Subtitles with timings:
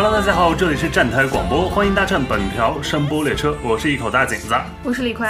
[0.00, 4.54] Hello，大家好，这里是站台广播，欢迎搭乘本条声波列车，我是一口大井子。
[4.84, 5.28] 我是李逵。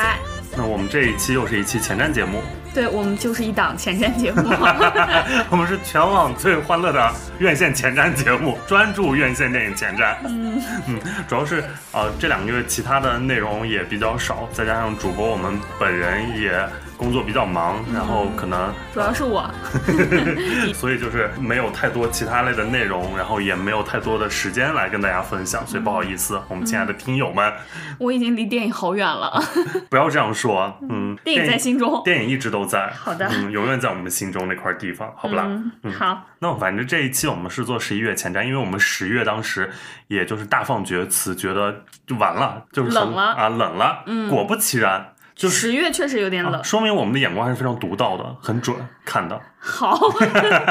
[0.55, 2.43] 那我们这一期又是一期前瞻节目，
[2.75, 4.43] 对我们就是一档前瞻节目。
[5.49, 10.15] 我们是全网最欢乐的院线前瞻节目，专注院线电影前瞻。
[10.27, 16.53] 嗯，嗯，主要是呃这两个月其他的内容也比较少，再加上主播我们本人也
[16.99, 19.49] 工作比较忙，然后可能主要是我。
[20.75, 27.51] 所以就是没有太多其他类的内容，然后也没有太多的时间来跟大家分享，所以不好意思，我们亲爱的听友们，
[27.99, 29.41] 我已经离电影好远了。
[29.89, 35.45] 不要这样说，嗯，电影在心中，电影一直都在，好的，嗯，永远在我们心中那块地方，好不啦？
[35.83, 36.25] 嗯，好。
[36.41, 39.71] 那反正这一期我们是做十一月前瞻，因为我们十月当时
[40.09, 43.23] 也就是大放厥词，觉得就完了，就是冷了。
[43.35, 44.03] 啊，冷了。
[44.07, 49.41] 嗯，果不其然，就十月确实有点冷，说明我们的眼光还是非常独到的，很准看的。
[49.61, 49.97] 好，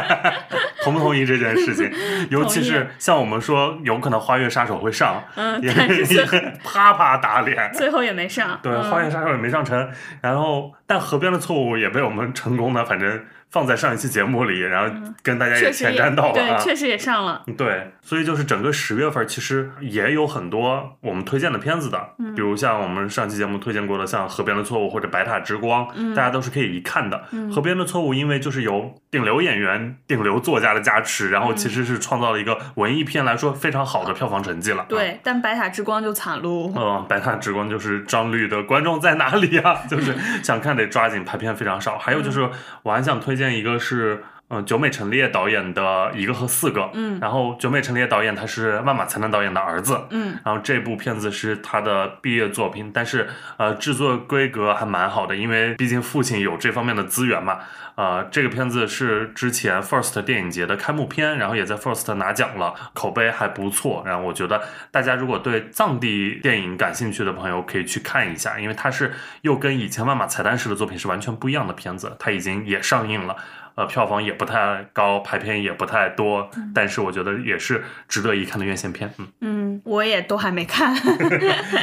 [0.83, 1.89] 同不同意这件事情？
[2.29, 5.71] 尤其是像我们说有可能《花月杀手》会上，嗯，也
[6.65, 8.59] 啪啪打脸，最后也没上。
[8.61, 9.89] 对，《花月杀手》也没上成，
[10.21, 13.23] 然后但河边的错误也被我们成功的，反正。
[13.49, 17.43] 放在上一期节目里，然后跟大家也前瞻到了，对，确实也上了。
[17.57, 27.23] 对，所以就是整个十月份其实也有很多我们推荐的片子的，比如像我们上期节目推荐过的，像《河边的错误》或者《白塔之光》，大家都是可以一看的。
[27.51, 34.85] 《河边的错误》因为就是有顶流演员、顶流作家的加持，然后其实是创造了一个文艺片来说非常好的票房成绩了。
[34.89, 36.71] 对，但《白塔之光》就惨喽。
[36.75, 39.81] 嗯，《白塔之光》就是张律的观众在哪里啊？
[39.89, 41.97] 就是想看得抓紧拍片非常少。
[41.97, 42.49] 还有就是
[42.83, 44.23] 我还想推荐一个是。
[44.49, 57.59] 嗯，九美陈列导演的一个和四个，嗯，然后九美陈列导演他是万马才能导演的儿子，嗯，然后这部片子是他的毕业作品，但是呃制作规格还蛮好的，因为毕竟父亲有这方面的资源嘛，
[57.95, 73.35] 呃，这个片子是之前 First 电影节的开幕片，然后也在 First 拿奖了，口碑还不错，然后我觉得大家如果对藏地电影感兴趣的朋友可以去看一下，因为它是又跟以前万马彩蛋式的作品是完全不一样的片子，它已经也上映了。
[73.77, 79.13] 呃，票房也不太高，排片也不太多，但是我觉得也是值得一看的院线片。
[79.17, 79.27] 嗯。
[79.67, 80.95] 嗯，我也都还没看，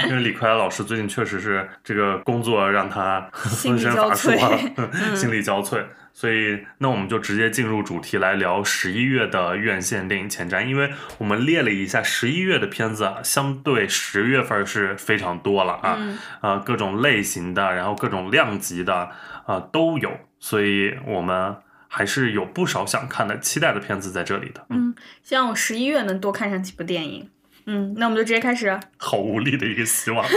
[0.09, 4.33] 因为李逵老师最近确实是这个工作让他分身乏术，
[5.15, 15.99] 心力交瘁，所以那我们就直接进入主题来聊十一月的院线电影前瞻，因为我们列了一下十一月的片子，相对十月份是非常多了啊，
[16.41, 19.10] 啊，各种类型的，然后各种量级的
[19.47, 20.10] 啊都有，
[20.41, 21.54] 所以我们。
[21.97, 24.66] 还是有不少想看的、期待的片子在这里的。
[24.71, 27.28] 嗯，希望我十一月能多看上几部电影。
[27.66, 28.77] 嗯，那我们就直接开始。
[28.97, 30.27] 好无力的一个希望。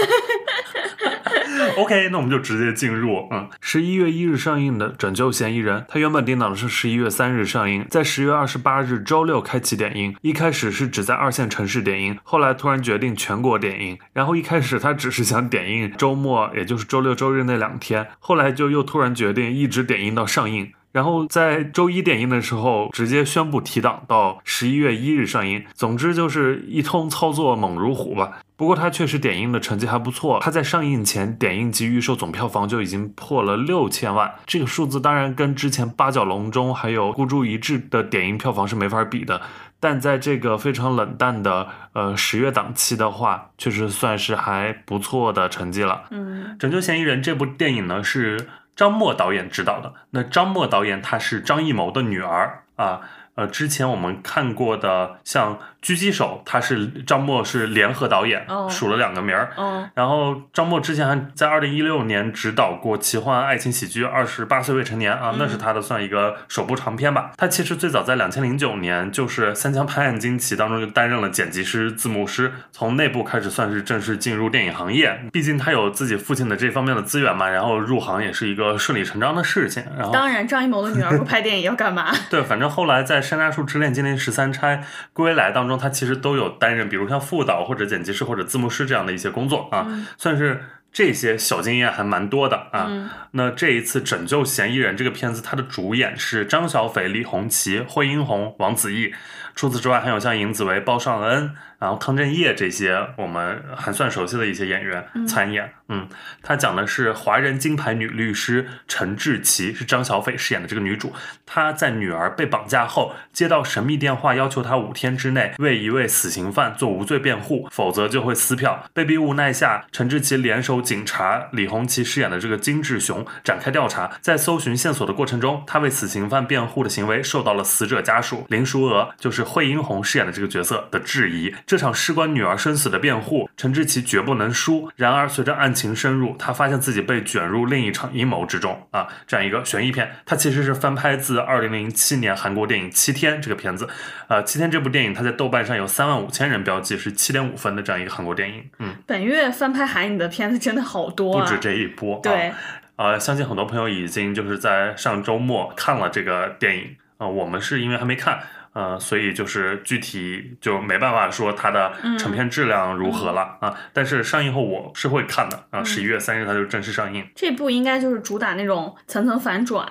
[1.78, 3.28] OK，那我们就直接进入。
[3.32, 10.16] 嗯，十一月一日上映的《拯救嫌疑人》，它原本定档的是十一月三日上映，在十月二十八日周六开启点映。
[10.22, 13.98] 一开始是只在二线城市点映，后来突然决定全国点映。
[14.14, 20.72] 然后一开始他只是想点映周末，也就是周六周日那两天，后来就又突然决定一直点映到上映。
[20.98, 25.64] 然后在周一点映的时候，直接宣布提档到十一月一日上映。
[25.76, 28.40] 总之就是一通操作猛如虎吧。
[28.56, 34.34] 不过它确实点映的成绩还不错，它在上映前点映及预售总票房就已经破了六千万。
[34.48, 39.40] 这个数字当然跟之前八角笼中还有孤注一掷的点映票房是没法比的，
[39.80, 46.06] 但在这个非常冷淡的呃十月档期的话，确实算是还不错的成绩了。
[46.10, 48.48] 嗯，拯救嫌疑人这部电影呢是。
[48.78, 53.02] 张默导演执导的，那张默导演她是张艺谋的女儿啊，
[53.36, 55.60] 呃，之前我们看过的像。
[55.88, 59.50] 狙击手，他是张默是联合导演，数了两个名儿。
[59.94, 67.32] 然后张默之前还在二零一六年指导过奇幻爱情喜剧《二十八岁未成年》啊，那是他的算一个首部长片吧。
[67.38, 75.18] 他其实最早在两千零九年就是《三枪拍案惊奇》当中就担任了剪辑师、字幕师，从内部开始算是正式进入电影行业。
[75.32, 79.82] 毕竟他有自己父亲的这方面的资源嘛，然后入行也是一个顺理成章的事情。
[79.98, 82.12] 然后当然，张艺谋的女儿不拍电影要干嘛？
[82.30, 84.76] 对，反正后来在《山楂树之恋》《金陵十三钗》
[85.14, 85.77] 《归来》当中。
[85.78, 89.88] 他其实都有担任，比如像副导或者剪辑师或者字幕师这样的一些工作啊，
[90.18, 92.90] 算是这些小经验还蛮多的啊。
[93.32, 99.14] 那这一次《拯救嫌疑人》这个片子，它的主演是张小斐、李红旗、惠英红、王子异，
[99.56, 101.54] 除此之外还有像尹子维、包尚恩。
[101.80, 106.08] 然后汤镇业这些我们还算熟悉的一些演员参演，嗯，
[106.42, 111.14] 他讲的是华人金牌女律师陈志奇，是张小斐饰演的这个女主。
[111.46, 118.84] 她在女儿被绑架后，接到神秘电话，要求她五天之内为一位死刑犯做无罪辩护，否则就会撕票。
[118.94, 124.12] 被逼无奈下，陈志奇联手警察李红旗饰演的这个金志雄展开调查。
[124.20, 131.54] 在搜寻线索的过程中，他为死刑犯辩护的行为受到了死者家属林淑娥，就是惠英红饰演的这个角色的质疑。
[131.68, 134.90] 这场事关女儿生死的辩护，陈志奇绝不能输。
[134.96, 139.06] 然而，随着案情深入，他发现自己被卷入另一场阴谋之中啊！
[139.28, 143.86] 这样一个悬疑片，它其实是翻拍自二零零七年韩国电影《七天》这个片子。
[144.30, 148.64] 呃，《七天》这部电影，它在豆瓣上有三万五千人标记，是七点五分的这样一个韩国电影。
[148.80, 152.18] 嗯，本月翻拍韩影的片子真的好多，不止这一波。
[152.24, 152.54] 对，
[152.96, 158.40] 呃，相信很多朋友已经就是在上周末看了这个电影啊，我们是因为还没看。
[158.78, 163.76] 呃，所以就是具体就没办法说它的成片质量如何了啊。
[163.92, 165.84] 但是上映后我是会看的啊。
[165.84, 167.28] 十一月三日它就正式上映。
[167.34, 169.84] 这部应该就是主打那种层层反转，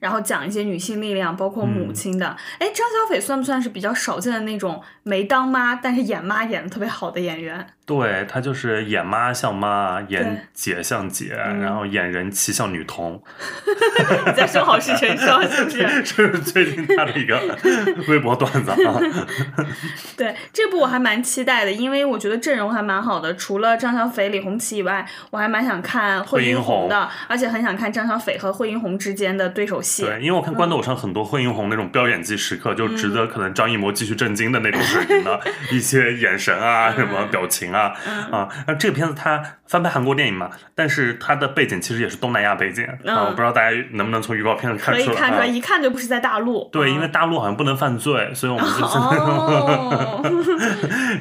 [0.00, 2.26] 然后讲一些女性力量，包括母亲的。
[2.58, 7.64] 哎，张小斐算不算是比较少见的那种没当妈，但是演妈演的特别好的演员？
[7.86, 13.22] 对他就是演妈像妈，演姐像姐，然后演人妻像女童。
[14.26, 15.82] 你在说好事成双是不是？
[16.02, 17.38] 这是最近他的一个
[18.08, 18.76] 微博段子啊。
[20.16, 23.36] 对这部我还蛮期待的，因为我觉得阵容还蛮好的。
[23.36, 30.06] 除了张小斐、李红旗以外，我还蛮想看惠英红的，而且很想看张小斐和惠英红之间的对手戏。
[30.06, 35.38] 对，因为我看官斗上很多惠英红那种飙演技时刻，就值得可能张艺谋继续震惊的那种水平的
[35.70, 37.73] 一些眼神啊，什么表情。
[37.74, 37.94] 啊
[38.30, 38.48] 啊！
[38.66, 43.24] 那这个片子它翻拍韩国电影嘛，但是它的背景其实也是东南亚背景啊。
[43.24, 46.68] 我不知道大家能不能从预告片上看出来，可以看出来，一看就不是在大陆。
[46.72, 48.84] 对，因为大陆好像不能犯罪，所以我们就。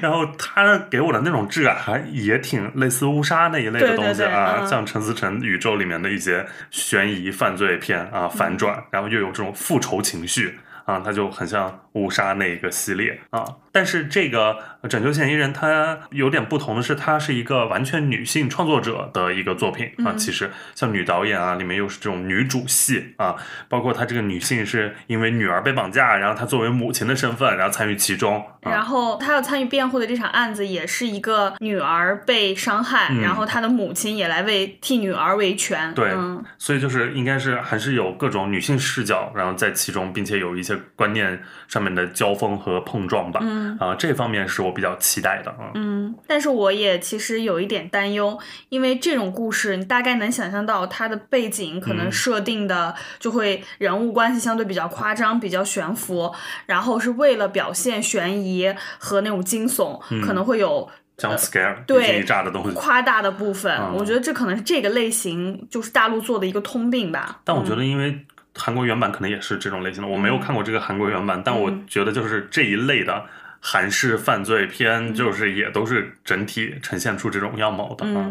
[0.01, 13.45] 然后他给我的那种质感还也挺类似乌纱那一类的东西啊，像陈思诚宇宙里面的一些悬疑犯罪片啊，反转，然后又有这种复仇情绪啊，它就很像乌纱那个系列啊。
[13.71, 14.55] 但是这个
[14.87, 20.13] 拯救嫌疑人，他有点不同的是，他是一个完全女性创作者的一个作品啊。
[20.15, 23.35] 其实像女导演啊，里面又是这种女主戏啊，
[23.67, 28.45] 包括她这个女性是因为女儿被绑架，然后她作为母亲的身份，然后参与其中。
[28.61, 35.91] 然后她要参与辩护的这场案子，也是一个女儿被伤害，然后她的母亲也来为替女儿维权。
[35.95, 36.11] 对，
[36.59, 43.41] 所以就是应该是还是有各种女性视角，然后在其中，并且有一些观念上面的交锋和碰撞吧。
[43.43, 45.71] 嗯啊，这方面是我比较期待的啊。
[45.73, 48.39] 嗯，但是我也其实有一点担忧，
[48.69, 56.33] 因为这种故事，你大概能想象到它的背景可能设定的就会人物关系相对比较夸张、比较悬浮，
[56.67, 63.77] 然后是为了表现悬疑和那种惊悚，可能会有 jump scare 对炸的东西，夸大的部分。
[63.93, 67.41] 我觉得这可能是这个类型就是大陆做的一个通病吧。
[67.43, 68.25] 但我觉得因为。
[68.55, 73.25] 韩国原版可能也是这种类型的，我没有看过这个韩国原版，但我觉得就是这一类的。
[73.65, 78.29] 韩式犯罪片就是也都是整体呈现出这种样貌的啊，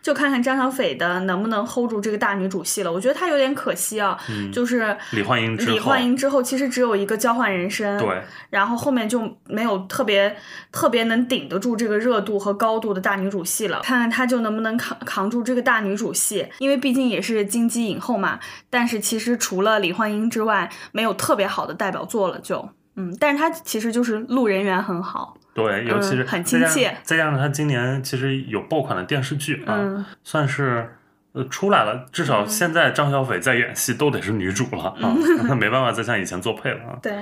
[0.00, 2.90] 就看看张小斐的能不能 hold 住这个大女主戏了。
[2.90, 4.18] 我觉得她有点可惜啊，
[4.50, 10.34] 就是李焕英之后，李焕英之后其实只有一个交换人生，对，然后后面就没有特别
[10.72, 13.80] 特别能顶得住这个热度和高度的大女主戏了。
[13.82, 18.40] 看看她就能不能扛扛住这个大女主戏，因为毕竟也是金鸡影后嘛。
[18.70, 22.70] 但是其实除了李焕英之外，没有特别好的代表作了就。
[23.00, 26.94] 嗯，但是他其实就是路人缘很好，对，尤其是很亲切。
[27.02, 30.96] 再加上他今年其实有爆款的电视剧啊，算是
[31.32, 32.06] 呃出来了。
[32.12, 35.14] 至少现在张小斐在演戏都得是女主了啊，
[35.48, 36.98] 那没办法再像以前做配了啊。
[37.02, 37.12] 对，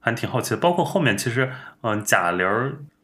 [0.00, 0.56] 还挺好奇的。
[0.56, 1.50] 包括后面其实，
[1.82, 2.46] 嗯，贾玲。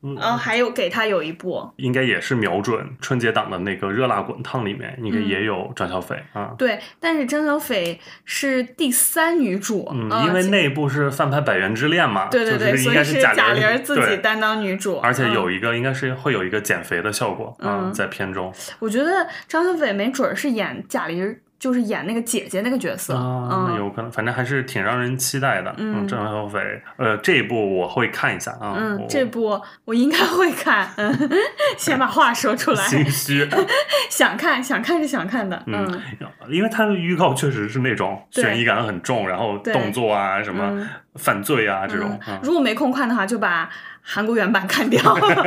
[0.04, 6.54] 嗯，还有给他有一部，应该也是瞄准春节档的那个《热辣滚烫》里面，应该也有张小斐啊。
[6.58, 18.52] 对，但是张小斐是第三女主，嗯，因为那一部是翻拍《百元之恋》嘛，对对对，应该是贾玲自己担当女主，而且有一个应该是会有一个减肥的效果嗯，在片中。
[18.80, 21.38] 我觉得张小斐没准是演贾玲。
[21.64, 25.74] 就是演那个姐姐那个角色，那有可能，反正还是挺让人期待的。
[25.78, 26.60] 嗯，张小斐，
[26.98, 28.74] 呃，这一部我会看一下啊。
[28.76, 30.90] 嗯，这部我应该会看。
[30.96, 31.30] 嗯，
[31.78, 32.84] 先把话说出来。
[32.84, 33.48] 心虚。
[34.10, 35.62] 想看，想看是想看的。
[35.66, 36.02] 嗯，
[36.50, 42.20] 因为它的预告确实是那种悬疑感很重，然后动作啊，什么犯罪啊这种。
[42.42, 43.70] 如果没空看的话，就把。
[44.06, 45.00] 韩国原版看掉，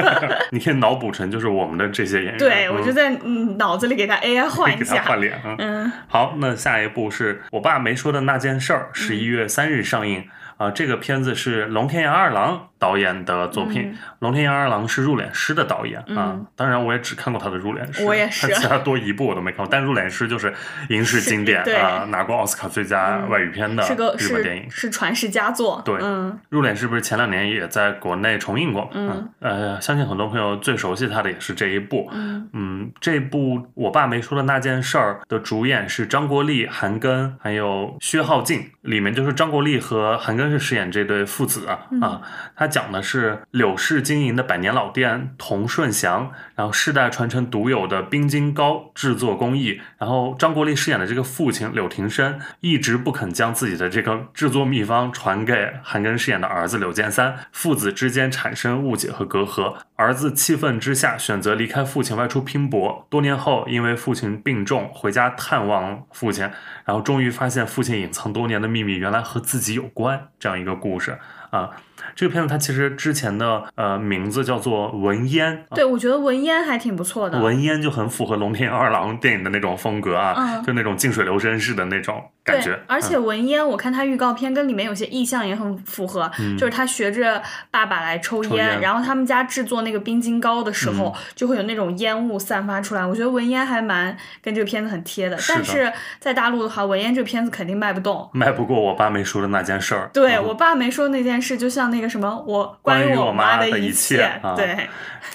[0.52, 2.38] 你可以脑补成就是我们的这些演员。
[2.38, 3.12] 对，我就在
[3.58, 5.56] 脑子里给他 AI 换一下，换脸啊。
[5.60, 10.28] 嗯，好，那下一部是我爸没说的那件事儿，十一月三日上映。
[10.58, 13.96] 啊，这个片子是龙天阳二郎导演的作品。
[14.20, 19.68] 龙天阳二郎是《入殓师》的导演啊，当然我也只看过他的《入殓师》，我也是，他 其他多一部我都没看过。
[19.70, 20.52] 但《入殓师》就是
[20.90, 23.84] 影视经典啊，拿过奥斯卡最佳外语片的
[24.18, 25.80] 日本电影，是传世佳作。
[25.86, 25.96] 对，
[26.50, 28.90] 《入殓师》不是前两年也在国内重映过？
[28.94, 32.10] 嗯，呃，相信很多朋友最熟悉他的也是这一部。
[32.12, 40.48] 嗯，嗯，这部我爸没说的那件事儿的主演是张国立、韩庚还有薛浩静，里面就是张国立和韩庚。
[40.48, 42.22] 是饰演这对父子啊啊，
[42.56, 49.82] 他讲的是柳氏经营的百年老店同顺祥，然后世代传承独有的冰晶糕制作工艺。
[49.98, 59.76] 然后张国立饰演的这个父亲柳庭生一直不肯将自己的这个制作秘方传给韩庚饰演的儿子柳建三，父子之间产生误解和隔阂。
[59.96, 63.08] 儿子气愤之下选择离开父亲外出拼搏。
[63.10, 66.44] 多年后，因为父亲病重，回家探望父亲，
[66.86, 71.18] 然后终于发现父亲隐藏多年的秘密原来和自己有关，这样一个故事
[71.50, 71.72] 啊。
[72.16, 77.40] 这个片子它其实之前的呃名字叫做《文烟》，对我觉得文烟还挺不错的。
[77.40, 93.06] 文烟就很符合龙田二郎电影的那种风格啊，嗯就那种静水流深式的那种感觉。，而且嗯文烟，我看他预告片跟里面有些意象也很符合，就是他学着爸爸来抽烟，然后他们家制作那个冰晶糕的时候，就会有那种烟雾散发出来。
[93.06, 98.30] 我觉得文烟还蛮跟这个片子很贴的，是的但是在大陆的话，文烟这个片子肯定卖不动。
[98.34, 100.10] 卖不过我爸没说的那件事儿。
[100.14, 104.88] 对、嗯我爸没说那件事，就像那个什么，我关于于我妈的的一切啊对，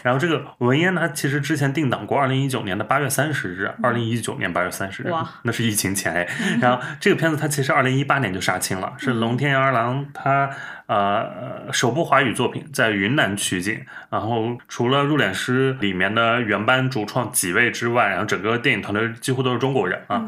[0.02, 6.28] 然后这个文烟呢，其实之前定档过二零一九年的八月三十日，二零一九年八月三十日哇，那是疫情前哎。
[6.60, 10.50] 然后这个片子它其实二零一八年就杀青了，是龙天二郎他
[10.86, 13.80] 呃首部华语作品，在云南取景。
[14.10, 20.24] 然后除了入殓师里面的原班主创几位之外，然后整个电影团队几乎都是中国人啊。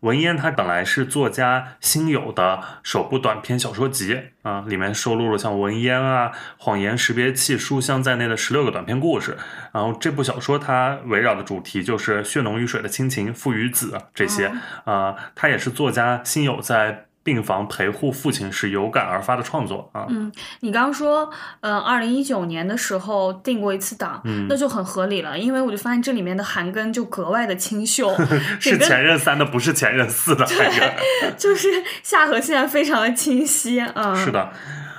[0.00, 9.36] 文烟它本来是作家辛友的首部短篇小说集啊，里面收录了像文烟啊、谎言识别器、书香在内的十六个短篇故事。
[9.72, 14.52] 然后这部小说它围绕的主题就是血浓于水的亲情、父与子这些
[14.84, 15.16] 啊。
[15.34, 20.06] 他也是作家辛友在病房陪护父亲是有感而发的创作啊。
[20.08, 20.30] 嗯，
[20.60, 21.28] 你刚刚说，
[21.60, 28.16] 呃、二零一九年的时候定过一次档，嗯那就很合理了，因为我就发现这里面的韩庚就格外的清秀，
[28.60, 30.92] 是前任三的，不是前任四的韩庚。
[31.36, 31.68] 就是
[32.04, 34.52] 下颌线非常的清晰，嗯，是的，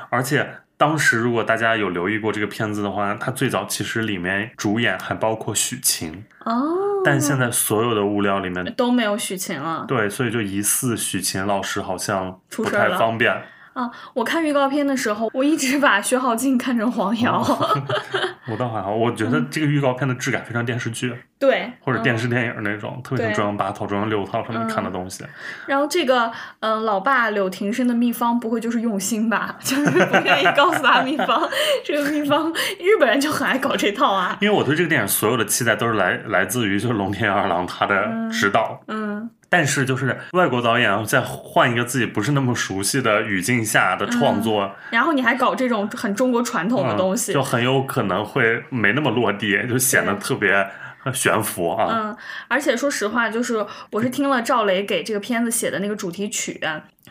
[0.09, 6.53] 而且当时如果大家有留意过这个片子的话，它最早其实里面主演还包括许晴，哦，
[7.03, 9.85] 但现在所有的物料里面，都没有许晴了。
[9.87, 13.35] 对，所以就疑似许晴老师好像不太方便。
[13.77, 17.83] 啊，我看预告片的时候，我一直把薛浩静看成黄瑶， 哦
[18.49, 25.23] 我倒还好，我觉得这个预告片的质感非常电视剧对，或者电嗯视电影那种，特别像中央八套、中央六套上面看的东西。
[25.67, 26.31] 然后这个，
[26.61, 29.55] 嗯、老爸柳庭生的秘方不会就是用心吧？
[29.61, 31.47] 就是不愿意告诉他秘方，
[31.85, 34.37] 这个秘方日本人就很爱搞这套啊。
[34.41, 50.67] 因为我对这个电影所有的期待都是来来自于就是龙天二郎他的指导，嗯，但是就是外国导演在换一个自己不是那么熟悉的语境下的创作，然后你还搞这种很中国传统的嗯东西，就很有可能会没那么落地，就显得特别
[51.13, 51.87] 悬浮啊。
[51.91, 56.61] 嗯，而且说实话，就是我是听了赵雷给这个片子写的那个主题曲，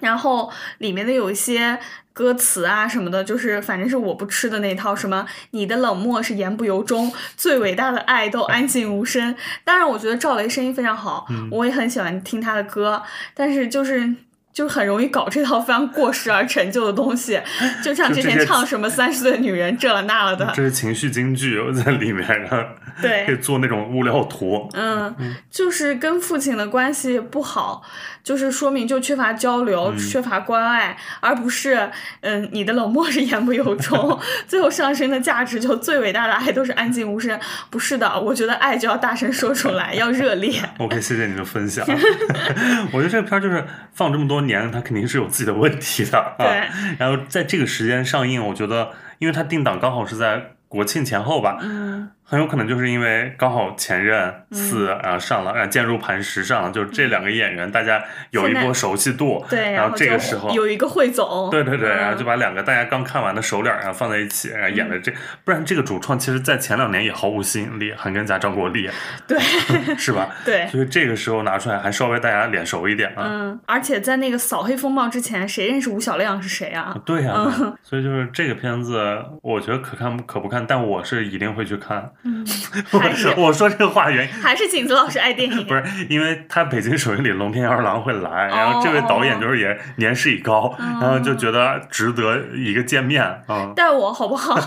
[0.00, 1.78] 然后里面的有一些
[2.12, 9.34] 歌词啊什么的，就是反正是我不吃的那套，什么你的冷漠是言不由衷，最伟大的爱都安静无声。
[9.64, 13.02] 当然，我觉得赵雷声音非常好，嗯我也很喜欢听他的歌，
[13.34, 14.14] 但是就是。
[14.56, 17.38] 就是很容易搞这套非常过时而陈旧的东西，
[17.84, 22.56] 就像之前唱什么 三十岁的女人这了那了的，这是情绪京剧在里面，然后
[23.02, 23.26] 对。
[23.26, 24.66] 可以做那种物料图。
[24.72, 25.14] 嗯，
[25.50, 27.82] 就是跟父亲的关系不好，
[28.26, 31.88] 就是说明就缺乏交流，嗯缺乏关爱，而不是
[32.22, 34.18] 嗯你的冷漠是言不由衷，
[34.48, 37.38] 最后上升的价值就最伟大的爱都是安静无声。
[37.70, 40.60] 不是的，我觉得爱就要大声说出来，要热烈。
[40.78, 41.86] OK，谢谢你的分享。
[42.92, 46.34] 我觉得这个片儿就是放这么多年，它肯定是有自己的问题的啊。
[46.36, 46.68] 对，
[46.98, 48.90] 然后在这个时间上映，我觉得，
[49.20, 65.12] 因为它定档刚好是在国庆前后吧，嗯很有可能就是因为刚好前任四然后上了，然后渐入磐石上了，就是这两个演员大家有一波熟悉度，对，然后这个时候有一个汇总，对对对，嗯然后就把两个大家刚看完的熟脸儿然后放在一起，然后演了这，
[65.44, 68.90] 不然这个主创其实在前两年也毫无吸引力，很跟咱张国立，
[69.28, 69.38] 对
[69.96, 70.28] 是吧？
[70.44, 70.66] 对。
[70.66, 73.22] 所以这个时候拿出来还稍微大家脸熟一点啊。
[73.24, 76.96] 嗯，而且在那个扫黑风暴之前，谁认识吴小亮是谁啊？
[77.04, 82.10] 对呀、嗯所以就是这个片子，我觉得可看可不看，但我是一定会去看。
[82.24, 82.44] 嗯，
[83.00, 94.58] 还是我说这个话原因还是景子老师爱电影， 不是因为他北京首映礼龙天二郎会来，然后这位导演就是也年事已高，然后就觉得值得一个见面啊， 带我好不好？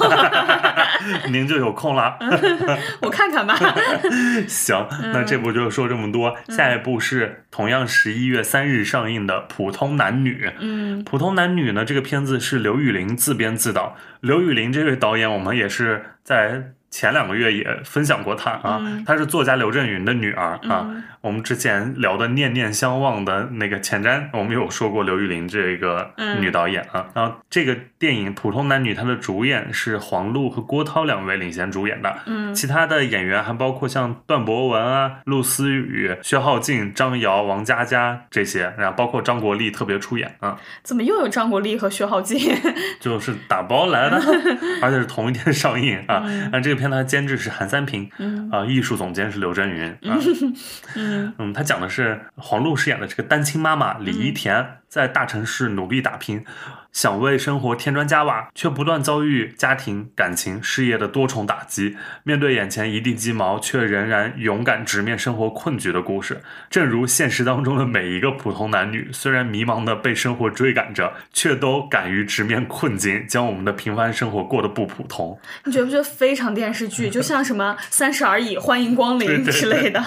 [1.29, 2.17] 您就有空了。
[3.01, 3.57] 我看看吧。
[4.47, 10.45] 行，那这部就说这么多，下一部是同样十一月三日上映的《普通男女》。
[10.59, 13.95] 嗯普通男女呢，这个片子是刘宇玲自编自导。
[14.21, 20.87] 刘宇玲这位导演，我们也是在前两个月也分享过她啊，嗯她是作家刘震云的女儿啊。
[21.21, 27.07] 嗯我们之前聊的《念念相忘》的那个前瞻，我们有说过刘玉玲这个嗯女导演啊。
[27.13, 32.19] 然后这个电影《普通男女》，它的主演是黄璐和郭涛两位领衔主演的。
[32.25, 42.39] 嗯其他的演员还包括像段博文啊、陆思雨、薛浩静、张瑶、王佳佳这些，然后包括张国立特别出演啊，怎么又有张国立和薛浩静？
[43.01, 44.17] 就是打包来的，
[44.81, 46.23] 而且是同一天上映啊。
[46.51, 50.17] 那、这个片它监制是韩三平，嗯啊，艺术总监是刘震云啊。
[51.09, 51.33] 嗯。
[51.37, 56.43] 嗯，他讲的是黄璐饰演的这个单亲妈妈李依田，在大城市努力打拼，
[56.91, 61.95] 想为生活添砖加瓦，却不断遭遇家庭、感情、事业的多重打击。
[62.23, 66.41] 面对眼前一地鸡毛，却仍然勇敢直面生活困局的故事。
[66.71, 75.39] 正如现实当中的每一个普通男女，虽然迷茫的被生活追赶着，却都敢于直面困境，将我们的平凡生活过得不普通。
[75.65, 77.11] 你觉不觉得非常电视剧？
[77.11, 80.03] 就像什么《三十而已》《欢迎光临之类的。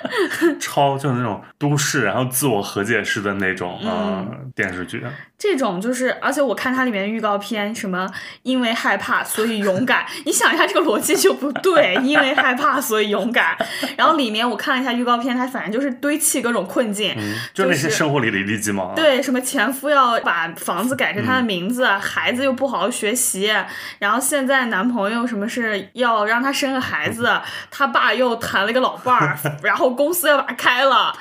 [0.58, 4.21] 超就是那种都市，然后自我和解式的那种啊、嗯
[4.54, 5.02] 电视剧。
[5.38, 8.08] 这种就是，而且我看它里面的预告片，什么
[8.42, 13.56] 因为害怕所以勇敢，你想一下这个逻辑就不对，因为害怕所以勇敢。
[13.96, 18.94] 然后里面我看了一下预告片，它反正就是堆砌各种困境，嗯，就那些生活里的一地鸡毛啊。
[18.94, 23.52] 对，什么前夫要把房子改成他的名字，孩子又不好好学习，
[23.98, 27.28] 然后现在男朋友什么是要让他生个孩子，
[27.70, 31.12] 他爸又谈了一个老伴儿， 然后公司要把他开了，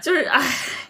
[0.00, 0.42] 就是哎，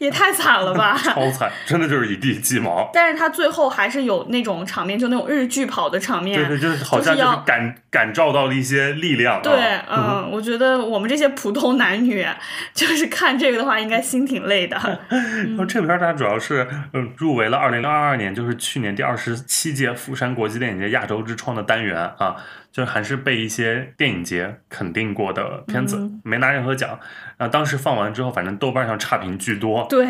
[0.02, 0.98] 也太惨了吧。
[0.98, 2.90] 超惨，真的就是一地鸡毛。
[2.92, 6.36] 但是他最后还是有那种场面，就那种日剧跑的场面。
[6.38, 9.40] 对对，就是好像就是感感召到了一些力量、啊。
[9.42, 9.52] 对，
[9.88, 12.26] 嗯，我觉得我们这些普通男女，
[12.74, 14.76] 就是看这个的话，应该心挺累的。
[15.08, 22.34] 然后这片儿它主要是嗯入围了二零二二年，就是去年第二十七届釜山国际电影节亚洲之窗的单元啊，
[22.72, 26.98] 就是还是被一些电影节肯定过的片子，嗯没拿任何奖。
[27.36, 29.86] 然后当时放完之后，反正豆瓣上差评巨多。
[29.90, 30.08] 对，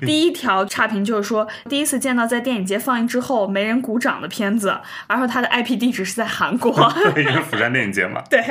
[0.00, 4.76] 第一条差评就是说，第一次见到在电影节放映之后没人鼓掌的片子，
[5.08, 6.70] 然后它的 IP 地址是在韩国。
[7.16, 8.42] 因为釜山电影节嘛， 对，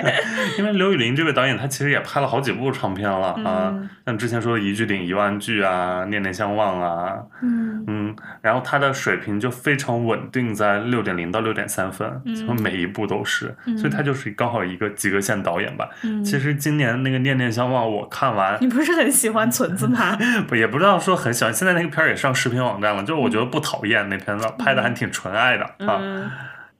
[0.58, 15.90] 因为刘宇霖这位导演，他其实也拍了好几部长片了啊，嗯像之前说的《一句顶一万句》啊，《念念相忘》啊，嗯嗯，然后他的水平就非常稳定在六点零到六点三分，嗯就每一部都是，所以他就是刚好一个及格线导演吧。
[16.04, 20.18] 嗯，其实今年那个《念念相忘》，我看完你不是很喜欢存子吗？
[20.48, 26.00] 不也不知道说很喜欢，现在那个片儿也上视频网站了，就是我觉得不讨厌那片子，拍的还挺纯爱的啊。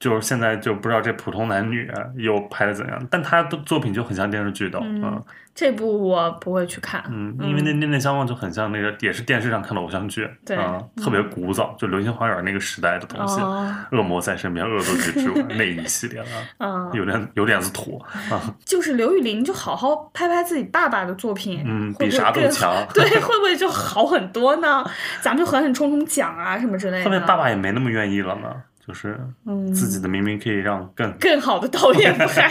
[0.00, 1.86] 嗯就是现在就不知道这普通男女
[2.16, 5.22] 又拍的怎样，但他的作品就很像电视剧的，嗯嗯
[5.54, 7.04] 这部我不会去看。
[7.10, 16.28] 嗯，因为那《念念相忘》就很像那个也是电视上看的偶像剧，对啊，特别古早，就《流星花园》那个时代的东西，哦，恶魔在身边，恶作剧之吻 那一系列的，
[16.60, 22.72] 嗯，有点有点子土啊， 就是刘宇霖就好好拍拍自己爸爸的作品，嗯，会比啥都强。
[22.94, 24.82] 对，会不会就好很多呢？
[25.20, 27.04] 咱们就狠狠冲冲奖啊什么之类的。
[27.04, 28.54] 后面爸爸也没那么愿意了呢，
[28.90, 32.50] 就是嗯自己的明明可以让更更好的导演拍，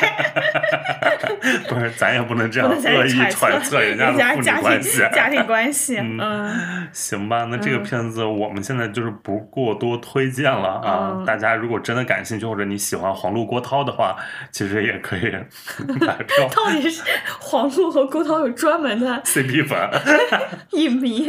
[1.68, 5.10] 不是，咱也不能这样恶意揣揣测人家的父女家关系庭。
[5.12, 5.98] 家庭关系。
[6.02, 11.12] 嗯嗯行吧，那这个嗯片子我们现在就是不过多推荐了啊。
[11.18, 14.16] 嗯大家如果真的感兴趣，或者你喜欢黄璐、郭涛的话，
[14.50, 15.30] 其实也可以
[16.00, 17.04] 买票到底是
[17.38, 19.78] 黄璐和郭涛有专门的 CP 粉。
[20.72, 21.28] 影迷？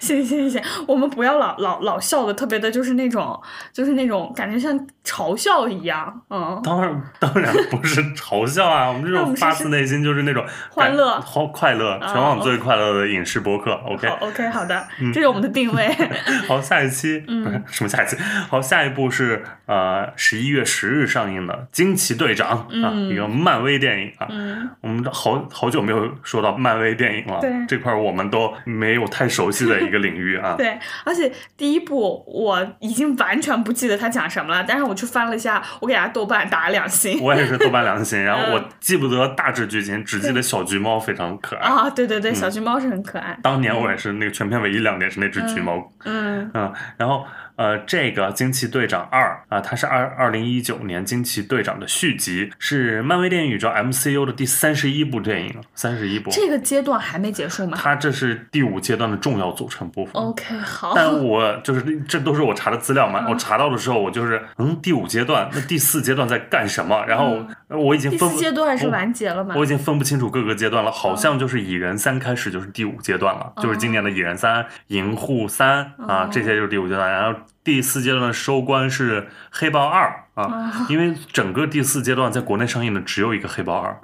[0.00, 3.40] 行行行，我们不要老老老笑的特别的，就是那种
[3.72, 6.60] 就是那种感觉像嘲笑一样，嗯。
[6.64, 13.72] 当然， 当然不是嘲笑啊，我们这种发自内心就是那种 欢乐好快乐，啊全网最快乐的影视播客。
[13.86, 15.88] OK，好，OK，好的，嗯这是我们的定位。
[16.48, 18.16] 好，下一期、嗯不是什么下一期，
[18.48, 24.26] 好，下一步是呃十一月十日上映的《惊奇队长》啊，嗯一个漫威电影啊。
[24.30, 30.54] 嗯，我们好好久没有说到漫威电影了，对这块儿我们都没有太熟悉的一个领域啊。
[30.58, 37.20] 对，而且第一部我已经完全不记得他讲什么了，但是我去翻了一下，我给他豆瓣打了两星。
[37.22, 41.68] 我也是豆瓣两星，然后 嗯我记不得大致剧情，只记得小橘猫非常可爱。
[41.68, 43.36] 啊，对对对，小橘猫是很可爱。
[43.42, 47.24] 当年我也是那个全片唯一亮点是那只橘猫，嗯嗯，然后
[47.56, 56.30] 呃，这个《惊奇队长二》啊，它是二二零一九年《惊奇队长》的续集，是漫威电影宇宙 MCU 的第三十一部电影，三十一部。
[56.30, 60.14] 这个阶段还没结束吗它这是第五阶段的重要组成部分。
[60.14, 60.92] ？OK，好。
[60.96, 67.04] 但我就是这都是我查的资料嘛，嗯我查到的时候，我就是嗯，第五阶段，那第四阶段在干什么？
[67.06, 69.54] 然后我已经嗯第四分阶段是完结了吗？
[69.56, 77.10] 我已经分不清楚各个阶段了，好像就是蚁人三开始就是第五阶段了，就是今年的蚁人三、银护三啊哦，这些就是第五阶段。
[77.10, 83.98] 然后第四阶段的收官是《黑豹二》啊，因为整个第四阶段在国内上映的只有一个《黑豹二》，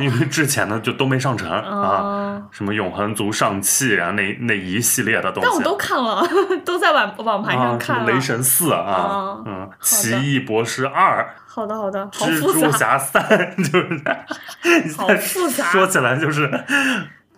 [0.02, 6.22] 因为之前呢就都没上成啊，什么永恒族上汽啊那那一系列的东西，但我都看了，
[6.64, 13.22] 都在网网盘上看了，《雷神四》啊，嗯，《奇异博士二》，好的好的，蜘蛛侠三
[13.56, 14.02] 就是，
[14.98, 16.50] 好复杂，说起来就是。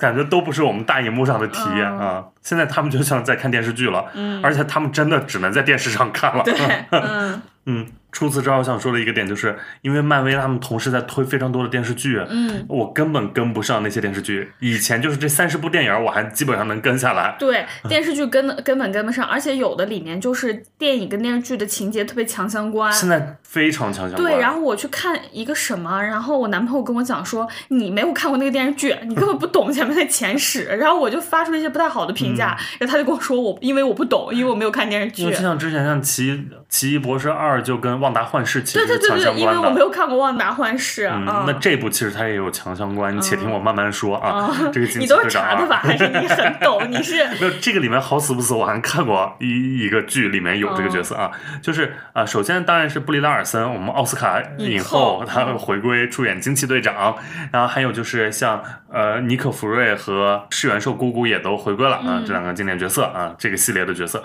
[0.02, 2.24] 感觉都不是我们大荧幕上的体验啊！
[2.42, 4.04] 现在他们就像在看电视剧了，
[4.42, 6.42] 而且他们真的只能在电视上看了。
[6.42, 6.54] 对，
[6.90, 7.86] 嗯嗯。
[8.12, 14.52] 除此之外，我想说的一个点，就是因为漫威他们同时在推非常多的电视剧，嗯，我根本跟不上那些电视剧。
[14.60, 17.34] 以前就是这三十部电影，我还基本上能跟下来。
[17.38, 22.92] 对，电视剧根根本跟不上，而且有的里面就是电影跟电视剧的情节特别强相关。
[22.92, 24.30] 现在非常强相关。
[24.30, 30.64] 对，然后我去看一个什么，然后我男朋友跟我讲说，你没有看过那个电视剧，你根本不懂前面的前史。
[30.64, 35.24] 然后我就发出了一些不太好的评价，然后他就跟我说，我因为我不懂，因为我没有看电视剧。
[35.24, 38.86] 就像之前像奇奇异博士二就跟旺达幻视其实。
[38.86, 41.44] 对对对对，因为我没有看过《旺达幻视》啊。
[41.46, 44.50] 那这部其实它也有强相关，你且听我慢慢说啊。
[44.72, 45.80] 这个你都是查的吧？
[45.82, 46.90] 还是你很懂？
[46.90, 51.30] 你是 没有这个里面好死不死，我还看过一一个剧，里面有这个角色啊。
[51.62, 57.16] 就是啊，首先当然是布里拉尔森，我们奥斯卡影后，她回归出演惊奇队长。
[57.52, 64.22] 然后还有就是像呃尼克弗瑞和施元寿姑姑也都回归了啊，这两个经典角色啊，这个系列的角色。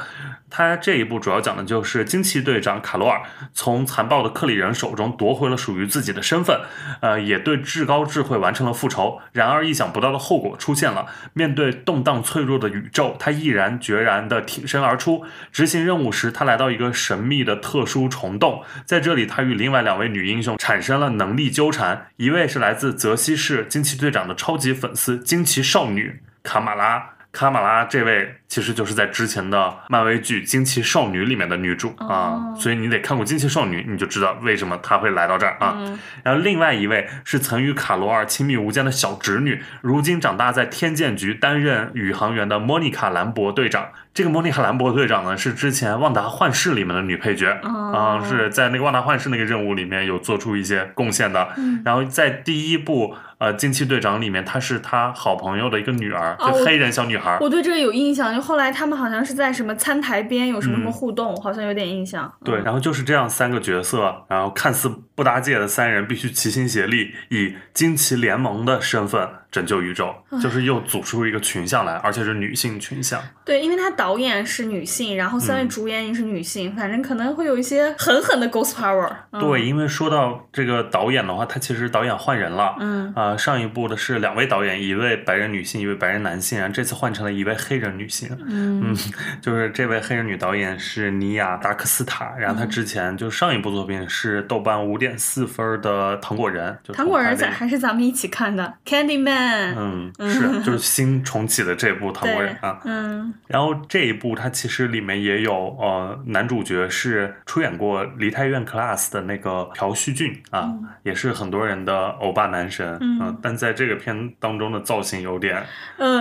[0.49, 3.21] 他这一部主要讲的就是惊奇队长卡罗尔
[3.53, 6.61] 从从残暴的克里人手中夺回了属于自己的身份，
[7.01, 9.19] 呃，也对至高智慧完成了复仇。
[9.33, 11.07] 然而，意想不到的后果出现了。
[11.33, 15.25] 面对动荡脆弱的宇宙，他毅然决然地挺身而出。
[15.51, 22.07] 执行任务时，他来到一个神秘的特殊虫洞，在这里，他与另外两位女英雄产生了能力纠缠。
[22.15, 27.16] 一位是来自泽西市惊奇队长的超级粉丝惊奇少女卡马拉。
[27.37, 35.77] 卡马拉这位其实就是在之前的漫威剧《惊奇少女》里面的女主啊，所以你得看过《惊奇少女》，你就知道为什么她会来到这儿啊。
[36.23, 43.89] 然后另外一位是曾与卡罗尔亲密无间的小侄女，如今长大在天剑局担任宇航员的莫妮卡·兰博队长。
[44.17, 51.49] 这个莫妮卡·兰博队长呢，是之前《旺达幻视》里面的女配角啊，是在那个《旺达幻视》那个任务里面有做出一些贡献的。
[51.85, 53.13] 然后在第一部。
[53.39, 57.37] 呃，惊奇队长里面，她是她好朋友的一个女儿，就黑人小女孩。
[57.39, 62.33] 我对这个有印象，就后来他们好像是在什么餐台边有什么什么互动，好像有点印象。
[62.43, 69.29] 对，然后就是这样三个角色，然后看似不搭界的三人，必须齐心协力，以惊奇联盟的身份。
[69.49, 73.21] 拯救宇宙，就是又组出一个群像来，而且是女性群像。
[73.45, 79.09] 对，因为他导演是女性，然后三位主演也是女性，反正可能会有一些狠狠的 ghost power。
[79.39, 82.75] 对，因为说到这个导演的话，他其实导演换人了。
[82.79, 83.13] 嗯。
[83.15, 88.29] 啊，上一部的是两位导演，一位白人女性，一位白人男性，然后这次换成了一位黑人女性。
[88.47, 88.93] 嗯。
[89.41, 96.77] 就是这位黑人女导演是尼亚达克斯塔，然后她之前就上一部作品是豆瓣五点四分的《糖果人》。
[96.93, 99.35] 糖果人咱还是咱们一起看的《Candy Man》。
[99.37, 110.73] 嗯，是，就是新重启的这部《糖果人》啊，嗯，然后这一部它其实里面也有，呃，男主角是出演过《梨泰院 Class》的那个朴叙俊啊，
[111.03, 115.63] 也是很多人的欧巴男神，嗯，但在这个片当中的造型有点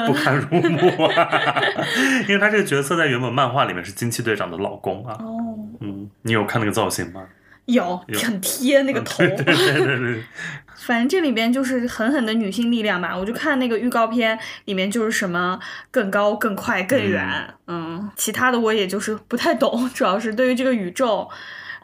[0.07, 1.63] 不堪入目，啊，
[2.29, 7.23] 因为他这个角色在原本漫画里面是惊奇队长的老公啊，哦，嗯，你有看那个造型吗？
[7.67, 9.19] 有，很贴那个头。
[9.19, 10.23] 对对对对。
[10.87, 15.59] 反正这里边就是狠狠的女性力量吧，我就看那个预告片里面就是什么
[15.91, 21.29] 更高、更快、更远，嗯，其他的我也就是不太懂， 主要是对于这个宇宙。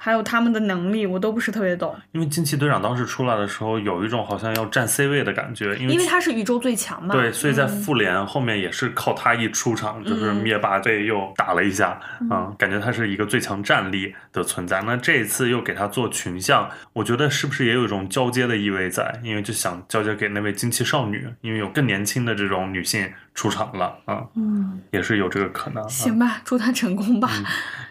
[0.05, 1.95] 还有他们的能力，我都不是特别懂。
[2.11, 7.15] 因为惊奇队长当时出来的时候，有一种好像要占 C 位的感觉，因为因为他是宇宙最强嘛。
[7.15, 14.83] 对，所以在复联后面也是靠他一出场，就是灭霸被又打了一下，嗯，感觉他是一个最强战力的存在。
[14.83, 19.21] 那这一次又给他做群像，我觉得是不是也有一种交接的意味在？
[19.23, 23.09] 因为就想交接给那位惊奇少女，因为有更年轻的这种女性。
[23.35, 25.89] 出场了啊，嗯，也是有这个可能。
[25.89, 27.31] 行吧，祝他成功吧。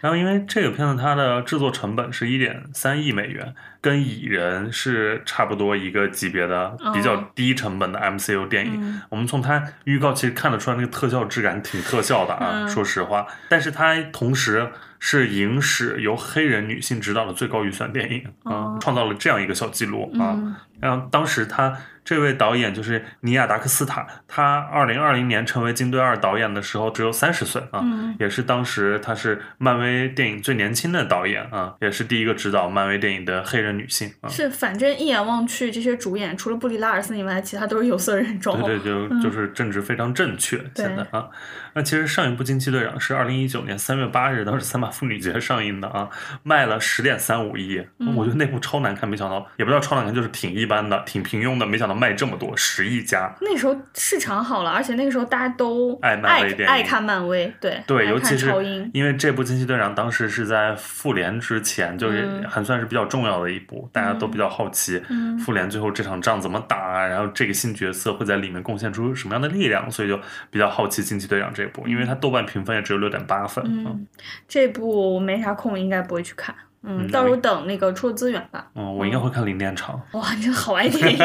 [0.01, 9.01] 然后，因为这个片子它的制作成本是一点三亿美元，跟蚁人是差不多一个级别的比较低成本的 MCU 电影。
[9.09, 13.25] 我们从它预告其实看得出来，那个特效质感挺特效的啊，说实话。
[13.49, 20.37] 但是它同时是影史由黑人女性执导的最高预算电影啊，创造了这样一个小记录啊。
[20.81, 21.77] 然后当时他。
[22.03, 27.85] 这位导演就是尼亚达克斯塔，他二零二零年成为《金队二》导演的时候只有三十岁啊，
[28.19, 34.27] 也是当时他是漫威电影最年轻的导演啊，也是第一个执导漫威电影的黑人人女性啊。
[34.27, 38.59] 是，反正一眼望去，这些主演除了布里拉尔森以外，其他都是有色人种。
[38.63, 40.57] 对对，就就是政治非常正确。
[40.75, 41.29] 现在啊，
[41.73, 46.09] 那其实上一部《惊奇队长》是二零一九年三月八日，当时三八妇女节上映的啊，
[46.41, 47.85] 卖了十点三五亿。
[48.17, 53.29] 我觉得那部超难看，没想到也不知道超难看，就是挺一般的，挺平庸的，没想到卖这么多，十亿加。
[53.41, 58.47] 那时候市场好了，而且那个时候大家都爱漫威电影，爱看漫威，对对，尤其是
[58.93, 70.17] 因为这部《惊奇队长》当时是在复联之前，就是嗯还算是比较重要的一部，大家都比较好奇嗯复联最后这场仗怎么打啊，然后这个新角色会在里面贡献出什么样的力量，所以就
[70.49, 73.63] 比较好奇《惊奇队长》这部，因为它豆瓣评分也只有六点八分。
[73.67, 74.07] 嗯，
[74.47, 76.55] 这部没啥空，应该不会去看。
[76.83, 78.65] 嗯，嗯到时候等那个出了资源吧。
[78.75, 81.19] 嗯，我应该会看零点场，哇，你真好爱电影，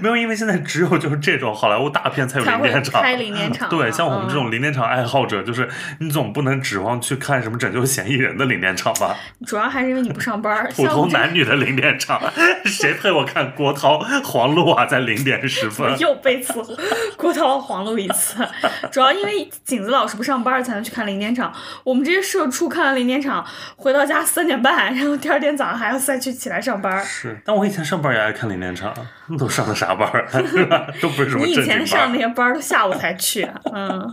[0.00, 3.02] 没有，因为现在只有就是这种好莱坞大片才有零点场。
[3.02, 3.68] 开零点场。
[3.68, 9.16] 对，像我们这嗯种零点场爱好者，就是你总不能指望去看什么拯救嫌疑人的零点场吧？
[9.46, 10.70] 主要还是因为你不上班儿。
[10.74, 12.20] 普通男女的零点场，
[12.64, 14.86] 谁陪我看郭涛、黄璐啊？
[14.86, 16.62] 在零点十分，又被次
[17.16, 18.46] 郭涛黄璐一次，
[18.90, 21.52] 主要因为景子老师不上班才能去看零点场。
[21.84, 23.44] 我们这些社畜看完零点场，
[23.76, 27.02] 回到家三点半，然后第二天早上还要再去起来上班。
[27.04, 28.92] 是，但我以前上班也爱看零点场，
[29.28, 30.86] 那都上的啥班儿， 是吧？
[31.00, 34.12] 都不是什么你以前上那些班都下午才去，嗯，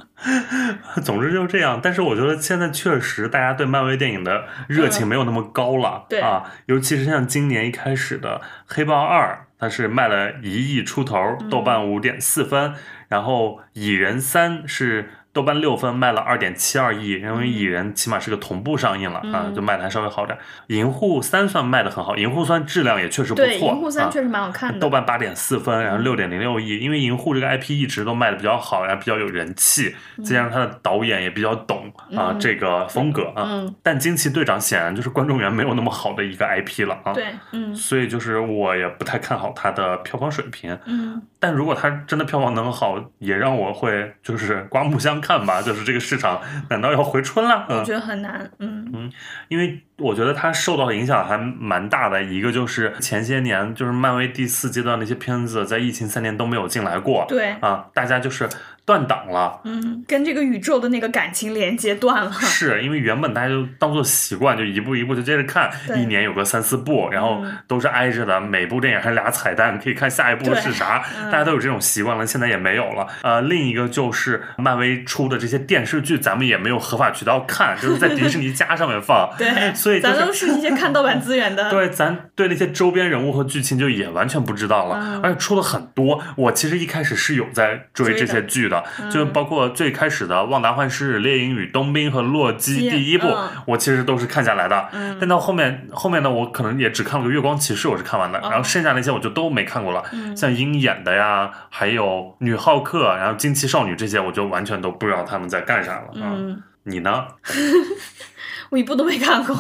[1.04, 1.80] 总之就是这样。
[1.82, 11.18] 但是我觉得现在确实大家对漫威电影的热情没有那么高了，对啊，尤其是像今年一开始的《黑豹二》，它是卖了一亿出头，
[11.50, 12.74] 豆瓣五点四分，
[13.08, 15.10] 然后《蚁人三》是。
[15.32, 20.38] 豆瓣六分卖了二点七二亿，因为蚁人起码是个同步上映了、啊，嗯就卖的还稍微好点。
[20.68, 23.68] 银护三算卖的很好，银护三质量也确实不对，《错。
[23.70, 24.80] 银护三啊》确实蛮好看的。
[24.80, 33.44] 豆瓣八点四分，然后六点零六亿，因为银护这个 IP 一直都卖的比较好，然后比较有人气，再加上他的导演也比较懂啊、嗯这个风格啊。
[33.46, 37.14] 嗯，但惊奇队长显然就是观众缘没有那么好的一个 IP 了啊。
[37.14, 45.62] 对，嗯所以就是我也不太看好它的票房水平，嗯，但如果它真的票房能好，也让我会就是刮目相看吧。
[45.62, 47.66] 就是这个市场难道要回春了？
[47.70, 49.12] 嗯我觉得很难，嗯嗯
[49.48, 52.22] 因为我觉得它受到的影响还蛮大的。
[52.22, 58.48] 一个就是前些年，就是漫威第四阶段那些片子，在疫情三年都没有进来过，对，啊，大家就是
[58.90, 59.62] 断档了。
[59.66, 62.32] 嗯，跟这个宇宙的那个感情连接断了。
[62.42, 73.06] 是因为原本大家就当做习惯，就一步一步就接着看，一年有个三四部，然后嗯都是挨着的，每部电影还俩彩蛋，可以看下一部是啥，嗯大家都有这种习惯了，现在也没有了。
[73.22, 80.40] 呃，另一个就是漫威出的这些电视剧，咱们也没有合法渠道看，就是在迪士尼家上面放， 对，所以就咱都是。
[80.40, 81.68] 是一些看盗版资源的。
[81.70, 86.24] 对，咱对那些周边人物和剧情就也完全不知道了，嗯而且出了很多。
[86.38, 94.90] 我其实一开始是有在追这些剧的，嗯就包括最开始的《旺达幻视》《猎鹰与冬兵》和《洛基》第一部，嗯我其实都是看下来的。
[94.94, 106.34] 嗯但到后面后面呢，我可能也只看了个《月光骑士》，我是看完的，哦然后剩下那些我就都没看过了，嗯像鹰眼的呀，还有女浩克，然后惊奇少女这些，我就完全都不知道他们在干啥了啊。
[106.38, 107.26] 嗯，你呢？
[108.70, 109.56] 我一部都没看过，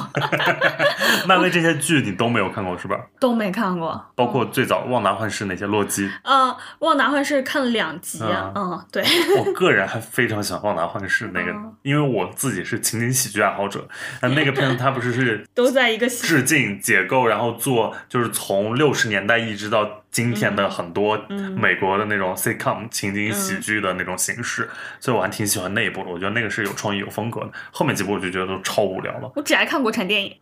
[1.27, 2.95] 漫威这些剧你都没有看过是吧？
[3.19, 4.05] 都没看过。
[4.15, 6.09] 包括最早《旺达幻视》那些洛基。
[6.23, 9.03] 呃，旺达幻视看了两集，嗯嗯，对，
[9.37, 13.87] 我个人还非常喜欢《旺达幻视》那个嗯，因为我自己是情景喜剧爱好者。
[14.21, 24.67] 那那个片子它不是是都在一个系致敬解构，然后做就是从六十年代一直到今天的很多嗯美国的那种 sitcom 情景喜剧的那种形式，
[24.99, 26.09] 所以我还挺喜欢那一部的。
[26.09, 27.51] 我觉得那个是有创意、有风格的。
[27.71, 29.31] 后面几部我就觉得都超无聊了。
[29.35, 30.35] 我只爱看国产电影。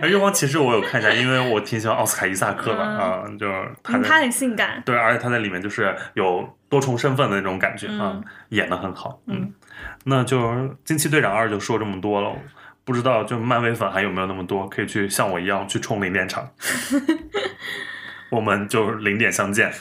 [0.00, 4.82] 而 月光骑士我有看一下，因为我挺喜欢奥斯卡伊萨克的嗯啊，就是他嗯，他很性感。
[4.86, 9.20] 对，而且他在里面就是有多重身份的那种感觉啊嗯，演的很好。
[9.26, 9.52] 嗯，
[10.04, 10.40] 那就
[10.84, 12.32] 《惊奇队长二》就说这么多了。
[12.84, 16.50] 不知道就漫威粉还有没有那么多可以去像我一样去冲零点场，
[18.32, 19.72] 我们就零点相见。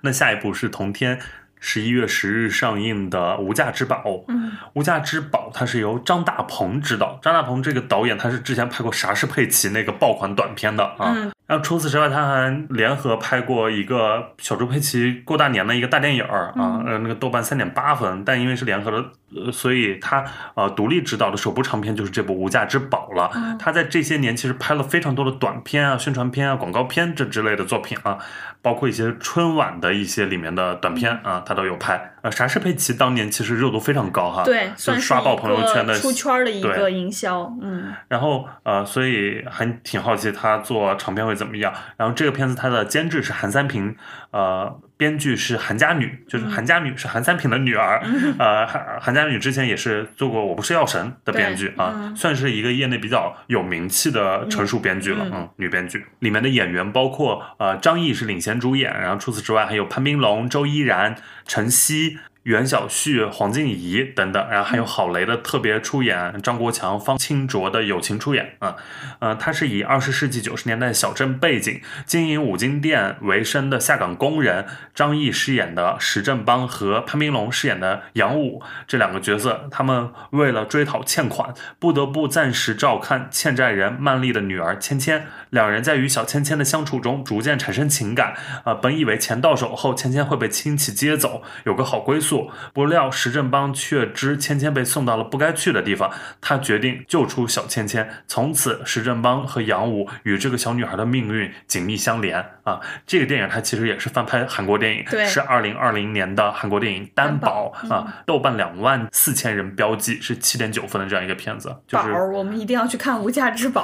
[0.00, 1.20] 那下一部是同天
[1.60, 4.02] 十一月十日上映的《无价之宝》。
[4.28, 11.12] 嗯无价之宝》它是由张大鹏执导，张大鹏这个导演他是之前拍过《啥是佩奇》那个爆款短片的啊。
[11.14, 19.04] 嗯然后除此之外，他还联合拍过一个小猪佩奇过大年的一个大电影儿啊，呃，那个豆瓣三点八分，但因为是联合的，
[19.36, 23.30] 呃，所以他呃独立执导的首部长片就是这部《无价之宝》了。
[23.34, 28.18] 嗯他在这些年其实拍了非常多的短片啊、宣传片啊、广告片这之类的作品啊，
[28.66, 32.14] 包括一些春晚的一些里面的短片嗯啊，他都有拍。
[32.22, 37.48] 呃，啥是佩奇当年其实热度非常高哈，对，就算是刷爆朋友圈的出圈的一对个营销。
[37.62, 41.72] 嗯然后呃，所以还挺好奇他做长片会怎么样。
[41.96, 43.94] 然后这个片子它的监制是韩三平，
[44.32, 48.02] 呃，编剧是韩家女，就是韩家女是韩三平的女儿。
[48.38, 55.26] 呃，韩韩家女之前也是做过《我不是药神》的编剧啊，算是一个业内比较有名气的成熟编剧了。
[55.32, 61.14] 嗯，女编剧里面的演员包括呃张译是领衔主演，然后除此之外还有潘斌龙、周依然、
[61.46, 62.18] 陈曦。
[62.46, 68.76] 袁小旭、黄静怡等等，然后还有郝蕾的特别出演，张国强、方清卓的友情出演啊，
[69.18, 92.35] 呃，他是以二十世纪九十年代小镇背景，经营五金店为生的下岗工人，张译饰演的石振邦和潘斌龙饰演的杨武这两个角色，他们为了追讨欠款，不得不暂时照看欠债人曼丽的女儿芊芊，两人在与小芊芊的相处中逐渐产生情感，啊，本以为钱到手后芊芊会被亲戚接走，有个好归宿。
[92.72, 98.08] 不料石振邦却知芊芊被送到了不该去的地方，他决定救出小芊芊。
[98.26, 102.80] 从此，石振邦和杨武与这个小女孩的命运紧密相连啊！
[103.06, 111.74] 这个电影它其实也是翻拍韩国电影，是二零二零年的韩国电影《担保》啊，豆瓣两万四千人标记，是七点九分的这样一个片子。
[111.90, 113.82] 宝，我们一定要去看《无价之宝》，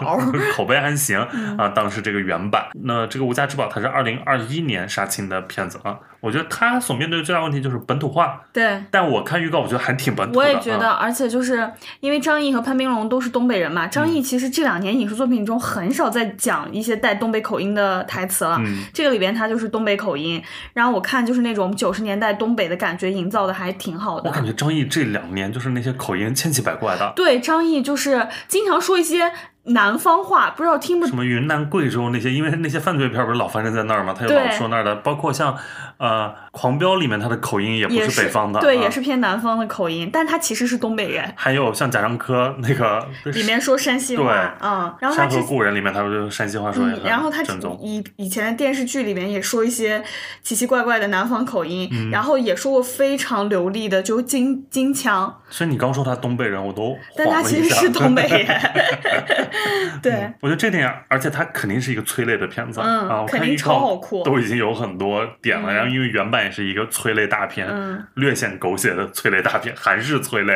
[0.55, 1.19] 口碑还行
[1.57, 1.69] 啊。
[1.69, 5.99] 当时这个原版，那这个《无价之宝》它是二零二一年杀青的片子啊。
[6.21, 8.42] 我觉得他所面对的最大问题就是本土化。
[8.53, 10.39] 对，但我看预告，我觉得还挺本土的。
[10.39, 18.57] 我也觉得，而且就是因为张译和潘斌龙都是东北人嘛，张译其实这两年影视作品中很少在讲一些带东北口音的台词了。
[18.61, 24.31] 嗯，这个里边他就是东北口音，然后我看就是那种九十年代东北的感觉营造的还挺好的。
[24.31, 27.13] 我感觉张译这两年就是那些口音千奇百怪的。
[27.17, 29.33] 对，张译就是经常说一些。
[29.65, 34.13] 南方话不知道听不什么云南贵州那些，因为那些犯罪片不是老发生在那儿吗？
[34.19, 35.57] 他就老说那儿的，包括像
[35.99, 41.33] 呃《狂飙》里面他的口音也不是北方的，对，也是偏南方的口音，但他其实是东北人。
[41.37, 47.43] 还有像贾樟柯那个里面说山西话，嗯，然后山河故人里面他不就山西话说的然后他
[47.81, 50.03] 以以前的电视剧里面也说一些
[50.43, 55.41] 奇奇怪怪的南方口音，然后也说过非常流利的就京京腔。
[55.49, 59.52] 所以你刚说他东北人，我都但他其实是东北人。
[60.03, 63.25] 对，我觉得这点，而且它肯定是一个催泪的片子嗯啊！
[63.27, 65.73] 肯定超好哭，都已经有很多点了。
[65.73, 67.69] 然后因为原版也是一个催泪大片，
[68.15, 70.55] 略显狗血的催泪大片，还是催泪。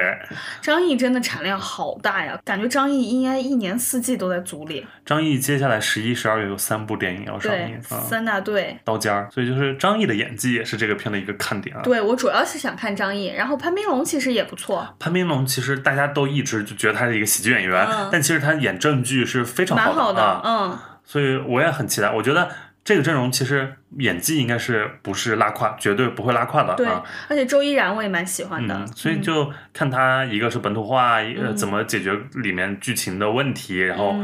[0.60, 4.86] 张译真的产量好大呀，感觉张译应该一年四季都在组里。
[5.04, 11.82] 张译接下来十一、十二月有三部电影要上映，三大队、刀尖儿，所以就是张译的演技也是这个片的一个看点啊。
[11.82, 14.86] 对我主要是想看张译，然后潘斌龙其实也不错。
[14.98, 19.26] 潘斌龙其实大家都一直就觉得他是一个喜剧演员，但其实他演正剧。
[19.26, 22.10] 是非常好的，嗯，所以我也很期待。
[22.12, 22.48] 我觉得
[22.84, 26.74] 这个阵容其实演技应该是不是拉胯，绝对不会拉胯的。
[26.74, 26.86] 对，
[27.28, 28.86] 而且周依然我也蛮喜欢的。
[28.88, 34.14] 所以就看他一个是本土化，呃怎么解决里面剧情的问题，然后。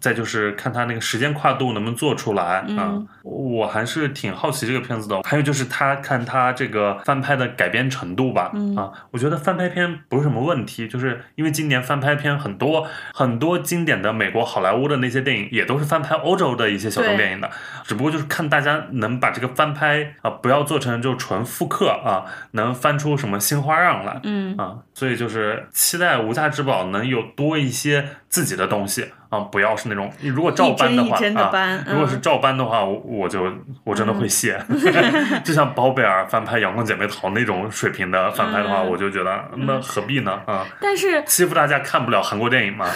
[0.00, 5.20] 再就是看他那个时间跨度能不能做出来啊，我还是挺好奇这个片子的。
[5.22, 17.50] 还有就是他看他这个翻拍的改编程度吧，啊，我觉得翻拍片不是什么问题，就是因为今年翻拍片很多，很多经典的美国好莱坞的那些电影也都是翻拍欧洲的一些小众电影的，
[17.84, 24.52] 只不过就是看大家能把这个翻拍啊，不要做成就纯复刻啊，能翻出什么新花样来，嗯。
[24.52, 29.06] 啊，所以就是期待无价之宝能有多一些自己的东西。
[29.28, 33.50] 啊，不要是那种，你如果照搬的话啊，如果是照搬的话，我我就
[33.82, 34.62] 我真的会谢。
[35.42, 40.38] 就像包贝尔翻拍《阳光姐妹淘》那种水平的翻拍的话，我就觉得那何必呢？
[40.44, 42.86] 啊，但是欺负大家看不了韩国电影吗？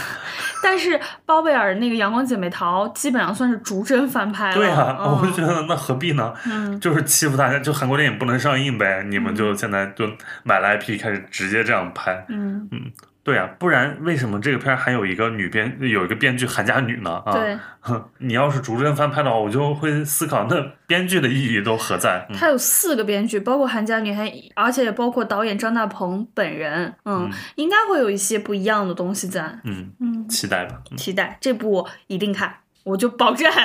[0.63, 4.55] 但是包贝尔那个《阳光姐妹淘》基本上算是逐帧翻拍了。
[4.55, 6.35] 对啊，我就觉得那何必呢？
[6.45, 10.07] 嗯，就是欺负大家，就韩国电影不能上映呗，你们就现在就
[10.43, 12.27] 买了 IP 开始直接这样拍。
[12.29, 12.93] 嗯嗯。
[13.27, 17.21] 对啊，不然为什么这个片还有一个女编，有一个编剧韩家女呢？
[17.27, 17.59] 啊，对，
[18.19, 22.25] 你要是逐帧翻拍的话，我就会思考，那编剧的意义都何在？
[22.39, 29.59] 他有四个编剧，包括韩家女，还而且也包括导演张大鹏本人，嗯，应该会有一些不一样的东西在。
[29.65, 32.55] 嗯嗯，期待吧，期待这部一定看。
[32.87, 33.51] 我就保证。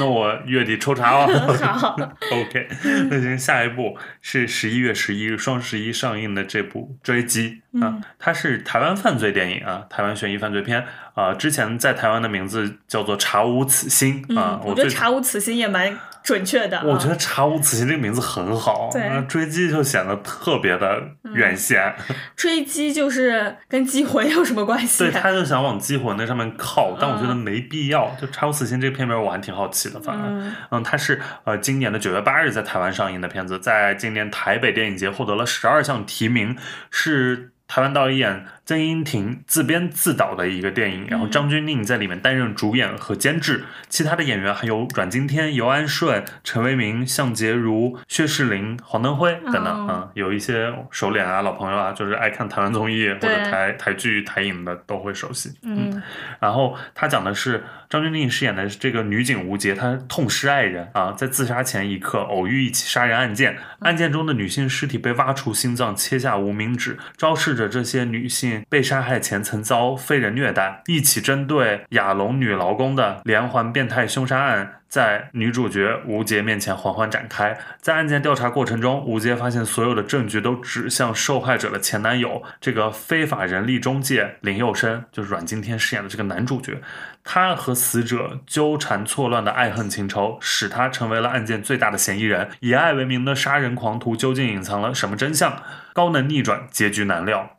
[0.00, 1.28] 那我月底抽查哦。
[1.62, 1.94] 好。
[2.32, 2.68] OK，
[3.08, 14.60] 那行，下一部是十一月十一日双十一上映的这部《追击》啊，它是台湾犯罪电影啊，台湾悬疑犯罪片啊，之前在台湾的名字叫做《查无此心》啊。
[14.64, 15.96] 我觉得《查无此心》也蛮。
[16.24, 21.02] 准确的，我觉得查无此心这个名字很好，对，追击就显得特别的
[21.34, 21.94] 远线。
[22.34, 25.04] 追击就是跟激魂有什么关系？
[25.04, 28.16] 对，他就想往激魂那上面靠，但我觉得没必要。
[28.18, 36.56] 就查无此心这个片名我还挺好奇的，反正，嗯，它是呃今年的九月八日在台湾上映的片子，在今年台北电影节获得了十二项提名，
[36.90, 37.50] 是。
[37.66, 55.52] 台湾导演曾荫庭自编自导的一个电影，然后张钧甯在里面担任主演和监制，其他的演员还有阮经天、尤安顺、陈为民、向洁如、薛仕凌、黄登辉等等啊，有一些熟脸啊、老朋友啊，就是爱看台湾综艺或者台台剧、台影的都会熟悉。
[55.62, 56.02] 嗯，
[56.40, 70.82] 然后他讲的是张钧甯饰演的这个女警吴洁，她痛失爱人啊，在自杀前一刻偶遇一起杀人案件，案件中的女性尸体被挖出心脏，切下无名指，昭示着这些女性被杀害前曾遭非人虐待。
[70.86, 77.58] 一起针对亚龙女劳工的连环变态凶杀案，在女主角吴洁面前缓缓展开。
[77.80, 86.80] 在案件调查过程中，吴洁发现所有的证据都指向受害者的前男友，这个非法人力中介林佑生，就是阮经天饰演的这个男主角。
[87.26, 92.50] 他和死者纠缠错乱的爱恨情仇，使他成为了案件最大的嫌疑人。
[92.60, 95.62] 以爱为名的杀人狂徒究竟隐藏了什么真相？
[95.94, 97.56] 高能逆转，结局难料。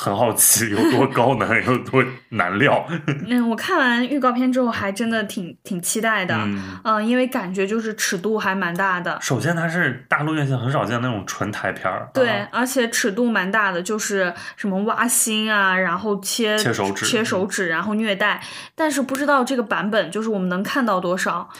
[0.00, 2.86] 很好奇有多高能， 有多难料。
[3.26, 6.38] 嗯，我看完预告片之后，还真的挺挺期待的。
[6.84, 9.18] 嗯，因为感觉就是尺度还蛮大的。
[9.20, 12.08] 首先，它是大陆院线很少见的那种纯台片儿。
[12.14, 18.40] 对，而且尺度蛮大的，就是什么挖心啊，然后切切手指、切手指，然后虐待。
[18.76, 21.50] 但是不知道这个版本就是我们能看到多少。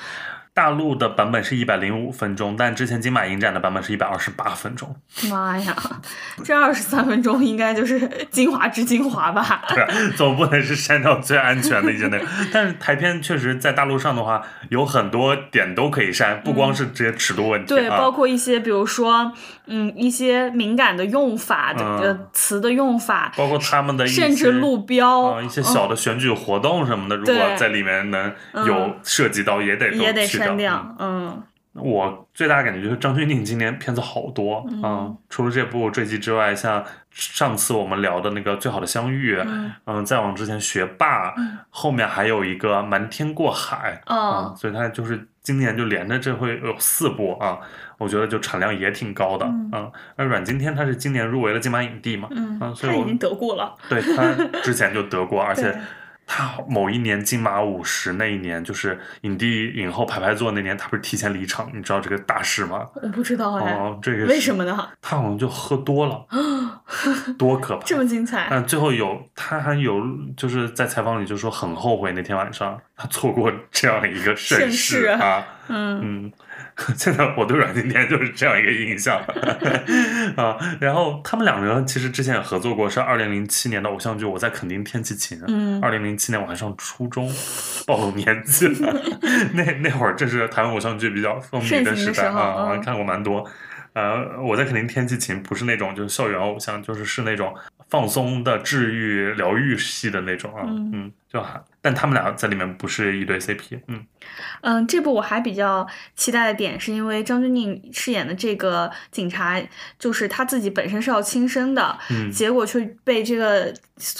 [0.58, 4.92] 大陆的版本是一百零五分钟，但之前金马影展的版本是一百二十八分钟。
[5.30, 5.72] 妈呀，
[6.42, 9.62] 这二十三分钟应该就是精华之精华吧？
[9.68, 9.86] 对，
[10.16, 12.26] 总不能是删掉最安全的一些内容。
[12.52, 17.68] 但是台片确实在大陆上的话，有很多点都可以删，不光是这些尺度问题。
[17.68, 19.32] 对，包括一些比如说，
[19.66, 28.32] 嗯，一些敏感的用法的词的用法，包括他们的甚至路标，一些小的选举活动什么的，如果在里面能
[28.66, 30.47] 有涉及到，也得也得删。
[30.56, 31.42] 掉，嗯，
[31.74, 39.38] 我最大的感觉就是张钧甯今年片子好多，嗯，除了这部坠机之外，像上次我们聊的那个最好的相遇，
[39.86, 41.34] 嗯，再往之前学霸，
[41.70, 47.58] 后面还有一个瞒天过海，啊，所以他就是今年就连着这会有四部啊，
[47.98, 54.32] 我觉得就产量也挺高的，嗯，那阮经天他是今年入围了金马影帝嘛，嗯，所以他已经得过了，对他
[54.62, 55.78] 之前就得过， 而且。
[56.30, 61.70] 他某一年金马五十那一年，就是影帝影后排排坐那年，他不是提前离场？
[61.74, 62.86] 你知道这个大事吗？
[63.02, 63.72] 我不知道哎。
[63.72, 64.90] 哦，这个为什么呢？
[65.00, 66.26] 他好像就喝多了，
[67.38, 67.84] 多可怕！
[67.84, 68.46] 这么精彩。
[68.50, 70.00] 但最后有他还有
[70.36, 75.44] 就是在采访里就说很后悔那天晚上他错过这样一个盛世啊。
[75.68, 76.32] 嗯嗯。
[76.96, 79.20] 现在我对阮经天就是这样一个印象
[80.36, 85.38] 啊，然后他们两个其实之前也合作过，是二零零七年的偶像剧《我在垦丁天气晴》。
[85.48, 87.28] 嗯，二零零七年我还上初中，
[87.84, 88.94] 暴露年纪了。
[89.54, 93.44] 那那会儿正是台湾偶像剧比较风靡的时代啊，我还看过蛮多。
[93.92, 97.54] 呃，我在肯定天气晴不是那种就是校园偶像，就是是那种
[97.88, 101.60] 放松的治愈疗愈系的那种啊，嗯，就还。
[101.80, 104.04] 但他们俩在里面不是一对 CP，嗯
[104.62, 105.86] 嗯，这部我还比较
[106.16, 109.62] 期待的点是因为张钧甯饰演的这个警察，
[109.98, 113.72] 就是他自己本身是要轻生的，嗯，结果却被这个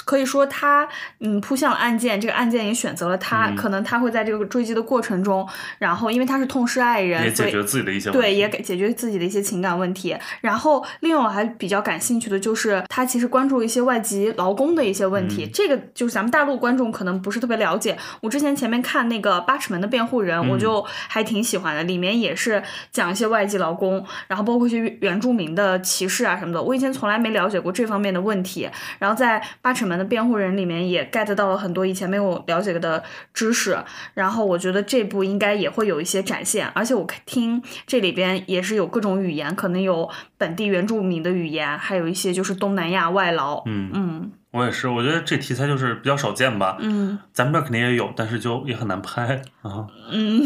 [0.05, 10.17] 可以说他嗯扑向了案件，这个案件也选择了他，可能他会在这个追击的过程中，然后因为他是痛失爱人，也解决自己的一些对，也给解决自己的一些情感问题。
[10.41, 17.59] 然后另外我还比较感兴趣的就是他其实关注一些外籍劳工的一些问题，这个就是咱们大陆观众可能不是特别。
[17.59, 26.63] 了解，我之前前面看那个《八尺门的辩护人》，我就还挺喜欢的，里面也是讲一些外籍劳工，然后包括一些原住民的歧视啊什么的。
[26.63, 33.03] 我以前从来没了解过这方面的问题，然后在《八尺门的辩护人》里面也 get 到了很多以前没有了解的
[33.35, 33.77] 知识。
[34.15, 40.09] 然后我觉得这部应该也会有一些展现，而且我听这里边也是有各种语言，可能有
[40.39, 43.61] 本地原住民的语言，还有一些就是东南亚外劳。
[43.67, 44.31] 嗯嗯。
[44.49, 46.77] 我也是，我觉得这题材就是比较少见吧。
[46.79, 49.85] 嗯，咱们这肯定也有，但是就也很难拍啊。
[50.11, 50.43] 嗯，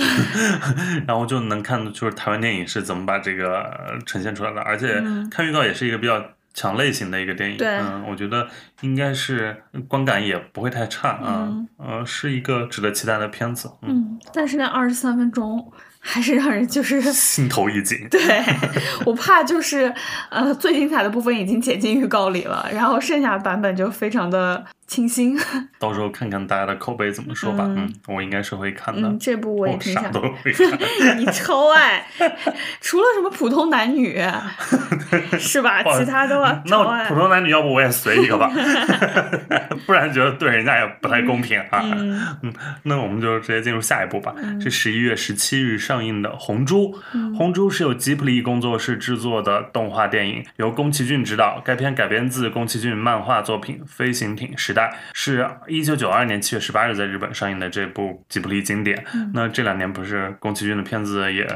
[1.08, 5.02] 然后就能看，就是台湾电影是怎么把这个呈现出来的，而且
[5.32, 6.22] 看预告也是一个比较
[6.54, 7.58] 强类型的一个电影。
[7.58, 8.48] 对，嗯，我觉得
[8.82, 11.50] 应该是观感也不会太差啊。
[11.78, 13.72] 呃，是一个值得期待的片子。
[13.82, 15.72] 嗯，但是那二十三分钟。
[16.06, 18.22] 还是让人就是 心头一紧，对
[19.06, 19.94] 我怕就是
[20.30, 25.38] 呃最精彩的部分已经剪进预告里了，然后剩下版本就非常的清新。
[25.80, 27.66] 到时候看看大家的口碑怎么说吧。
[27.68, 29.08] 嗯，我应该是会看的。
[29.08, 30.04] 嗯，这部我也挺想。
[30.04, 30.80] 啥都会看。
[31.20, 32.06] 你超爱，
[32.82, 34.22] 除了什么普通男女，
[35.40, 35.84] 是吧？
[35.98, 36.62] 其他都超爱。
[36.66, 38.52] 那普通男女，要不我也随一个吧，
[39.86, 41.82] 不然觉得对人家也不太公平啊。
[41.84, 42.54] 嗯，
[42.84, 44.34] 那我们就直接进入下一步吧。
[44.62, 46.96] 是十一月十七日上映的《红猪》。
[47.36, 51.62] 《红猪》是由吉卜力工作室制作的动画电影，由宫崎骏执导。
[51.64, 59.06] 该片改编自宫崎骏漫画作品《飞行艇时代》，是一九九二年七月十八日在日本上映的这部吉卜力经典。
[59.34, 61.48] 那这两年不是宫崎骏的片子也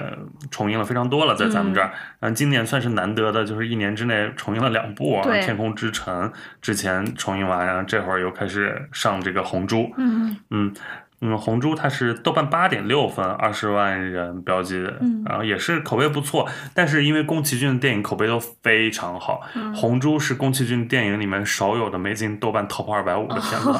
[0.51, 1.91] 重映了非常多了，在咱们这儿。
[2.19, 6.29] 嗯，今年算是难得的，就是一年之内重映了两部啊，《天空之城》
[6.61, 9.77] 之前重映完，然后这会儿又开始上这个《红猪》。
[9.97, 10.73] 嗯嗯。
[11.19, 16.47] 嗯，红猪它是豆瓣八点六分，二十万人标记，嗯然后也是口碑不错。
[16.75, 19.41] 但是因为宫崎骏的电影口碑都非常好，
[19.75, 23.71] 红猪是宫崎骏电影里面少有的没进豆瓣 top 二百五的片子，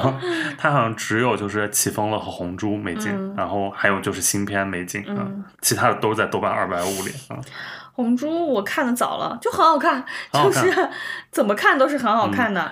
[0.56, 7.36] 它好像只有就是起风了和红猪没进，然后还有就是新片没进，嗯，其他的都在豆瓣二百五里啊。
[7.92, 10.70] 红猪我看的早了，就很好看，就是
[11.32, 12.70] 怎么看都是很好看的。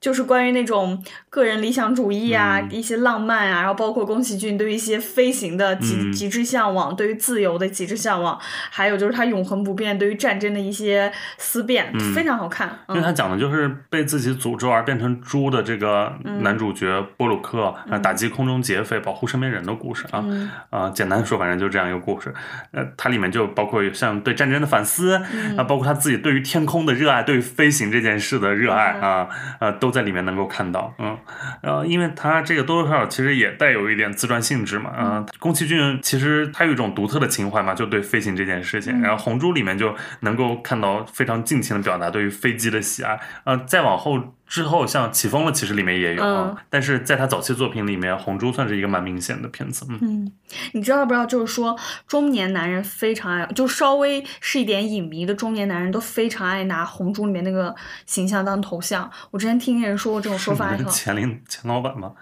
[0.00, 8.38] 就是关于那种个人理想主义啊，一些浪漫啊，然后包括宫崎骏对于一些飞行的极极致向往，对于自由的极致向往，
[8.70, 12.78] 还有就是他永恒不变对于战争的一些思辨，非常好看。
[12.90, 20.24] 因为他讲的就是被自己诅咒而变成猪的这个男主角波鲁克啊，打击空中劫匪，保护身边人的故事啊
[20.70, 22.32] 啊，简单说，反正就这样一个故事。
[22.70, 25.14] 呃，它里面就包括像对战争的反思
[25.56, 29.28] 啊，包括他自己对于天空的热爱，对于飞行这件事的热爱啊，
[29.58, 29.85] 呃，都。
[29.90, 31.16] 在里面能够看到，嗯，
[31.62, 44.34] 呃，因为他这个多多少少其实也带有一点自传性质嘛，嗯，宫崎骏其实他有一种独特的情怀嘛，就对飞行这件事情，然后《红猪》里面就能够看到非常尽情的表达对于飞机的喜爱，呃，再往后。
[44.46, 49.86] 之后像起风了，其实里面也有啊，但是在他早期作品里面，红珠算是一个蛮明显的片子。
[50.00, 50.30] 嗯，
[50.72, 51.26] 你知道不知道？
[51.26, 51.76] 就是说
[52.06, 57.74] 中年男人非常爱，就稍微是一点影迷的中年男人都非常爱拿红珠里面那个
[58.06, 59.10] 形象当头像。
[59.30, 62.12] 我之前听人说过这种说法，前林钱老板吗？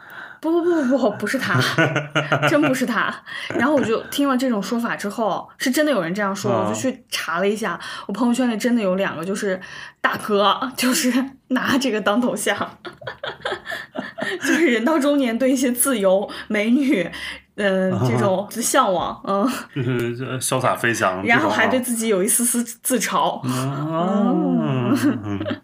[0.50, 1.58] 不不不不不，不是他，
[2.48, 3.14] 真不是他。
[3.56, 9.58] 然后我就听了这种说法之后，是真的有人这样说，我就去查了一下，我朋友圈里真的有两个，就是
[10.02, 11.10] 大哥，就是
[11.48, 12.78] 拿这个当头像，
[14.46, 17.10] 就是人到中年对一些自由、美女，
[17.54, 24.94] 嗯，这种向往，嗯，就是潇洒飞翔， 然后还对自己有一丝丝自嘲，嗯，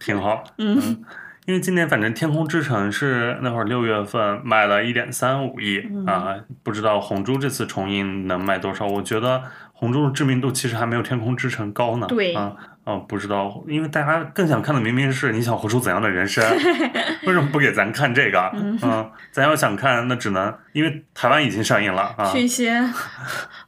[0.00, 1.04] 挺好，嗯。
[1.50, 8.86] 因为今年反正《天空之城》是那会儿六月份卖了一点三五亿啊，不知道《红猪》这次重映能卖多少？
[8.86, 9.38] 我觉得
[9.72, 12.06] 《红猪》的知名度其实还没有《天空之城》高呢。
[12.06, 12.54] 对啊。
[12.84, 16.42] 哦，不知道，因为大家更想看的明明是你想活出怎样的人生，
[17.26, 18.50] 为什么不给咱看这个？
[18.54, 22.82] 嗯，咱要想看，那只能因为台湾已经上映了啊，去一些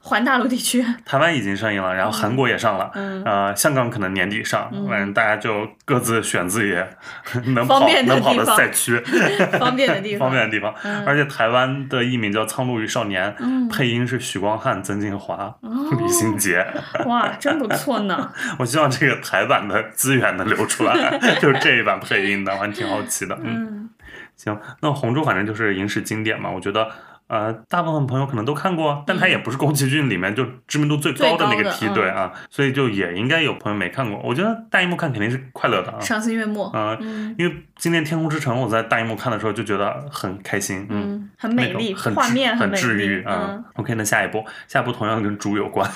[0.02, 0.84] 环大陆地区。
[1.04, 2.90] 台湾已经上映了，然后韩国也上了，
[3.24, 6.74] 呃，香港可能年底上，反正大家就各自选自己
[7.52, 8.98] 能跑能跑的赛区，
[9.60, 10.74] 方便的地方，方便的地方。
[11.04, 13.34] 而且台湾的译名叫《苍鹭与少年》，
[13.70, 15.54] 配音是许光汉、曾静华、
[15.98, 16.66] 李心洁。
[17.04, 18.32] 哇，真不错呢！
[18.58, 19.02] 我希望这。
[19.02, 23.36] 这个台版的资源能流出来，就是这一版配音的，我还挺好奇的。
[23.42, 23.90] 嗯，
[24.36, 26.88] 行，那红猪反正就是影视经典嘛，我觉得。
[27.32, 34.20] 呃，大部分朋友可能都看过，但它也不是宫崎骏里面就知名度最高的那个梯队啊，所以就也应该有朋友没看过。
[34.22, 36.98] 我觉得大荧幕看肯定是快乐的啊，赏心悦目啊。
[37.38, 43.58] 因为今年《天空之城》，我在大荧幕看的时候就觉得很开心，嗯，很美丽，很画面很治愈啊。
[43.76, 45.90] OK，那下一步，下一步同样跟猪有关，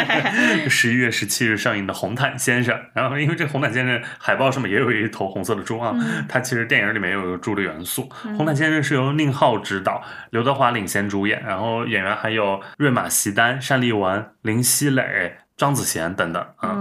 [0.70, 2.74] 十一月十七日上映的《红毯先生》。
[2.94, 5.94] 然后因为这《红毯先生》海报上面也有一头红色的猪啊，
[6.26, 8.08] 它其实电影里面有一个猪的元素。
[8.38, 10.69] 《红毯先生》是由宁浩执导，刘德华。
[10.70, 15.38] 领衔主演，然后演员还有瑞玛席丹、单立文、林熙蕾。
[15.60, 16.74] 张子贤等等啊，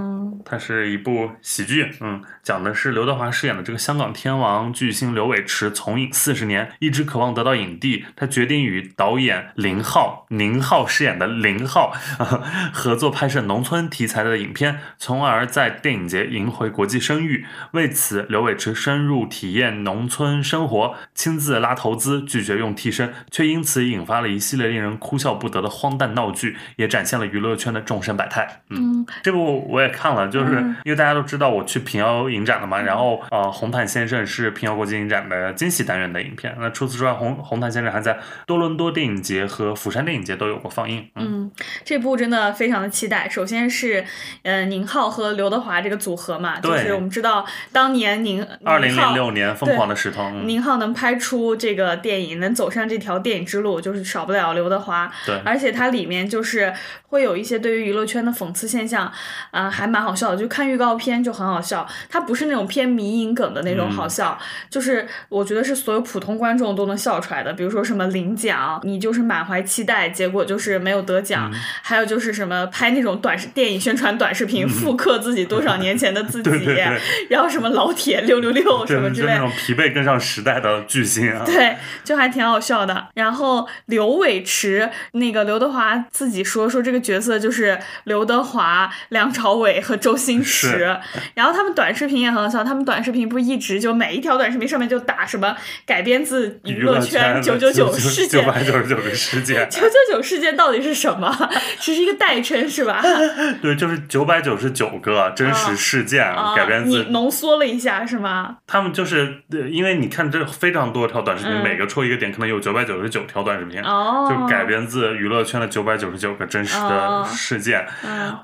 [0.46, 11.92] 它是一部喜剧，嗯，讲的是刘德华饰演的这个香港天王巨星刘伟驰从影四十年，一直渴望得到影帝，他决定与导演林浩宁浩饰演的林浩
[12.72, 17.46] 合作拍摄农村题材的影片，从而在电影节赢回国际声誉。
[17.74, 28.62] 为此，刘伟驰深入体验农村生活，亲自拉投资，拒绝用替身，却因此引发了一系列令人哭笑不得的荒诞闹剧，也展现了娱乐圈的众生百态。
[28.70, 36.56] 嗯，这部我也看了，就是因为大家都知道我去平遥影展了嘛，然后呃，《红毯先生》是平遥国际影展的惊喜单元的影片。
[36.60, 41.08] 那除此之外，《红红毯先生》还在多伦多电影节和釜山电影节都有过放映。
[41.16, 41.52] 嗯，嗯，
[41.84, 43.28] 这部真的非常的期待。
[43.28, 44.06] 首先是，
[44.44, 55.12] 呃，宁浩和刘德华这个组合嘛，就是我们知道当年宁二零零六年《疯狂的石头》，宁浩能拍出这个电影，能走上这条电影之路，就是少不了刘德华。
[55.26, 56.74] 对，而且它里面就是
[57.08, 59.12] 会有一些对于娱乐圈的讽刺现象，
[59.52, 60.38] 啊，还蛮好笑的。
[60.38, 64.38] 就看预告片就很好笑，它不是那种偏迷影梗的那种好笑，
[64.70, 67.54] 就是我觉得是所有普通观众都能笑出来的。
[67.54, 71.52] 比如说什么领奖，你就是满怀期待，结果就是没有得奖；
[71.82, 76.50] 还有就是什么拍那种短视电影宣传短视频，复刻自己多少年前的自己，
[77.30, 83.08] 然后什么老铁六六六 什么之类，那种疲惫跟上时代的巨星啊，对，就还挺好笑的。
[83.16, 90.98] 然后刘伟驰那个刘德华自己说说这个角色就是刘德华、梁朝伟和周星驰，
[91.34, 101.34] 然后他们短视频也很好笑，他们短视频不一直就每一条短视频上面就打什么改编自娱乐圈九九九事件，九百九十九个事件， 九九九事件到底是什么？
[101.80, 103.02] 只是一个代称是吧？
[103.62, 108.58] 对，就是九百九十九个真实事件改编自，浓缩了一下是吗？
[108.68, 117.86] 他们就是因为你看这非常多条短视频，每个戳一个点，可能有九百九十九条短视频，就改编自娱乐圈的九百九十九个真实的事件。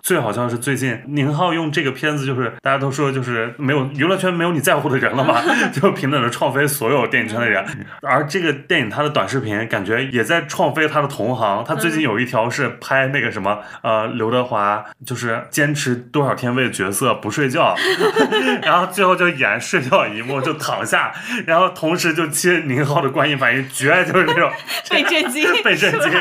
[0.02, 5.42] 最好像是最近宁浩用这个片子，就是大家都说就是没有娱乐圈没有你在乎的人了嘛，
[5.74, 7.66] 就平等的创飞所有电影圈的人。
[8.02, 11.64] 而这个电影它的短视频感觉也在创飞他的同行。
[11.68, 17.76] 他最近有一条是拍那个什么呃刘德华就是坚持多少天为角色不睡觉，
[18.64, 21.12] 然后最后就演睡觉一幕就躺下，
[21.46, 24.52] 然后同时就切宁浩的观影反应绝就是那种
[24.90, 26.12] 被震惊被震惊，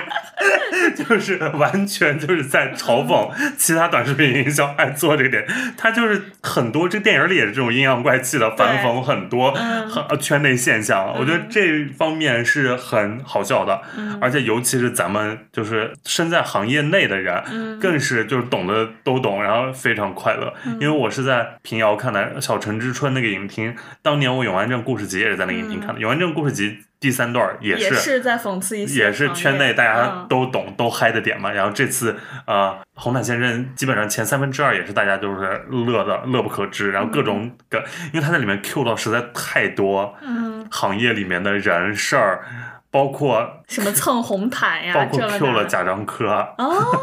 [1.06, 3.30] 就是完全就是在嘲讽
[3.64, 5.46] 其他短视频营销爱做这个点。
[5.78, 13.80] 他就是很多这个电影里也是这种阴阳怪气的反讽很多很圈内现象，我觉得这方面是很好笑的，
[14.20, 20.52] 而且尤其是咱们就是身在行业内的人，更是就是懂的都懂，然后非常快乐。
[20.78, 26.70] 因为我是在平遥看的《小城之春》那个影厅，当年我《永安镇故事集》也是在那个影厅看的，《永安镇故事集》。
[27.04, 31.52] 第三段也是是在讽刺一些，也是圈内大家都懂都嗨的点嘛。
[31.52, 36.90] 然后这次呃，红毯先生基本上前三分之二也是大家都是乐的乐不可支。
[36.90, 37.84] 然后各种的，
[38.14, 42.42] 因为他在里面 Q 到实在太多，嗯，行业里面的人事儿。
[42.90, 47.00] 包括什么蹭红毯呀，包括 Q 了贾樟柯哦，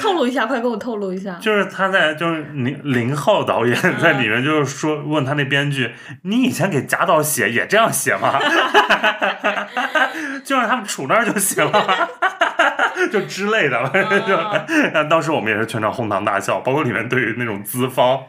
[0.00, 1.36] 透露一下，快给我透露一下。
[1.40, 8.38] 就是他在，就是林林浩导演在里面，就是说问他那编剧，你以前给贾导写也这样写吗？
[10.44, 12.08] 就让他们杵那儿就行了。
[13.10, 13.82] 就之类的，
[14.28, 14.38] 就，
[14.92, 18.20] 但当时我们也是全场哄堂大笑，包括里面对于那种资方，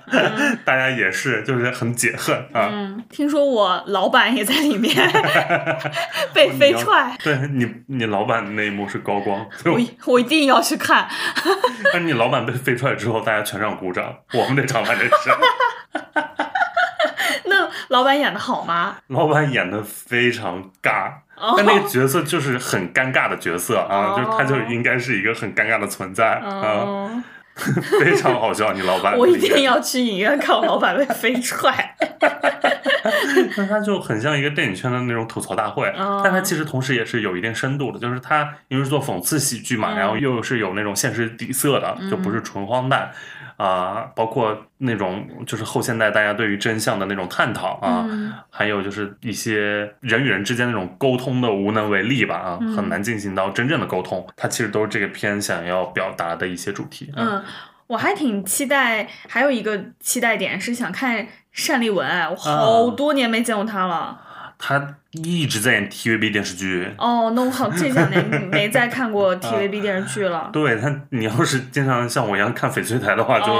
[0.63, 2.69] 大家也是就是很解恨啊。
[2.71, 4.95] 嗯，听说我老板也在里面
[6.33, 7.00] 被飞踹。
[7.23, 11.07] 对你，你老板那一幕是高光，我我一定要去看。
[11.93, 15.13] 那你老板被飞踹之后，大家全场鼓掌，我们那场反正是。
[17.45, 18.95] 那老板演的好吗？
[19.07, 21.11] 老板演的非常尬。
[21.57, 27.09] 但那个角色就是很尴尬的角色啊，就是他就应该是一个很尴尬的存在啊，
[27.99, 28.73] 非常好笑。
[28.73, 31.95] 你老板，我一定要去影院看我老板被飞踹。
[33.57, 35.91] 那他就很像一个电影圈的那种吐槽大会，
[36.23, 43.11] 但他其实同时也是有一定深度的，就是他因为是做讽刺喜剧嘛，然后又是有那种现实底色的，就不是纯荒诞。
[43.61, 48.07] 啊，包括那种就是后现代大家对于真相的那种探讨啊，
[48.49, 54.27] 还有就是一些人与人之间那种沟通的无能为力吧啊，很难进行到真正的沟通。
[54.35, 57.13] 它其实都是这个片想要表达的一些主题。
[57.15, 57.43] 嗯，
[57.85, 61.27] 我还挺期待，还有一个期待点是想看
[61.67, 64.19] 单立文，我好多年没见过他了。
[64.57, 64.95] 他。
[65.11, 70.49] 一直在演 TVB 电视剧哦，那我好这两年没再看过 TVB 电视剧了。
[70.53, 73.53] 对他，你要是经常像我一样看翡翠台的话，就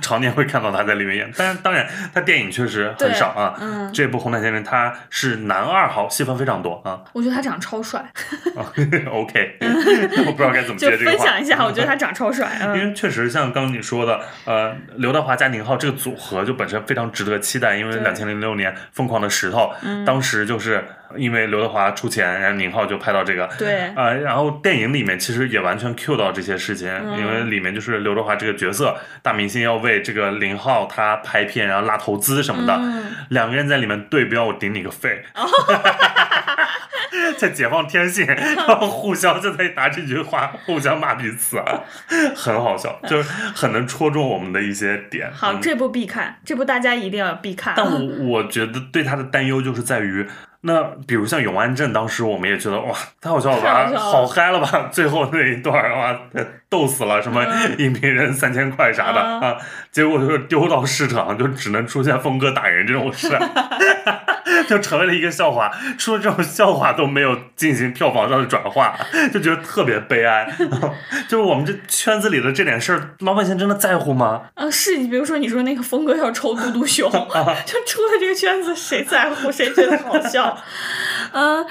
[0.00, 1.30] 常年会看到他在里面演。
[1.36, 3.54] 但是当然，他电影确实很少啊。
[3.60, 7.00] 嗯，这部《红毯先生》他是男二号，戏份非常多啊。
[7.12, 8.04] 我觉得他长得超帅。
[9.08, 9.58] OK，
[10.26, 11.12] 我不知道该怎么接这个话。
[11.12, 12.58] 就分享一下，我觉得他长超帅。
[12.74, 19.72] 因为确实像刚你说的，呃，刘德华加宁浩这个组合就本身非常值得期待，因为两千零六年《疯狂的石头》，
[20.04, 20.84] 当时就是。
[21.16, 32.80] 因为刘德华出钱，然后宁浩就拍到这个，对，啊，然后电影里面其实也完全 cue 到这些事情，因为里面就是刘德华这个角色，大明星要为这个林浩他拍片，然后拉投资什么的，
[33.28, 35.22] 两个人在里面对标，我顶你个肺，
[37.38, 41.58] 在解放天性，然后互相就在拿这句话 互相骂彼此，
[42.34, 45.30] 很好笑，就是很能戳中我们的一些点。
[45.32, 47.74] 好，这部必看，这部大家一定要必看。
[47.76, 50.26] 但我我觉得对他的担忧就是在于。
[50.66, 54.88] 那比如像永安镇，当时我们也觉得哇，太好笑了吧，好嗨了吧！
[54.92, 56.20] 最后那一段儿哇，
[56.68, 59.56] 逗死了，什么嗯影评人三千块啥的嗯啊，
[59.90, 63.28] 结 果就是丢到市场，就只能出现峰哥打人这种事。
[64.68, 68.96] 就成为了一个笑话，说这种笑话都没有进行票房上的转化，
[69.32, 70.50] 就觉得特别悲哀。
[71.28, 74.42] 就是我们这圈子里的这点事儿，老百姓真的在乎吗？
[74.54, 79.52] 啊，是你比如说你说那个峰哥要抽嘟嘟熊，就出了这个圈子，谁在乎？
[79.52, 80.56] 谁觉得好笑？
[81.32, 81.64] 嗯、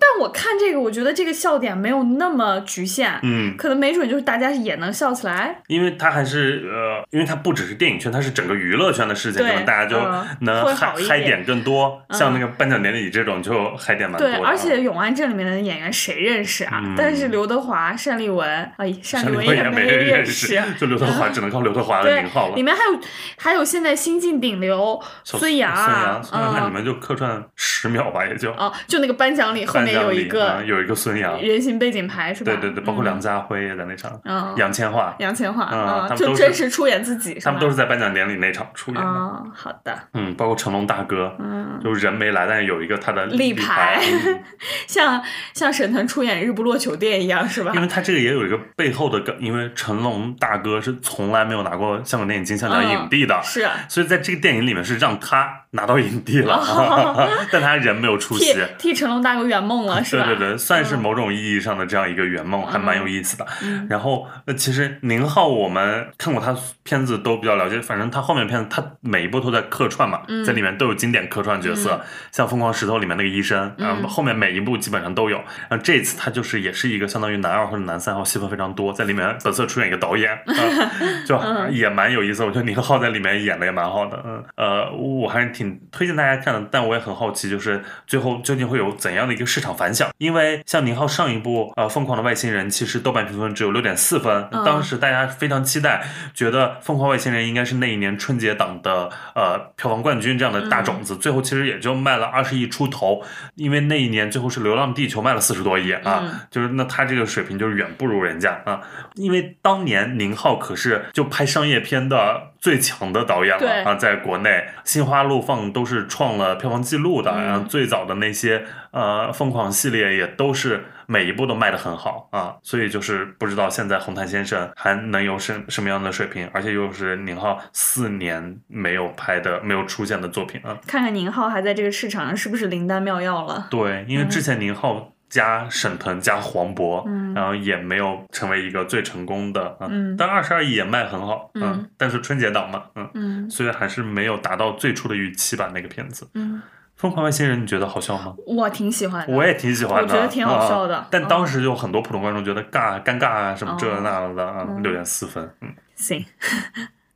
[0.00, 5.62] 但我看这个，我觉得这个笑点没有那么局限，嗯，可能没准就是大家也能笑起来。
[5.66, 12.02] 因为它还是呃，因为它不只是电影圈，它是整个娱乐圈的事情，对可能大家就嗯能会嗨嗨点点更多。
[12.08, 14.48] 嗯像那个颁奖典礼这种，就嗨点蛮多对，的啊。
[14.48, 16.80] 而且《永安镇》里面的演员谁认识啊？
[16.84, 20.56] 嗯但是刘德华、单立文，哎，单立文也没没人认识。
[20.58, 22.62] 嗯就刘德华 只能靠刘德华的名号，了里。
[22.62, 23.00] 面还有
[23.38, 28.50] 还有现在新晋顶流孙杨孙啊杨，，孙杨那你嗯，们就客串十秒吧，也就。
[28.52, 32.52] 哦，就那个颁奖礼后有一个啊有一个孙杨，人形背景牌是吧？
[32.52, 39.08] 对对对，包括嗯梁家辉也在那场，嗯，杨千嬅，杨千嬅嗯啊，就真实出演自己，他们都是在颁奖典礼那场出演的。
[39.08, 44.00] 哦，好的，嗯，包括成龙大哥，嗯，就人没来，但是有一个他的立牌
[44.86, 45.22] 像
[45.54, 47.80] 像沈腾出演《日不落酒店》一样，是吧因？
[47.80, 56.62] 为他这个也有一个背后的梗，因为成龙大哥是从来没有拿过香港电影金像奖影帝的，是所以在这个电影里面是让他拿到影帝了，
[57.50, 58.60] 但他人没有出席替。
[58.78, 60.24] 替成龙大哥圆梦了， 是吧？
[60.26, 63.46] 对对对，算是嗯某种意义上的这样一个圆梦，还蛮有意思的。
[63.62, 72.00] 嗯然后，呃，其实宁浩我们看过他片子都比较了解，反正他后面片子他每一部都在客串嘛，嗯在里面都有经典客串角色，
[72.30, 75.38] 像《疯狂石头》里面那个医生，然后嗯后面每一部基本上都有。
[75.68, 82.44] 然后这次他就是也是一个相当于男二或者男三号，戏份非常多，在里面本色出演一个导演， 呃、就嗯也蛮有意思。
[82.44, 90.08] 我觉得宁浩在里面演的也蛮好的，嗯，呃，我还是挺推荐大家看的，但我也很好奇，就是最后究竟会有怎样的一个市场反响？
[90.18, 96.04] 因为像宁浩上一部呃《疯狂的外星人》，其实豆瓣评分只有六点四分，嗯当时大家非常期待，
[96.34, 103.22] 觉得《疯狂外星人》应该是那一年春节档的呃票房冠军这样的大种子，最后其实也就卖了二十亿出头，
[103.54, 108.80] 因为那一年最后是《流浪地球》卖了四十多亿啊，嗯就是那他这个水平就是远不如人家啊，
[109.14, 114.50] 因为当年宁浩可是就拍商业片的最强的导演了啊，在国内
[114.84, 130.78] 《心花怒放》都是创了票房记录的，嗯然后最早的那些呃疯狂系列也都是每一部都卖得很好啊，所以就是不知道现在红毯先生还能有什什么样的水平，而且又是宁浩四年没有拍的、没有出现的作品啊。
[130.86, 133.66] 看看宁浩还在这个市场上是不是灵丹妙药了？
[133.68, 137.32] 对，因为之前宁浩加沈腾加黄渤，嗯。
[137.32, 140.14] 然后也没有成为一个最成功的，嗯。
[140.18, 141.88] 但二十二亿也卖很好，嗯。
[141.96, 143.50] 但是春节档嘛，嗯，嗯。
[143.50, 146.28] 所以还是没有达到最初的预期吧，那个片子。
[146.34, 146.60] 嗯，
[146.96, 148.34] 疯狂外星人，你觉得好笑吗？
[148.46, 149.32] 我挺喜欢的。
[149.32, 150.98] 我也挺喜欢的，我觉得挺好笑的。
[150.98, 151.26] 啊但嗯。
[151.28, 154.00] 当时就很多普通观众觉得尬、尴尬啊，什么这哦。
[154.04, 155.74] 那的，六点四分，嗯。
[155.96, 156.22] 行，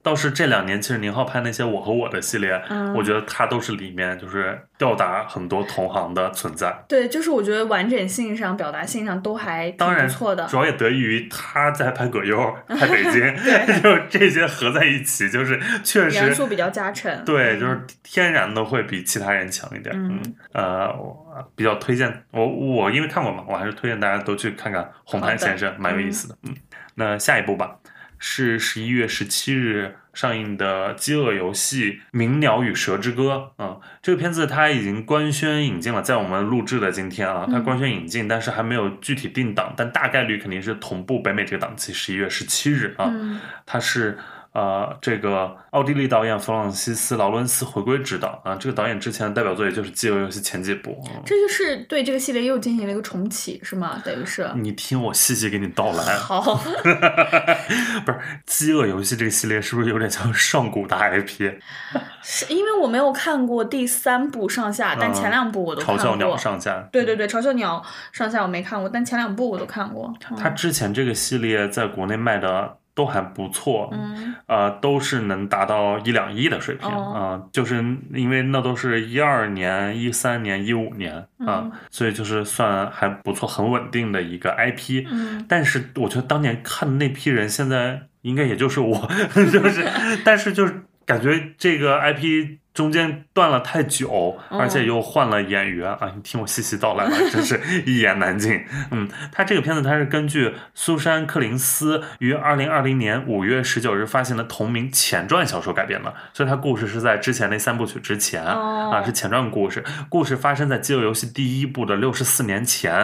[0.07, 6.73] 倒是这两年，其实宁浩拍那些《我和我的》系列，嗯我觉得他都是里面就是吊打很多同行的存在。
[6.87, 10.47] 对，就是我觉得完整性上、表达性上都还挺当然不错的。
[10.47, 12.39] 主要也得益于他在拍葛优、
[12.69, 13.21] 拍北京
[13.83, 17.25] 就这些合在一起，就是确元实素比较加成。
[17.25, 19.93] 对，就是天然的会比其他人强一点。
[19.93, 26.37] 嗯呃，我比较推荐我我因为看过嘛，我还是推荐大家都去看看《红毯先生》，蛮有意思的。
[26.45, 26.55] 嗯，
[26.95, 27.77] 那下一步吧，
[28.19, 43.07] 是十一月十七日上映的《饥饿游戏：鸣鸟与蛇之歌》啊、这个片子它已经官宣引进了，在我们录制的今天啊，它嗯官宣引进，但是还没有具体定档，但大概率肯定是同步北美这个档期，十一月十七日啊。
[43.13, 44.17] 嗯它是
[44.57, 50.99] 呃这个奥地利导演弗朗西斯劳伦斯回归执导啊，这个导演之前的代表作也就是《饥饿游戏》前几部。
[51.09, 54.01] 嗯这就是对这个系列又进行了一个重启，是吗？
[54.03, 54.49] 等于是。
[54.55, 61.53] 你听我细细给你道来，好， 不是《饥饿游戏》这个系列是不是有点像上古大 IP？
[62.23, 66.03] 是因为我没有看过第三部上下，但嗯前两部我都看过。
[66.03, 66.89] 嘲笑鸟上下。
[66.91, 70.11] 对对对，嘲笑鸟上下我没看过，但前两部我都看过。
[70.31, 74.35] 嗯它之前这个系列在国内卖的都还不错，嗯。
[74.47, 77.85] 呃，都是能达到一两亿的水平啊、哦就是
[78.15, 85.05] 因为那都是一二年、一三年、一五年啊、嗯所以就是算还不错、很稳定的一个 IP。
[85.11, 85.45] 嗯。
[85.49, 89.11] 但是我觉得当年看的那批人，现在应该也就是我，
[89.53, 89.85] 就是，
[90.25, 96.13] 但是就是感觉这个 IP 中间断了太久，而且又换了演员啊！
[96.15, 98.63] 你听我细细道来吧，真是一言难尽。
[98.91, 109.83] 嗯，他这个片子它是根据苏珊·克林斯于二零二零年五月十九日发行的同名前传小说改编的，所以它故事是在之前那三部曲之前啊，是前传故事。
[110.11, 112.95] 故事发生在《饥饿游戏》第一部的六十四年前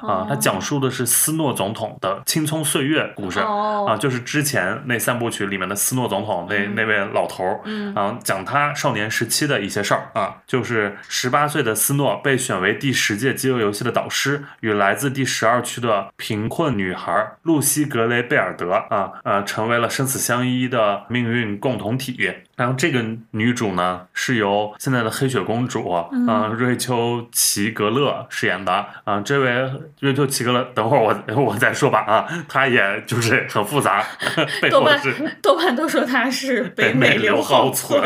[0.00, 7.60] 啊，它讲述的是斯诺总统的青葱岁月故事啊，就是之前那三部曲里面的斯诺总统那那位老头儿
[7.94, 22.32] 啊，讲他少年时时期的一些事儿啊，就是十八岁的斯诺被选为第十届饥饿游戏的导师，与来自第十二区的贫困女孩露西·格雷贝尔德啊呃，成为了生死相依的命运共同体。
[22.58, 26.08] 然后这个女主呢，是由现在的黑雪公主啊
[26.52, 29.20] 瑞秋·齐格勒饰演的啊。
[29.20, 34.04] 这位瑞秋·齐格勒，等会儿我我再说吧啊，她也就是很复杂，
[34.68, 35.00] 豆瓣
[35.40, 38.02] 豆瓣都说她是北美刘浩存。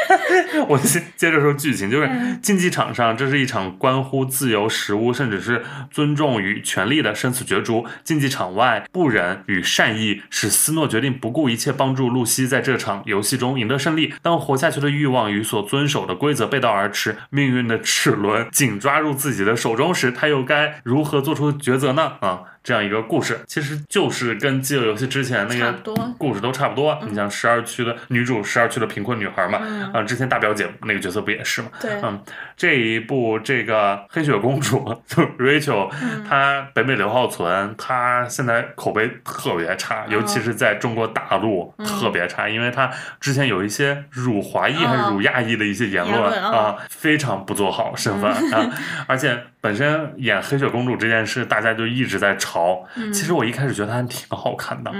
[0.66, 2.08] 我先接着说剧情，就是
[2.42, 7.86] 竞技场上，这是一场关乎自由、食物，甚至是尊重与权利的生死角逐。
[8.02, 14.14] 竞技场外，不忍与善意使斯诺决定不顾一切帮助露西在这场游戏中赢得胜利。
[14.22, 22.12] 当活下去的欲望与所遵守的规则背道而驰，命运的齿轮紧抓入自己的手中时，他又该如何做出抉择呢？
[22.20, 22.42] 啊？
[22.62, 25.72] 这样一个故事，其实就是跟《饥饿游戏》之前那个
[26.18, 26.98] 故事都差不多。
[27.08, 29.58] 你像十二区的女主，十二区的贫困女孩嘛，
[29.94, 31.68] 啊，之前大表姐那个角色不也是嘛？
[31.80, 32.22] 对，嗯，
[32.56, 35.90] 这一部这个黑雪公主 就 Rachel，
[36.28, 42.90] 她北美刘浩存，她现在口碑特别差，尤其是在中国大陆特别差，因为她
[43.20, 48.70] 之前有一些辱华裔还是辱亚裔的一些言论啊，非常不做好身份啊，
[49.06, 49.44] 而且。
[49.60, 52.80] 本身演黑雪公主这件事，大家就一直在嘲。
[53.12, 54.90] 其实我一开始觉得还挺好看的，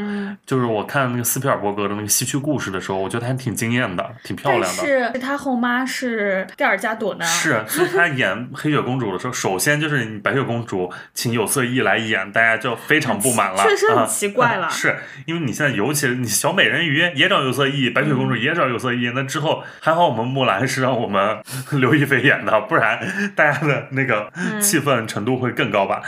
[0.44, 4.68] 就是我看那个斯皮尔伯格的那个戏曲故事的时候，我觉得还挺惊艳的，挺漂亮的。
[4.68, 7.24] 是他后妈是盖尔加朵呢。
[7.24, 13.62] 是，所以他演黑雪公主的时候，首先就是你白雪公主请有色艺来演，大家就非常不满了。
[13.62, 14.68] 确实很奇怪了。
[14.68, 14.94] 是
[15.24, 21.38] 因为你现在尤其你小美人鱼也找有色艺，白雪公主也找有色艺，那之后还好我们木兰是让我们
[21.72, 23.00] 刘亦菲演的，不然
[23.34, 24.30] 大家的那个。
[24.58, 26.02] 气氛程度会更高吧，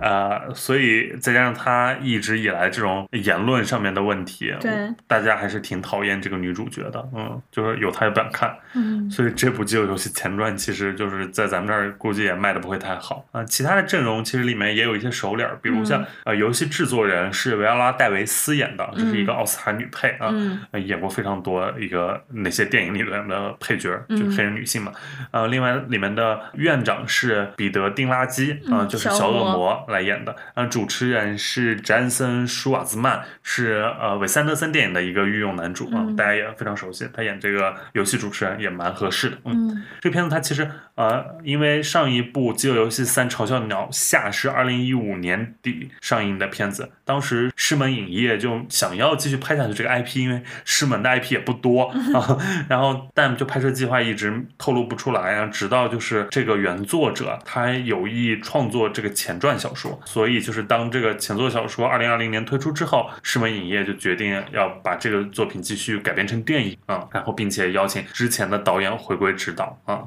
[0.00, 4.70] 呃，所以再加上他一直以来这种言论上面的问题，对，
[5.06, 13.24] 大家还是挺讨厌这个女主角的，嗯，就是有她也不想看，嗯，所以这部《饥饿游戏》前传其实就是在咱们这儿估计也卖的不会太好。
[13.32, 13.44] 啊。
[13.44, 20.32] 其他的阵容其实里面也有一些熟脸，比如像呃，游戏制作人是维奥拉·戴维斯演的，这是一个奥斯卡女配啊，
[20.78, 24.92] 演过非常多一个那些电影里面的配角，就是黑人女性嘛，
[25.30, 28.14] 呃，另外里面的院长是彼得·丁拉。
[28.14, 30.36] 垃圾啊，就是小恶魔来演的。
[30.54, 37.08] 啊，主持人是詹森·舒瓦兹曼，是呃韦斯安德森电影的一个御用男主啊，大家也非常熟悉。
[37.12, 39.38] 他演这个游戏主持人也蛮合适的。
[39.46, 52.38] 嗯，这片子他其实呃，因为上一部《饥饿游戏三：嘲笑鸟下》是二零一五年底上映的片子，当时狮门影业就想要继续拍下去这个 IP，因为狮门的 IP 也不多 啊。
[52.68, 58.04] 然后但就拍摄计划一直透露不出来啊，直到就是这个原作者他有。
[58.14, 70.04] 意创作这个前传小说，所以就是当这个前作小说二零二零年推出之后，狮门影业就决定要把这个作品继续改编成电影啊，然后并且邀请之前的导演回归指导啊。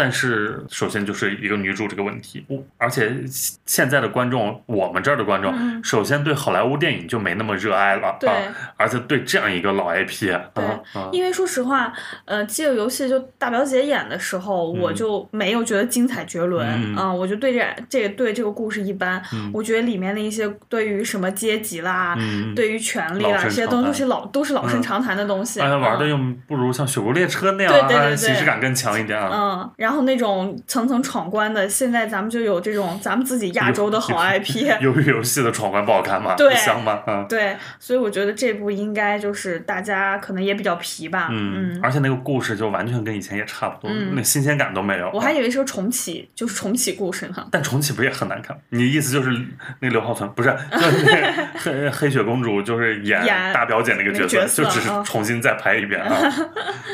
[0.00, 3.12] 但是，首先就是一个女主这个问题，我而且
[3.66, 8.30] 现在的观众，我们这儿的观众，首先对好莱坞电影就没那么热爱了，对，
[8.78, 10.64] 而且对这样一个老 IP，对，
[11.12, 11.92] 因为说实话，
[12.24, 19.22] 呃，《饥饿游戏》就大表姐演的时候，我就没有觉得精彩绝伦，嗯，我就对这这对这个故事一般，
[19.52, 22.16] 我觉得里面的一些对于什么阶级啦，
[22.56, 29.89] 对于权力啦，这些东西是老都是老生常谈的东西，玩的又不如像《雪国列车》那样，对对对形式感更强一点啊，嗯，然后。
[29.90, 34.64] 然后那种层层闯关的，现在咱们就有这种咱们自己亚洲的好 IP。
[34.80, 36.36] 鱿鱼游戏的闯关不好看吗？
[36.36, 37.02] 对，香吗？
[37.08, 41.26] 嗯，对，所以我觉得这部应该就是大家可能也比较皮吧。
[41.32, 41.80] 嗯嗯。
[41.82, 45.10] 而且那个故事就完全跟以前也差不多，那新鲜感都没有。
[45.12, 47.44] 我还以为是个重启，就是重启故事呢。
[47.50, 48.56] 但重启不也很难看？
[48.68, 49.30] 你意思就是
[49.80, 50.56] 那个刘浩存不是？
[50.70, 53.20] 就是黑黑雪公主就是演
[53.52, 56.32] 大表姐那个角色，就只是重新再拍一遍啊？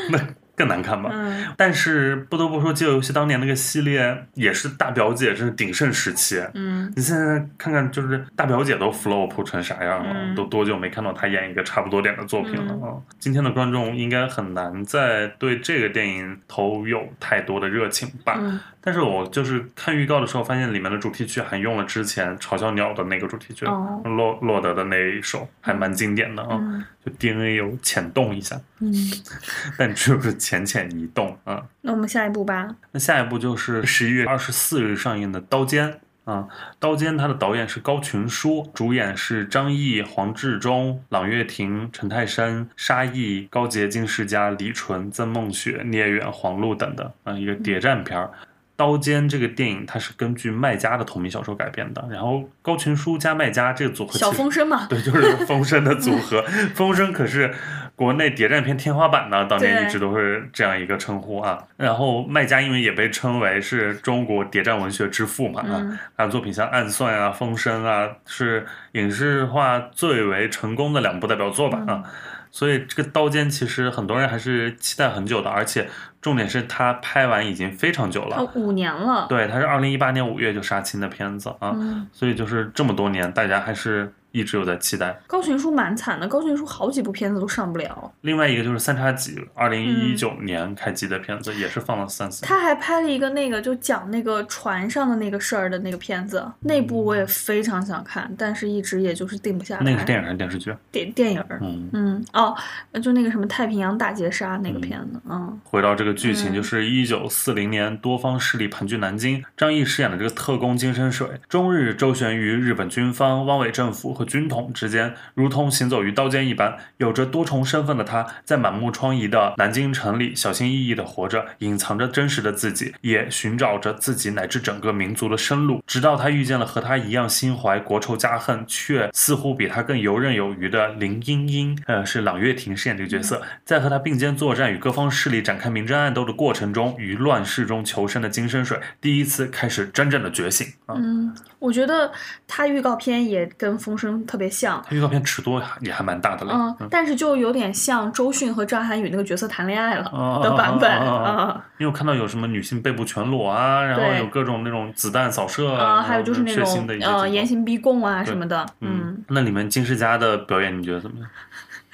[0.09, 0.17] 那。
[0.57, 1.11] 更难看吧，
[1.55, 6.43] 但是不得不说，饥饿游戏当年那个系列也是大表姐真是鼎盛时期。
[6.55, 10.35] 嗯，你现在看看，就是大表姐都 flop 成啥样了？
[10.35, 12.97] 都多久没看到她演一个差不多点的作品了啊？
[13.19, 18.41] 今天的观众应该很难再对这个电影投有太多的热情吧？
[18.79, 26.57] 但是我就是看预告的时候，发现里面的主题曲还用了之前嘲笑鸟的那个主题曲，洛洛德的那一首，还蛮经典的啊，
[27.05, 28.59] 就 DNA 有浅动一下。
[28.79, 28.93] 嗯，
[29.77, 30.37] 但就是。
[30.47, 31.61] 浅浅一动啊。
[31.81, 32.73] 那我们下一步吧。
[32.91, 35.91] 那下一步就是十一月二十四日上映的《刀尖》
[36.31, 36.47] 啊，
[36.79, 48.25] 《刀尖》它的导演是高群书，主演是张译、黄志忠、朗月婷、陈泰山、沙溢、高洁、金世佳、李纯、曾梦雪、聂远、黄璐等的啊一个谍战片儿。
[48.77, 56.43] 《刀尖》这个电影它是根据麦家的同名小说改编的，然后高群书加麦家这个组合，小风声嘛，对， 就是风声的组合。
[56.75, 57.51] 风声可是
[57.95, 61.57] 国内谍战片天花板呢，当年一直都是这样一个称呼啊。
[61.75, 72.03] 然后麦家因为也被称为是中国谍战文学之父嘛啊，他的作品像《暗算》啊、《风声》啊，是影视化最为成功的两部代表作吧啊。
[72.51, 75.89] 所以这个《刀尖》其实很多人还是期待很久的，而且。
[76.27, 79.25] 重点是他拍完已经非常久了，五年了。
[79.29, 81.73] 对，他是二零一八年五月就杀青的片子啊，
[82.11, 84.13] 所以就是这么多年，大家还是。
[84.31, 88.13] 一直有在期待高群书蛮惨的，高群书好几部片子都上不了。
[88.21, 92.45] 另外一个就是三叉戟，二零一九年开机的片子也是放了三次。
[92.45, 99.83] 他还拍了一个那个就讲那个船上的那个事儿的那个片子，那部我也非常想看，但是一直也就是定不下来。
[99.83, 100.71] 那个是电影还是电视剧？
[100.91, 101.43] 电电影。
[101.59, 102.55] 嗯嗯哦，
[103.01, 105.19] 就那个什么太平洋大劫杀那个片子。
[105.27, 105.59] 嗯。
[105.63, 114.26] 回到这个剧情，就是一九四零年，多方势力盘踞南京，张译饰演的这个特工金深水，终日周旋于日本军方、汪伪政府和。
[114.27, 125.81] 军统之间，如同行走于刀尖一般，有着多重身份的他，在满目疮痍的南京城里，小心翼翼地活着，隐藏着真实的自己，也寻找着自己乃至整个民族的生路。
[125.87, 140.67] 直到他遇见了和他一样心怀国仇家恨，却似乎比他更游刃有余的林茵茵，呃，是朗月婷饰演这个角色，在和他并肩作战，与各方势力展开明争暗斗的过程中，于乱世中求生的金生水，第一次开始真正的觉醒。
[140.87, 142.11] 嗯，我觉得
[142.47, 144.21] 他预告片也跟《风声》。
[144.27, 150.03] 特别像，预告片尺度也还蛮大的了，嗯，但是就有点像周迅和张涵予那个角色谈恋爱了
[150.43, 151.63] 的版本啊。
[151.77, 159.23] 因为我看到有什么女性背部全裸啊，然后有各种那种子弹扫射啊，还有就是那种呃严刑逼供啊什么的，嗯。
[159.29, 161.29] 那里面金世佳的表演你觉得怎么样？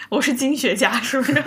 [0.09, 1.33] 我是金学家，是不是？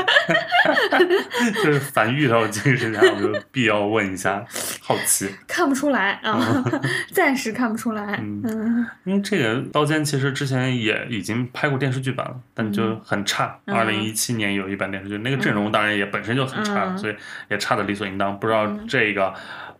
[1.62, 4.44] 就是凡遇到金学家，我就必要问一下，
[4.80, 5.28] 好奇。
[5.46, 6.64] 看不出来啊，
[7.12, 8.18] 暂时看不出来。
[8.20, 13.58] 嗯，因为这个《刀尖》其实之前也已经拍过电视剧版了，但就很差。
[13.66, 17.14] 二零一七年有一版电视剧，那个阵容当然也本身就很差，所以
[17.48, 18.38] 也差的理所应当。
[18.38, 19.32] 不知道这个。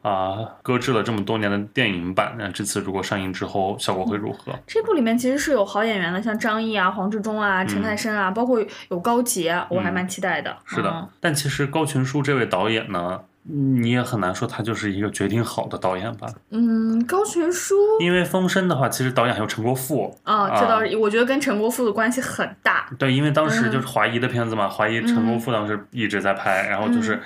[0.07, 4.53] 啊，搁置了这么多年的电影版，那这次如果上映之后效果会如何？
[4.65, 10.57] 这部里面其实是有好演员的，像张译啊、黄志忠啊、陈泰生啊，包括有高洁，我还蛮期待的。
[10.65, 16.29] 是的，但其实高群书这位导演呢，你也很难说他就是一个决定好的导演吧？
[16.51, 22.89] 嗯，高群书，因为《风声》的话，其实导演还有陈国富啊，这倒是，我觉得跟陈国富的关系很大。
[22.97, 27.21] 对，因为当时就是华谊的片子嘛，华谊陈国富当时一直在拍，然后就是。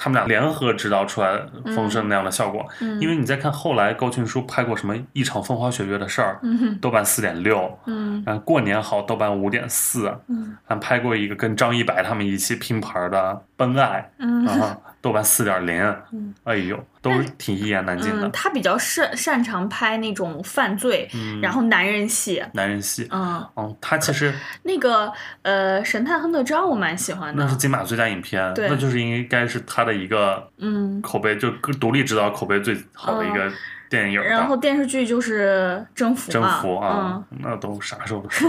[0.00, 1.32] 他们俩联合指导出来
[1.74, 2.64] 《风声》那样的效果，
[3.00, 6.38] 因为你再看后来高群书拍过什么《一场风花雪月的事儿》，
[6.80, 7.76] 豆瓣四点六，
[8.24, 10.16] 然后过年好豆瓣五点四，
[10.64, 14.08] 还拍过一个跟张一白他们一起拼盘的《奔爱》，
[14.48, 14.78] 啊。
[15.00, 15.96] 豆瓣四点零，
[16.42, 18.28] 哎呦，都是挺一言难尽的。
[18.30, 21.08] 他比较擅擅长拍那种犯罪，
[21.40, 22.42] 然后男人戏。
[22.52, 24.34] 男人戏，嗯，哦，他其实
[24.64, 27.44] 那个呃，《神探亨特张》我蛮喜欢的。
[27.44, 33.52] 那是金马最佳影片，那就是应该是他的一个嗯口碑，就独立指导口碑最好的一个
[33.88, 34.20] 电影。
[34.20, 38.44] 然后电视剧就是《征服》征服啊，那都啥时候的事？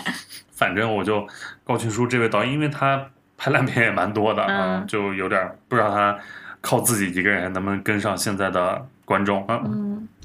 [0.52, 1.26] 反正我就
[1.64, 3.06] 高群书这位导演，因为他。
[3.36, 6.16] 拍烂片也蛮多的啊，就有点不知道他
[6.60, 9.60] 靠自己一个人能不能跟上现在的观众啊，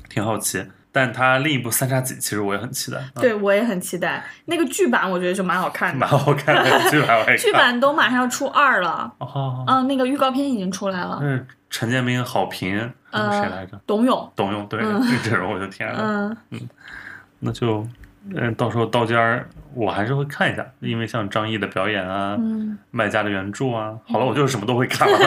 [0.09, 0.65] 挺好奇。
[0.91, 4.25] 但他另一部《三叉戟》其实我也很期待，对我也很期待。
[4.45, 7.25] 那个剧版我觉得就蛮好看的，蛮好看的剧版。
[7.37, 11.19] 剧版都马上要出二了，哦，嗯，那个预告片已经出来了。
[11.21, 12.77] 是陈建斌、郝平，
[13.11, 13.79] 谁来着？
[13.85, 16.69] 董勇，董勇，对，这阵容我的天啊，嗯，
[17.39, 17.87] 那就。
[18.35, 22.37] 嗯，到时候刀尖儿我还是会看一下，因为像张译的表演啊，
[22.91, 25.19] 麦家的原著啊，好了，我就是什么都会看了，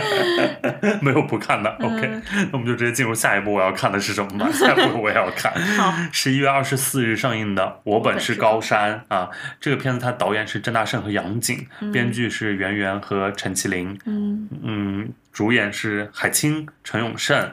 [1.00, 1.70] 没有不看的。
[1.80, 4.48] OK，那我们就直接进入下一步我要看的是什么吧？
[4.52, 5.52] 下一部我也要看。
[6.12, 17.50] 十一月二十四日上映的《我本是高山》啊，这个片子它导演是郑大圣和杨景，编剧是袁媛和陈麒麟，嗯嗯，主演是海清、陈永胜、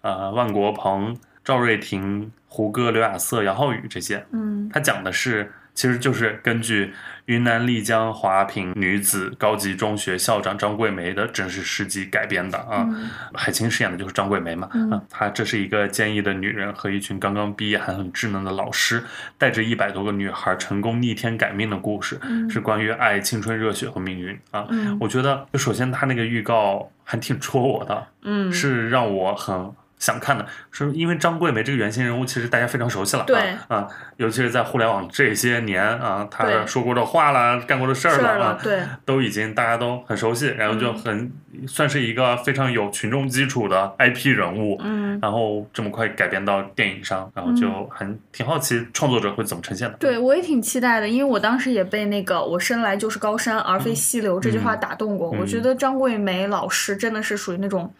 [0.00, 2.32] 呃万国鹏、赵瑞婷。
[2.52, 6.92] 胡歌、刘亚瑟、杨浩宇这些，嗯，他讲的是其实就是根据
[7.26, 12.84] 云南丽江华坪女子高级中学校长张桂梅的真实事迹改编的啊。
[13.32, 19.00] 海清饰演的就是张桂梅嘛，啊，她这是一个坚毅的女人和一群刚刚毕业还很稚嫩的老师，
[19.38, 22.20] 带着一百多个女孩成功逆天改命的故事，
[22.50, 24.66] 是关于爱、青春、热血和命运啊。
[24.98, 29.72] 我觉得，首先他那个预告还挺戳我的，嗯，是让我很。
[30.00, 30.44] 想看的。
[30.72, 33.38] 是，因为张桂梅这个原型人物，其实大家非常熟悉了，对。
[33.68, 33.86] 啊，
[34.16, 41.30] 尤其是在互联网这些年啊，她说过的话啦，干过的事儿啦啊，对，都已经大家都很熟悉，然后就很
[41.68, 49.96] 算是一个非常有群众基础的 IP 人物，嗯，然后这么快改编到电影上，然后就很挺好奇创作者会怎么呈现的。
[49.98, 57.92] 对我也挺期待的，因为我当时也被那个“我生来就是高山而非溪流”这句话打动过，我觉得张桂梅老师真的是属于那种。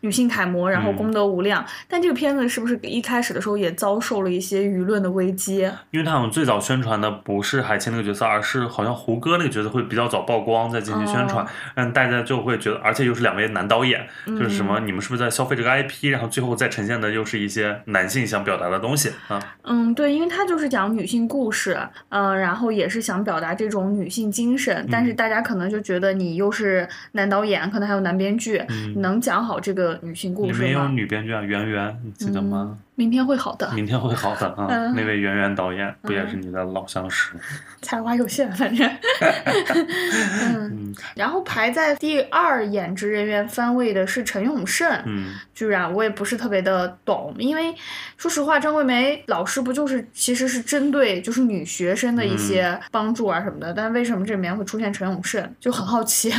[0.00, 5.68] 女性楷模，然后功德无量，但这个片子是不是一开始的时候也遭受了一些舆论的危机？
[5.90, 11.44] 因为他们最早宣传的不是海清那个角色，而是好像胡歌那个角色会比较早曝光，再进行宣传，
[11.74, 16.10] 让大家就会觉得，而且又是两位男导演，就是什么你们是不是在消费这个 IP？
[16.10, 19.42] 然后最后再呈现的又是一些男性想表达的东西啊？
[19.64, 21.78] 嗯，对，因为他就是讲女性故事，
[22.10, 28.62] 嗯，然后也是想表达这种女性精神，但是大家可能就觉得你又是男导演，可能还有男编剧，
[28.96, 29.87] 能讲好这个。
[30.02, 32.78] 女性故事里面有女编剧啊，圆圆，你记得吗？
[32.98, 34.66] 明天会好的，明天会好的啊！
[34.96, 37.30] 那位圆圆导演不也是你的老相识？
[37.80, 38.90] 才华有限，反正。
[40.42, 47.72] 嗯，然后排在第二演职人员番位的是陈永胜，嗯，居然我也不是特别的懂，因为
[48.16, 56.34] 说实话，张桂梅老师不就是其实是针对就是女学生的一些帮助啊什么的，但为什么这里面会出现陈永胜，就很好奇。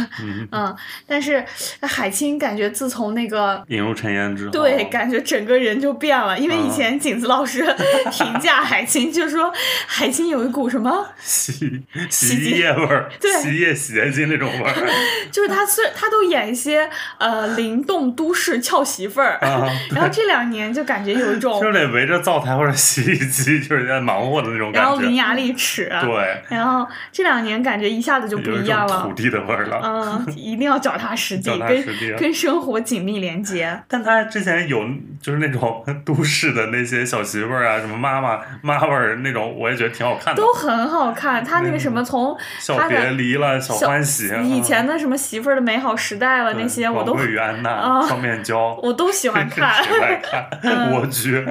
[0.52, 0.76] 嗯，
[1.08, 1.42] 但是
[1.84, 7.64] 海清感觉自从那个引入陈嫣之后，对，感觉整个人就变了，因因为以前景子老师
[8.12, 9.54] 评价海清，就说
[9.86, 13.10] 海清有一股什么 洗洗衣液味儿，
[13.42, 14.90] 洗衣液洗洁精那种味儿。
[15.32, 16.90] 就是他虽他都演一些
[17.20, 19.38] 呃灵动都市俏媳妇儿，
[19.92, 25.88] 然后这两年就感觉有一种就得围着灶台或者洗衣机就是在忙活的那种感觉，然后伶牙俐齿。
[26.02, 29.80] 对，然后这两年感觉一下子就不一样了，土地的味儿了。
[29.84, 33.84] 嗯，一定要脚踏实地，跟跟生活紧密连接。
[33.88, 34.84] 但他之前有
[35.22, 36.39] 就是那种都市。
[36.40, 41.44] 是的，那些小媳妇儿啊，什么妈妈妈味儿那种，我也觉得挺好看的，都很好看。
[41.44, 47.14] 他那个什么，从小别离了，小欢喜，以前的什么媳妇儿的美好时代了，那些我都。
[47.14, 49.84] 桂圆安娜、双面胶，我都喜欢 看。
[49.84, 51.46] 喜欢看，我去。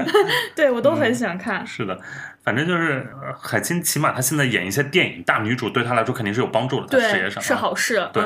[0.55, 1.66] 对，我都很喜欢看。
[1.66, 1.99] 是的。
[2.45, 3.07] 反正就是
[3.39, 8.09] 海清，起码她现在演一些电影大女主，对她来说肯定是有帮助的，在事业上是好事。
[8.12, 8.22] 对，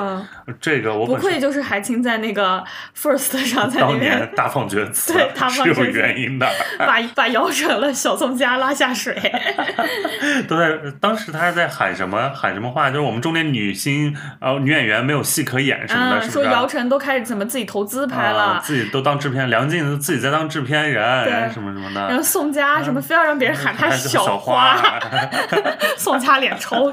[0.60, 2.62] 这个我不愧就是海清在那个
[2.96, 6.48] First 上，在当年大放厥词， 对，大放厥词是有原因的，
[6.78, 9.16] 把把姚晨了小宋佳拉下水，
[10.46, 23.90] 都在当时他在喊什么喊什么话，就是我们中年女星呃女演员没有戏可演什么的，说姚晨都开始怎么自己投资拍了，自己都当制片，梁静自己在当制片人，什么什么的，然后宋佳什么非要让别人喊他。
[24.08, 24.78] 小花，
[25.96, 26.90] 宋佳脸抽，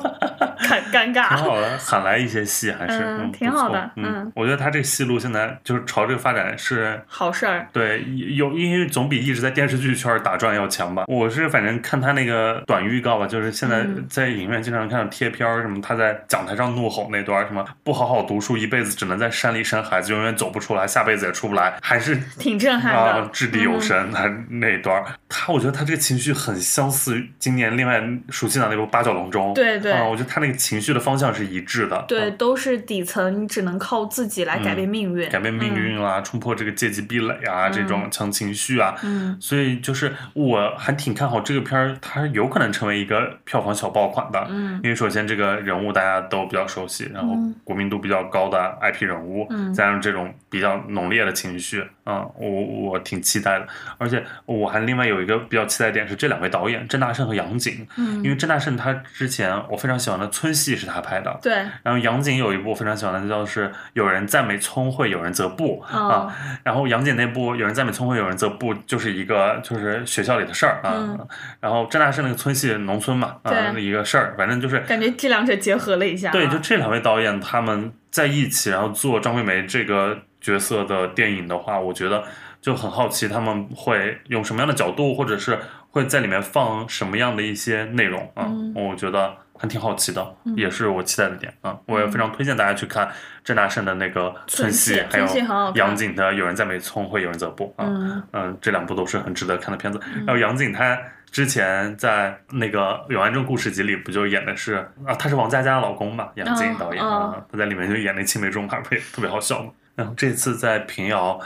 [0.58, 1.30] 很尴尬。
[1.30, 3.90] 挺好的，喊来一些戏还是嗯挺好的。
[3.96, 7.68] 嗯，我觉得他这个戏路现在就是朝这个发展是好事儿。
[7.72, 8.04] 对，
[8.36, 11.06] 有因为总比一直在电视剧圈打转要强吧。
[11.08, 23.30] 我是反正看他那个短预告吧，就是现在在影院经常看到贴片儿什么，他在讲台上怒吼那段什么不好好读书，一辈子只能在山里生孩子，永远走不出来，下辈子也出不来，还是挺震撼的。
[23.32, 26.99] 掷地有声，他那段他我觉得他这个情绪很相似。
[27.38, 52.50] 今年另外暑期档那部《八角笼中》，对对，啊我觉得他那个情绪的方向是一致的，对，都是底层，你只能靠自己来改变命运，改变命运啦，冲破这个阶级壁垒啊，这种强情绪啊，嗯，所以就是我还挺看好这个片儿，它有可能成为一个票房小爆款的，嗯，因为首先这个人物大家都比较熟悉，然后国民度比较高的 IP 人物，嗯，加上这种比较浓烈的情绪，嗯，我
[52.90, 57.14] 我挺期待的，而且我还另外有一个比较期待点是这两位导演郑大。
[57.20, 61.52] 和杨景，嗯，因为郑大圣他之前我非常喜欢的村戏是他拍的，对。
[61.84, 66.34] 然后杨景有一部非常喜欢的叫是有人赞美聪慧，有人则不啊。
[66.64, 71.14] 然后杨景那部有人赞美聪慧，有人则不，就是一个就是学校里的事儿啊。
[71.60, 76.32] 然后郑大圣那个村戏农村嘛，啊，一个事儿，反正就是感觉这两者结合了一下。
[76.32, 82.24] 对，就这两位导演他们在一起，然后做张桂梅这个角色的电影的话，我觉得
[82.62, 85.60] 就很好奇他们会用什么样的角度，或者是。
[85.92, 88.48] 会在里面放什么样的一些内容啊？
[88.76, 91.78] 我觉得还挺好奇的，也是我期待的点啊！
[91.86, 93.10] 我也非常推荐大家去看
[93.44, 100.00] 郑大圣的那个《村戏》，还有杨景的《有人在没葱会有人则不》啊，嗯嗯，这两部都是很值得看的片子。
[100.26, 100.98] 然后杨景他
[101.30, 102.80] 之前在那个
[103.12, 104.76] 《永安镇故事集》里不就演的是
[105.06, 109.72] 啊，他是王佳佳的老公嘛，杨景导演嗯啊，他在里面就演那青梅竹马，不也特别好笑吗？
[109.96, 111.38] 然后这次在平遥，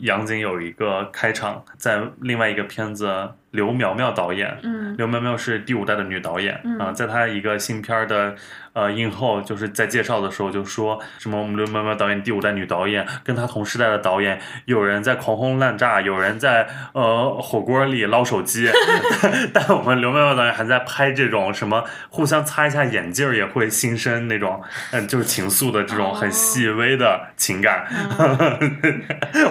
[0.00, 4.96] 杨景有一个开场，在另外一个片子，刘苗苗导演，嗯。
[4.96, 6.78] 刘苗苗是第五代的女导演嗯。
[6.78, 8.34] 啊，在她一个新片的
[8.72, 18.70] 呃映后，就是在介绍的时候就说什么我们刘苗苗导演第五代女导演，跟她同时代的导演，有人在狂轰滥炸，有人在呃火锅里捞手机，
[19.52, 24.62] 但我们刘苗苗导演还在拍这种什么互相擦一下眼镜也会心生那种
[24.92, 27.86] 嗯、就是情愫的这种很细微的情感，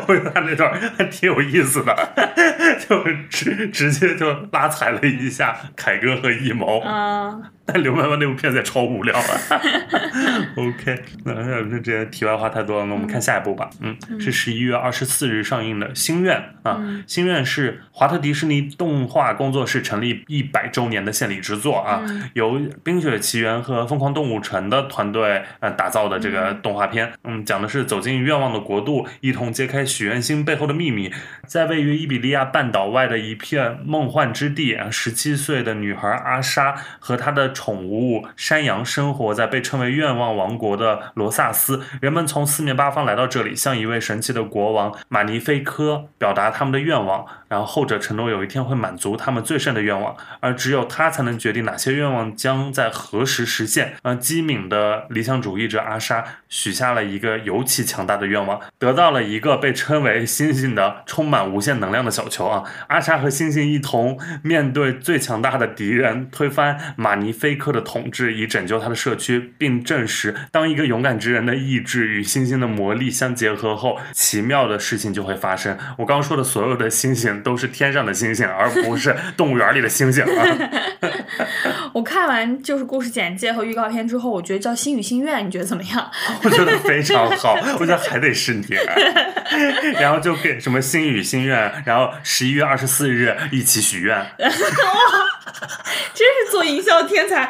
[0.08, 1.96] 我觉得他那段还挺有意思的，
[2.88, 6.80] 就直直直接就拉踩了一下凯哥和一毛。
[7.72, 9.24] 但刘妈妈那部片子也超无聊啊。
[10.56, 13.70] OK，那那这题外话太多了，那我们看下一部吧。
[13.82, 27.12] 嗯，是十一月二十四日上映的《心愿》啊，嗯心愿》是华特迪士尼动画工作室成立一百周年的献礼之作啊，嗯由《冰雪奇缘》和《疯狂动物城》的团队呃打造的这个动画片。
[27.24, 31.12] 嗯，讲的是走进愿望的国度，一同揭开许愿星背后的秘密。
[31.46, 41.82] 在位于伊比利亚半岛外的一片梦幻之地，啊，十七岁的女孩阿莎和她的宠物山羊生活在被称为愿望王国的罗萨斯。
[42.00, 53.96] 人们从四面八方来到这里，向一位神奇的国王马尼菲科表达他们的愿望，然后后者承诺有一天会满足他们最深的愿望，而只有他才能决定哪些愿望将在何时实现。
[54.04, 62.64] 呃，机敏的理想主义者阿莎许下了一个尤其强大的愿望，得到了一个被称为星星的充满无限能量的小球啊！
[62.88, 75.78] 阿莎和星星一同面对最强大的敌人，推翻马尼菲科的统治，以拯救他的社区，并证实当一个勇敢之人的意志与星星的魔力相结合后，奇妙的事情就会发生。
[75.98, 80.46] 我刚刚说的所有的星星都是天上的星星，而不是动物园里的星星啊！
[81.94, 86.12] 我看完就是故事简介和预告片之后，我觉得叫《星语心愿》，你觉得怎么样？
[86.44, 88.66] 我觉得非常好，我觉得还得是你，
[90.00, 97.48] 然后就给什么星语心愿，然后十一月二十四日一起许愿， 真是做营销天才！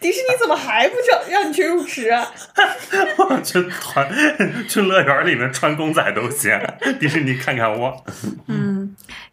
[0.00, 2.26] 迪士尼怎么还不让让你去入职啊？
[3.18, 4.08] 我去团
[4.68, 6.60] 去乐园里面穿公仔都行，
[6.98, 8.04] 迪士尼看看我，
[8.48, 8.73] 嗯，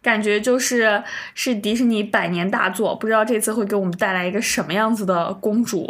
[0.02, 1.02] 感觉就是
[1.34, 5.88] 是迪士尼百年大作，不知道这次会给我们带来一个什么样子的公主。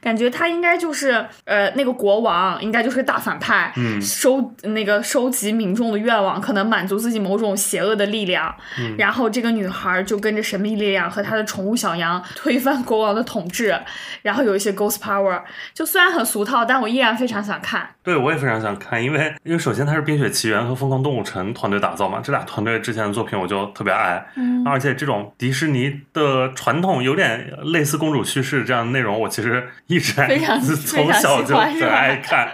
[0.00, 8.54] 感觉她应该就是呃那个国王，应该就是个大反派，嗯收那个收集民众的愿望，可能满足自己某种邪恶的力量。
[8.78, 13.78] 嗯然后这个女孩就跟着神秘力量和她的宠物小羊推翻国王的统治，
[14.22, 15.42] 然后有一些 ghost power。
[15.72, 17.88] 就虽然很俗套，但我依然非常想看。
[18.02, 30.14] 对我也非常想看，因为因为首先它是《冰雪奇缘》和《疯狂动物城》团队打造嘛，这俩团队之前的作品我就特别爱，嗯而且这种迪士尼的传统有点类似公主叙事这样的内容，我其实一直
[30.86, 32.48] 从小就很爱看，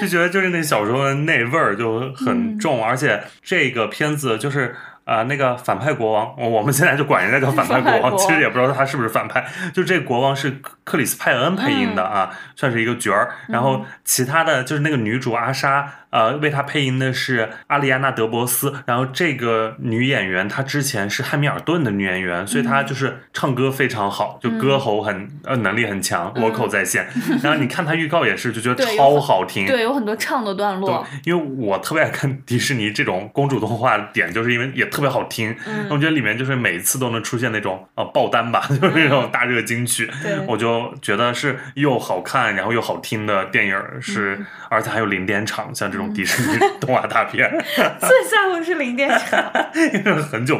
[0.00, 4.74] 就觉得就是那小时候的那味儿就很重，而且这个片子就是。
[5.08, 9.42] 啊、那个反派国王，我我们现在就管人家叫反派国王，其实也不知道他是不是反派。
[9.72, 13.30] 就这国王是克克里斯派恩配音的啊，算是一个角儿。
[13.48, 18.72] 然后其他的就是那个女主阿莎，呃，为她配音的是阿丽安娜德伯斯。
[18.86, 27.06] 然后这个女演员她之前是汉密尔顿的女演员，所以她就是唱歌非常好，就歌喉很呃能力很强，vocal 在线。
[27.42, 29.66] 然后你看她预告也是，就觉得超好听。
[29.66, 31.06] 对，有很多唱的段落。
[31.24, 35.54] 因为我特别爱看 迪士尼这种公主动画点，就是因为也特别好听。
[35.66, 47.50] 嗯我觉得里面就是每一次都能出现那种呃爆单吧， 就是那种大热金曲，对我就觉得是又好看，然后又好听的电影，是、嗯而且还有零点场，像这种迪士尼动画大片，
[48.00, 49.52] 最在乎的是零点场。
[49.92, 50.58] 因为很久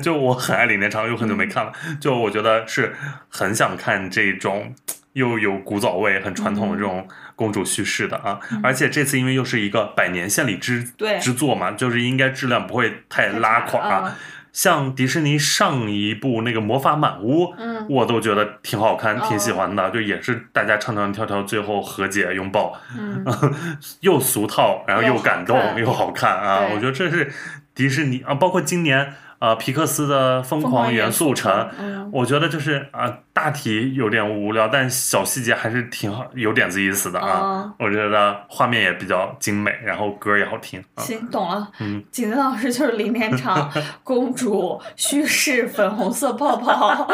[0.00, 2.94] 就我很爱零点场，又很久没看了，就我觉得是
[3.28, 4.74] 很想看这种。
[5.14, 7.06] 又有古早味、很传统的这种
[7.36, 11.20] 公主叙事的啊，而且这次因为又是一个百年献礼之对。
[11.20, 14.16] 之作嘛，就是应该质量不会太拉垮、啊
[14.54, 23.22] 像迪士尼上一部那个《魔法满屋》，嗯我都觉得挺好看、哦挺喜欢的，就也是大家唱唱跳跳，最后和解拥抱，嗯，
[24.00, 26.60] 又俗套，然后又感动看又好看啊！
[26.72, 27.30] 我觉得这是
[27.74, 29.12] 迪士尼啊，包括今年。
[29.44, 37.28] 呃皮克斯的《疯疯狂元元素城》嗯，我觉得就是啊、大体有点无聊，但小细节还是挺好，有点子意思的啊。
[37.40, 41.02] 哦我觉得画面也比较精美，然后歌也好听啊。
[41.02, 41.68] 行，懂了。
[41.80, 43.70] 嗯，景子老师就是里面场
[44.02, 47.06] 公主、叙事、粉红色泡泡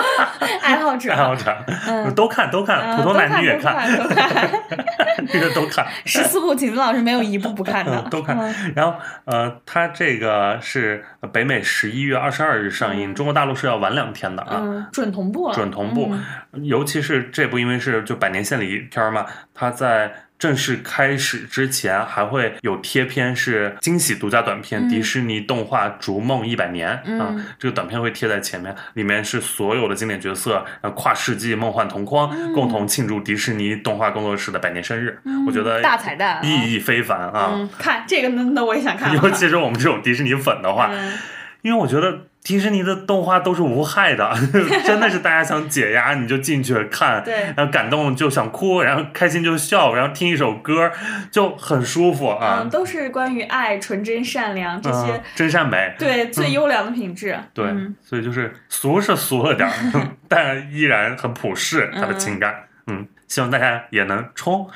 [0.62, 1.56] 爱好者，爱好者、
[1.88, 4.50] 嗯都看都看，嗯普通男女也都看，都看。
[5.28, 5.86] 这个都看。
[6.04, 8.94] 十四部景子老师没有一部不看的嗯， 都看嗯然后
[9.24, 13.14] 呃，他这个是北美十一月二十二日上映，嗯。
[13.14, 14.60] 中国大陆是要晚两天的啊。
[14.62, 16.14] 嗯，准同步了，准同步。
[16.52, 16.64] 嗯。
[16.64, 24.88] 尤其是这部，因为是就百年献礼片儿嘛，它在正式开始之前还会有贴片，是惊喜独家短片，嗯。
[24.88, 26.88] 迪士尼动画《逐梦一百年》
[27.20, 36.40] 啊嗯，这个短片会贴在前面，里面是所有的经典角色，呃，跨世纪梦幻同框，共同庆祝迪士尼动画工作室的百年生日，我觉得嗯大彩蛋啊。
[36.42, 37.50] 意义非凡啊。
[37.52, 41.12] 嗯，看这个那那我也想看， 尤其是我们这种迪士尼粉的话，嗯
[41.62, 44.32] 因为我觉得迪士尼的动画都是无害的，
[44.84, 50.90] 真的是大家想解压你就进去看，对然后感动就想哭，然后开心就笑，然后听一首歌
[51.30, 55.94] 就很舒服啊嗯，，都是关于爱、纯真、善良这些嗯，真善美。
[55.98, 59.74] 对最优良的品质，对，嗯所以就是俗是俗了点儿，
[60.26, 62.54] 但依然很普世他的情感。
[62.86, 64.68] 嗯，希望大家也能冲，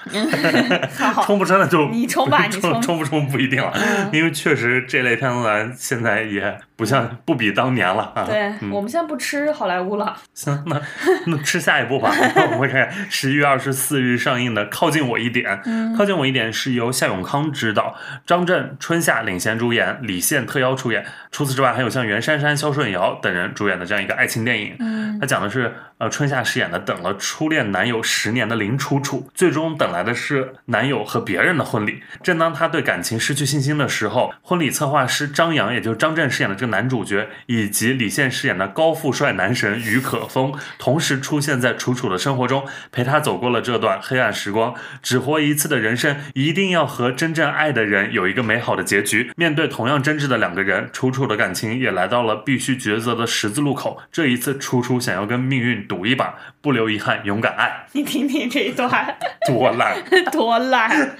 [1.12, 8.24] 好，冲不冲的就你冲吧你冲冲冲不冲不一定了，嗯因为确实这类片子呢现在也不像不比当年了啊。
[8.24, 10.80] 对嗯我们现在不吃好莱坞了，行， 那
[11.26, 12.12] 那吃下一步吧。
[12.46, 15.50] 我们会看十一月二十四日上映的《靠近我一点》。
[15.64, 21.04] 嗯靠近我一点》是由夏永康执导，张震、春夏领衔主演，李现特邀出演。
[21.32, 24.76] 除此之外，还有像袁姗姗、肖顺尧等人主演的这样一个爱情电影。
[24.78, 32.02] 嗯它讲的是，呃，春夏饰演的等了初恋男友十年的林楚楚，最终等来的是男友和别人的婚礼。
[32.22, 44.74] 正当她对感情失去信心的时候，婚礼策划师张扬，也就是张震饰演的这个男主角，以及李现饰演的高富帅男神于可风，同时出现在楚楚的生活中，陪她走过了这段黑暗时光。
[45.02, 49.30] 只活一次的人生，一定要和真正爱的人有一个美好的结局。
[49.36, 54.00] 面对同样真挚的两个人，楚楚的感情也来到了必须抉择的十字路口。
[54.10, 57.86] 这一次，楚楚想要跟命运赌一把，不留遗憾，勇敢爱。
[57.92, 59.16] 你听听这一段
[59.46, 59.96] 多烂，
[60.32, 61.16] 多烂，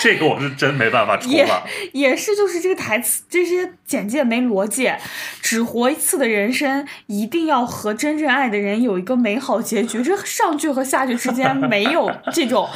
[0.00, 1.64] 这个我是真没办法抽也了。
[1.92, 4.92] 也是就是这个台词这些简介没逻辑，
[5.40, 10.02] 只活一次的人生，一定要和真正爱的人有一个美好结局。
[10.02, 12.68] 这上句和下句之间 没有这种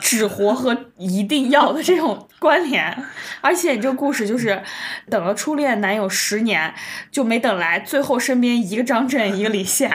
[0.00, 3.04] 只活和一定要的这种关联，
[3.40, 4.62] 而且你这个故事就是
[5.10, 6.72] 等了初恋男友十年，
[7.10, 9.90] 就没等来，最后身边一个张震，一个李现。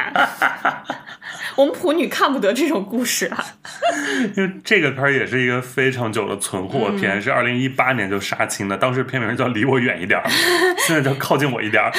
[1.56, 3.44] 我们普女看不得这种故事啊！
[4.36, 10.26] 因为这个片儿也是一个非常久的存货嗯片，是二零一八年就杀青的，当时片名叫《离我远一点儿》，
[10.88, 11.92] 现在叫《靠近我一点儿》。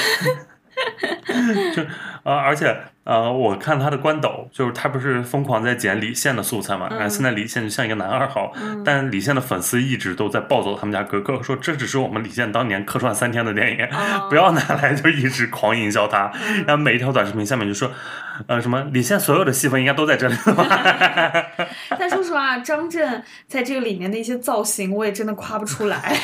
[1.75, 1.83] 就
[2.23, 2.75] 呃，而且
[3.05, 8.53] 呃，我看他的官抖，就是他不是疯狂在剪李现的素材嘛，然后现在李现就像一个男二号，
[8.85, 16.33] 但李现的粉丝一直都在暴走他们家哥哥，说这只是我们李现当年客串三天的电影，哦 不要拿来就一直狂营销他，
[16.67, 17.91] 然后每一条短视频下面就说，
[18.47, 20.65] 呃，什么李现所有的戏份应该都在这里了吧。
[21.99, 26.17] 但说实话，张震在这个里面的一些造型，我也真的夸不出来。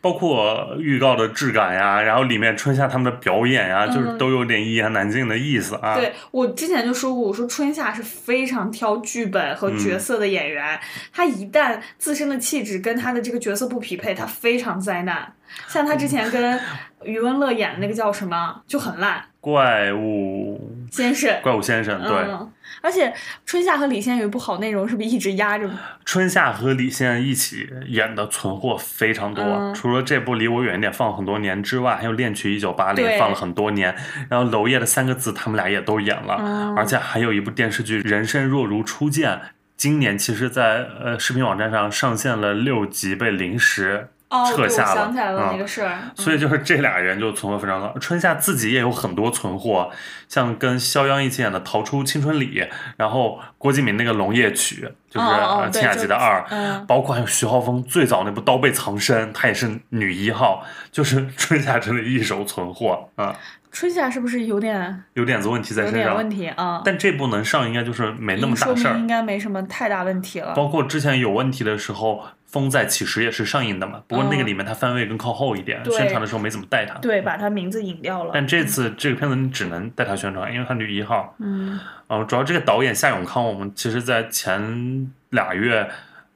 [0.00, 5.94] 包括预告的质感呀，然后里面春夏他们的表演呀，就是都有点一言难尽的意思啊。
[5.94, 10.78] 嗯对我之前就说过，我说春夏是非常挑剧本和角色的演员，
[11.12, 15.32] 他一旦自身的气质跟他的这个角色不匹配，他非常灾难。
[15.68, 16.58] 像他之前跟
[17.04, 21.38] 余文乐演的那个叫什么，就很烂，怪物先生。
[21.42, 22.50] 怪物先生，对，嗯，
[22.82, 23.14] 而且
[23.46, 25.70] 春夏和李现有一部好内容，是不是一直压着？
[26.04, 29.42] 春夏和李现一起演的存货非常多。
[29.42, 33.94] 嗯除了这部离我远一点放了很多年之外，还有《恋曲一九八零》放了很多年，
[34.28, 39.30] 然后娄烨的三个字他们俩也都演了，嗯而且还有一部电视剧《人生若如初见》。
[39.76, 45.02] 今年其实在，呃视频网站上上线了六集，被临时哦，对，我撤下了。
[45.02, 45.98] 想起来了、嗯那个事儿。
[46.14, 47.92] 所以就是这俩人就存货非常高。
[47.98, 49.90] 春夏自己也有很多存货，
[50.28, 52.60] 像跟肖央一起演的《逃出青春里》，
[52.96, 63.36] 然后郭敬明那个《龙夜曲》，就是哦哦呃《对青雅集》的二，嗯包括还有徐浩峰最早那部《刀背藏身》，她也是女一号，就是 春夏真的一手存货啊，
[63.70, 66.30] 春夏是不是有点有点子问题在身有点问上。
[66.30, 66.80] 题啊？
[66.84, 69.06] 但这部能上，应该就是没那么大事儿应。
[69.06, 70.54] 该没什么太大问题了。
[70.54, 72.16] 包括之前有问题的时候，
[72.52, 76.94] 《风再起时》也是上映的嘛，不过那个嗯里面它番位更靠后一点，对宣传的时候没怎么带它。
[76.98, 78.30] 对，把他名字引掉了。
[78.34, 81.34] 但这次这个片子你只能带它宣传，因为它女一号。
[81.38, 85.88] 嗯呃，主要这个导演夏永康，我们其实在前俩月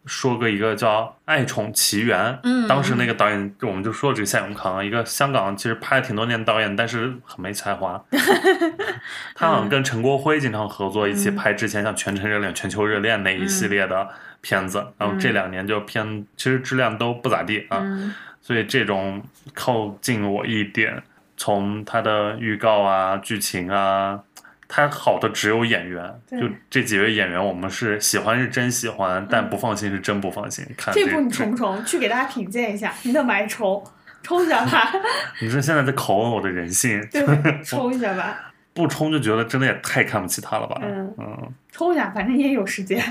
[0.06, 8.02] 说过一个叫《爱宠奇缘》，嗯当时那个导演我们就说这个夏永康，一个香港其实拍了挺多年导演，但是很没才华。
[9.34, 14.08] 他好像跟陈国辉经常合作，一起拍之前像《全城热恋》《全球热恋》那一系列的
[14.46, 17.78] 片子，然后这两年就偏其实质量都不咋地啊。
[17.82, 19.20] 嗯所以这种
[19.54, 21.02] 靠近我一点，
[21.36, 24.20] 从它的预告啊、剧情啊，
[24.68, 30.64] 它好的只有演员，就这几位演员，我们是喜欢是真喜欢，但不放心是真不放心。
[30.76, 31.84] 看这部你这冲不冲？
[31.84, 33.82] 去给大家品鉴一下，你怎么还冲？
[34.22, 34.92] 冲一下吧，
[35.42, 37.24] 你说现在在拷问我的人性，对，
[37.64, 40.78] 冲一下吧，不冲就觉得真的也太看不起他了吧？
[40.82, 43.02] 嗯嗯，冲一下，反正也有时间，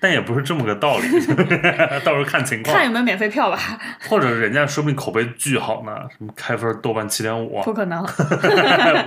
[0.00, 1.08] 但也不是这么个道理，
[2.04, 3.58] 到时候看情况看，有没有免费票吧，
[4.08, 8.04] 或者人家说不定口碑巨好呢，什么开分豆瓣七点五，不可能。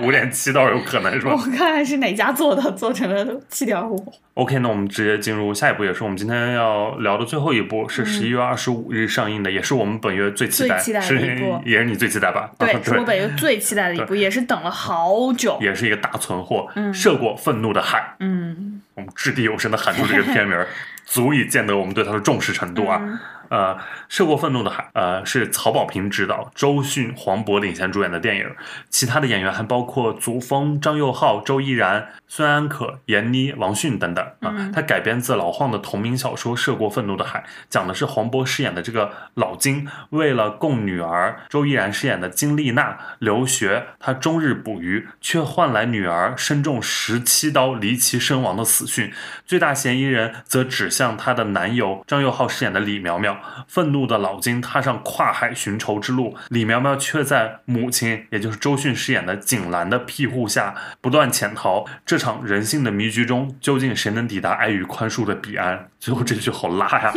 [0.02, 1.36] 五点七倒是有可能是吧我？
[1.38, 4.12] 看看是哪家做的，做成了七点五。
[4.34, 12.50] OK，那我们直接进入下一步，也是我们今天要聊的最后一部，嗯是十一月二十五日上映的，也是我们本月最期待，最期待的是一部也是你最期待吧？
[12.58, 15.58] 对啊，是我本月最期待的一部，也是等了好久。
[15.60, 20.58] 也是一个大存货，涉过愤怒的海，嗯我们掷地有声的喊出这个片名，
[21.06, 23.00] 足以见得我们对他的重视程度啊。
[23.48, 23.74] 呃，
[24.08, 28.46] 《涉过愤怒的海》呃是曹保平执导，周迅、黄渤领衔主演的电影。
[28.90, 34.70] 其他的演员还包括祖峰、张佑浩、周依然、孙安可、闫妮、王迅等等啊。
[34.74, 49.12] 它改编自老晃的同名小说《涉过愤怒的海》，讲的是黄渤饰演的这个老金为了供女儿周依然饰演的金丽娜留学，他终日捕鱼，却换来女儿身中十七刀离奇身亡的死讯。
[49.46, 53.37] 最大嫌疑人则指向她的男友张佑浩饰演的李苗苗。
[53.66, 61.84] 愤怒的老金踏上跨海寻仇之路，李苗苗却在母亲，也就是周迅饰演的景兰的庇护下不断潜逃。
[62.04, 65.88] 这场人性的迷局中，究竟谁能抵达爱与宽恕的彼岸？
[65.98, 67.12] 最后这句好拉呀，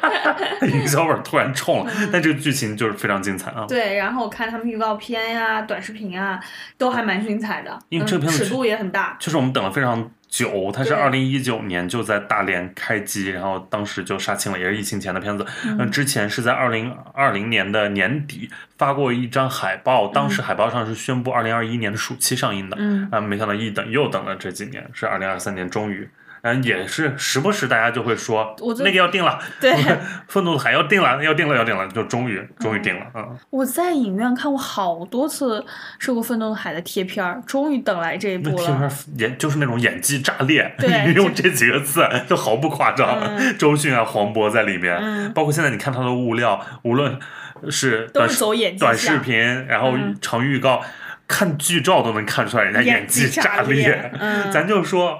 [0.72, 3.66] 营销味儿突然冲了，但这个剧情就是非常精彩啊！
[3.68, 6.40] 对，然后我看他们预告片呀、短视频啊，
[6.78, 9.14] 都还蛮精彩的，嗯因为这片子尺度也很大。
[9.20, 15.46] 就是我们等了非常久，它是对二零一九年就在大连开机，然后当时就杀青了，也是疫情前的片子。
[15.64, 22.76] 嗯，之前是在二零二零年的年底发过一张海报，当时海报上是宣布二零二一年的暑期上映的。
[22.80, 26.08] 嗯啊，没想到一等又等了这几年，是二零二三年终于。
[26.44, 29.74] 嗯，也是时不时大家就会说我那个要定了， 对，
[30.28, 33.28] 愤怒的海要定了，要定了，要定了，就终于终于定了啊！
[33.48, 35.58] 我在影院看过好多次
[35.98, 38.56] 《涉过愤怒的海》的贴片儿，终于等来这一部了。
[38.56, 38.90] 那贴片
[39.20, 43.18] 演就是那种演技炸裂，对 用这几个字就毫不夸张。
[43.22, 47.18] 嗯周迅啊、黄渤在里面，嗯包括现在你看他的物料，无论
[47.70, 50.82] 是短都是走演技短视频，然后嗯长预告，
[51.26, 54.12] 看剧照都能看出来人家演技技炸裂裂。
[54.18, 55.18] 嗯咱就说，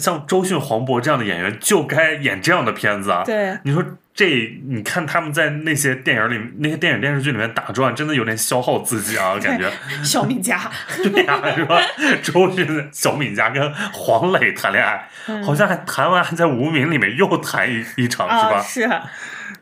[0.00, 3.22] 像周迅、黄渤这样的演员就该演这样的片子啊。
[3.24, 9.70] 对，你说这，你看他们在那些电影里、那些电影电视剧里面打转，真的有点消耗自己啊，感觉。
[10.04, 10.70] 小敏家，
[11.02, 11.80] 对呀、是吧？
[12.22, 15.08] 周迅、小敏家跟黄磊谈恋爱，
[15.44, 18.60] 好像还谈完还在《无名》里面又谈一一场，是啊，吧？
[18.60, 18.80] 是，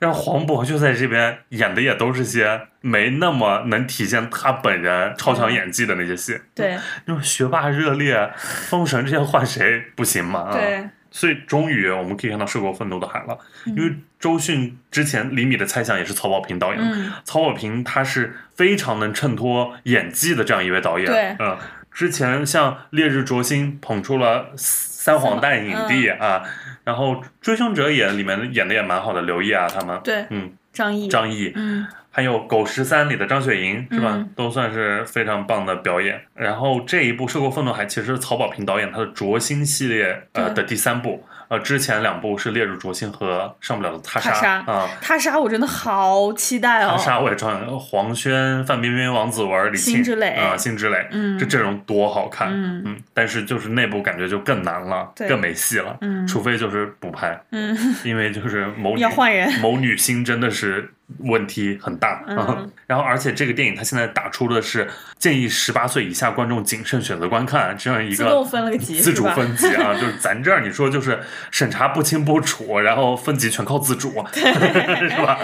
[0.01, 6.39] 然后黄渤就在这边演的也都是些没那么能体现他本人超强演技的那些戏。
[6.55, 10.41] 对那种学霸热烈、封神这些换谁不行嘛？
[10.41, 13.75] 啊，对，所以终于我们可以看到《涉过愤怒的海》了，嗯。
[13.77, 17.13] 因为周迅之前李米的猜想也是曹保平导演，嗯。
[17.25, 21.07] 曹保平他是非常能衬托演技的这样一位导演。
[21.07, 21.37] 对。
[21.39, 21.57] 嗯，
[21.93, 26.19] 之前像《烈日灼心》捧出了三黄带影帝嗯。
[26.19, 26.43] 啊，
[26.85, 31.87] 然后《追凶者也》里面演的也蛮好的，刘烨啊他们，对，嗯，张译，张译，嗯
[32.19, 34.29] 还有《狗十三》里的张雪迎是吧，嗯。
[34.35, 36.21] 都算是非常棒的表演。
[36.35, 44.89] 然后这一部《涉过愤怒海》其实是曹保平导演他的《灼心》系列呃的第三部，呃之前两部是《烈日灼心》和《上不了的他他杀》啊。
[45.01, 49.95] 他杀我真的好期待他哦，杀我也穿黄轩、范冰冰、王子文、李沁
[50.41, 52.97] 啊，辛芷蕾，嗯这阵容多好看，嗯。
[53.15, 56.27] 但是就是内部感觉就更难了，对更没戏了，嗯。
[56.27, 62.23] 除非就是补拍，嗯，因为就是某女要换人某女星真的是问题很大。
[62.87, 71.21] 然后，而且这个电影它现在打出的是建议十八岁以下观众谨慎选择观看这样一个分了个级，自主分级啊，就是咱这儿你说就是
[71.51, 75.39] 审查不清不楚，然后分级全靠自主， 是吧？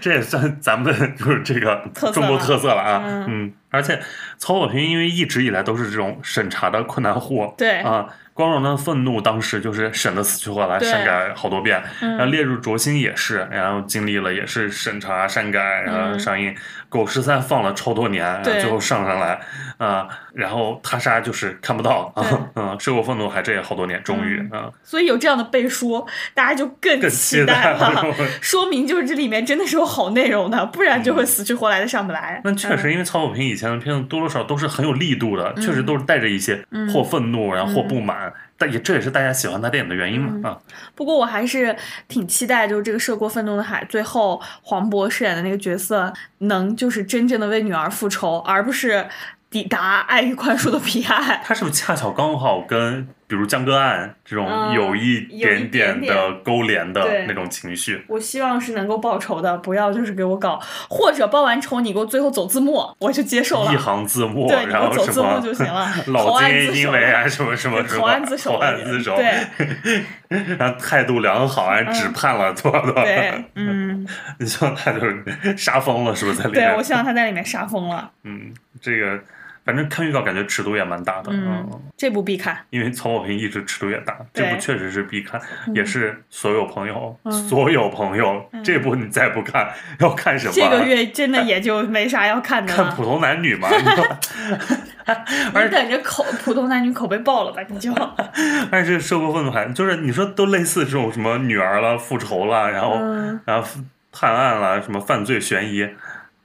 [0.00, 1.82] 这也算咱们就是这个
[2.12, 3.02] 中国特色了啊。
[3.06, 3.24] 嗯。
[3.26, 4.00] 嗯，而且
[4.38, 8.06] 曹保平因为一直以来都是这种审查的困难户，对啊。
[8.32, 11.80] 光荣的愤怒当时就是审的死去活来，删改好多遍。
[12.00, 16.52] 嗯然后列入卓心也是，然后经历了也是审查、删改，然后上映。
[16.94, 19.40] 狗十三放了超多年，然后最后上上来
[19.76, 28.14] 啊、然后他杀就是看不到啊对， 嗯，涉过愤怒还这也好多年，终于啊，所以有这样的背书，大家就更更期期待了 了。
[28.40, 32.40] 说明就是这里面真的是有好内容的，不然就会死去活来的上不来。
[32.44, 40.58] 嗯那确实，因为曹保平以前的片子多多少少都是很有力度的，确实都是带着一些或愤怒，然后或不满，但也这也是大家喜欢他电影的原因嘛啊。
[40.94, 41.76] 不过我还是
[42.08, 49.06] 挺期待，就是这个涉过愤怒的海，最后黄渤饰演的那个角色能就是真正的为女儿复仇，而不是
[49.50, 51.40] 抵达爱与宽恕的彼岸。
[51.44, 58.04] 他是不是恰巧刚好跟比如江歌案这种嗯有一点点点的勾连的那种情绪？
[58.08, 63.76] 我希望是能够报仇的，不要就是给我搞，或者报完仇你给我最后走字幕，我就接受了一。
[63.76, 65.88] 行字幕，对，然后走字幕就行了。
[66.08, 70.04] 老投案因为啊什么什么什么投案自首投案自首，对
[70.58, 73.02] 然后态度良好，还只判了多少多少？
[73.04, 74.06] 对， 嗯，
[74.38, 76.82] 你希望他就是杀疯了，是不是在里面对，我？
[76.82, 78.10] 希望他在里面杀疯了。
[78.22, 79.18] 嗯，这个
[79.64, 82.58] 反正看预告感觉尺度也蛮大的，嗯，这部必看。
[82.70, 85.40] 因为曹保平一直尺度也大，这部确实是必看，
[85.74, 90.52] 也是所有朋友，嗯所有朋友，这部你再不看要看什么？
[90.54, 92.84] 这个月 真的也就没啥要看的了。
[92.84, 97.92] 看普通男女嘛， 你说你等着口普通男女口碑爆了吧，你就。
[98.70, 103.68] 但是涉过愤怒还就是你说都类似这种什么女儿了、复仇了，然后、嗯然后
[104.12, 105.88] 探案了，什么犯罪悬疑，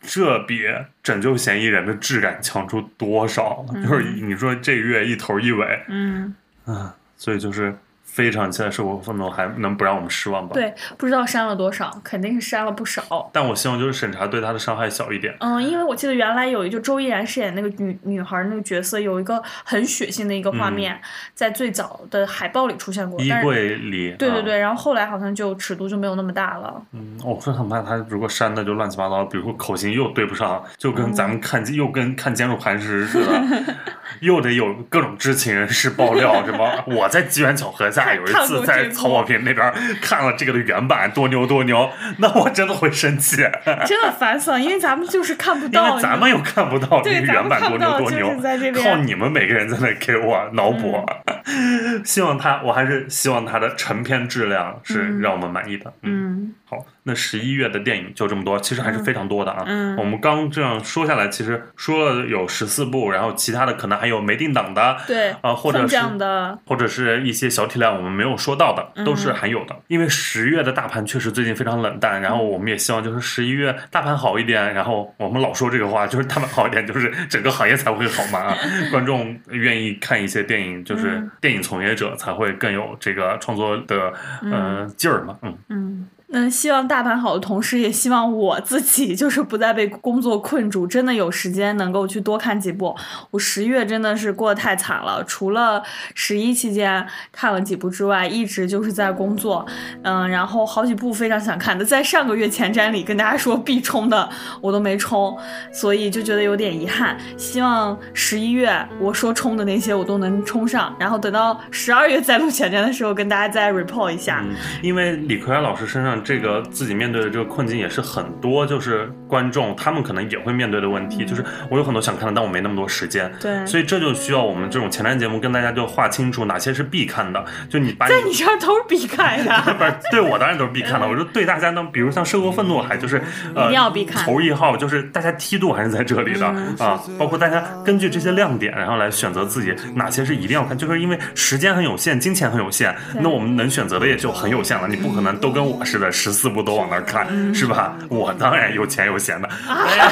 [0.01, 0.63] 这比
[1.03, 3.65] 拯救嫌疑人的质感强出多少？
[3.87, 6.33] 就是你说这个月一头一尾，嗯，
[6.65, 7.77] 啊，所以就是
[8.11, 10.53] 非常期待涉过愤怒还能不让我们失望吧？。
[10.53, 13.29] 对，不知道删了多少，肯定是删了不少。
[13.31, 15.35] 但我希望就是审查对他的伤害小一点。
[15.39, 20.99] 嗯，因为我记得原来有一就周依然饰演那个女女孩那个角色，有一个很血腥的一个画面，
[21.33, 23.17] 在最早的海报里出现过。
[23.21, 26.81] 嗯衣柜里，啊对对对，然后后来好像就尺度就没有那么大了。
[26.93, 33.75] 嗯，我会很怕他如果删的就乱七八糟，比如说口型又对不上，就跟咱嗯们看、又跟看《坚如磐石》似的，
[34.21, 43.37] 又得有各种知情人士爆料，什么 我在机缘巧合下有一次在这部曹保平那边看了这个的原版，多牛多牛，那我真的会生气，
[43.85, 45.95] 真的烦死了，因为咱们就是看不 因到。
[45.95, 48.41] 为咱们又看不到这个原版多牛多牛，
[48.81, 51.05] 靠你们每个人在那给我脑补。
[52.05, 55.91] 希望他，我还是希望他的成片质量是让我们满意的。
[56.03, 59.63] 嗯好，那十一月的电影就这么多，其实还是非常多的啊。
[59.65, 69.75] 嗯我们刚这样说下来，其实说了有十四部，然后其他的可能还有没定档的，对啊，或者是的，或者是一些小体量我们没有说到的，都嗯是还有的。
[69.87, 78.39] 因为十月的大盘确实最近非常冷淡，然后我们也希望就是十一月大盘好一点，然后我们老说这个话，就是大盘好一点，就是整个行业才会好嘛。
[78.45, 78.55] 啊
[78.91, 84.13] 观众愿意看一些电影，就是嗯电影从业者才会更有这个创作的
[84.43, 85.35] 呃劲儿嘛。
[85.41, 86.07] 嗯，嗯。
[86.31, 92.95] 嗯，希望大盘好的同时，也希望我自己 就是不再被工作困住，真的有时间能够去多看几部。
[93.31, 95.81] 我十月真的是过得太惨了，除了
[96.13, 99.65] 十一期间看了几部之外，一直就是在工作。
[100.03, 104.29] 嗯，然后好几部非常想看的，在上个月前瞻里跟大家说必冲的，
[104.61, 105.35] 我都没冲，
[105.73, 107.17] 所以就觉得有点遗憾。
[107.37, 114.45] 希望十一月我说冲的那些我都能冲上，然后等到十二月再录前瞻的时候，跟大家再 report 一下。
[114.83, 123.31] 因为李逵老师身上这个自己面对的这个困境也是很多，就是观众他们可能也会面对的问题，就是我有很多想看的，但我没那么多时间。
[123.39, 129.61] 对所以这就需要我们这种前瞻节目跟大家就划清楚哪些是必看的，就你把在你这儿都是必看呀。
[129.77, 131.07] 不是对我当然都是必看的。
[131.07, 133.21] 我说对大家呢，比如像《涉过愤怒还》，就是
[133.55, 137.01] 呃一定要必看头一号，就是大家梯度还是在这里的、嗯啊。
[137.17, 144.87] 包括大家根据这些亮点，然后来选择自己哪些是一定要看，就是因为时间很有限，金钱很有限，那我们能选择的也就很有限了。
[144.87, 147.95] 你不可能都跟我似的，十四部都往那儿看，嗯是吧？
[148.09, 149.49] 我当然有钱有闲的，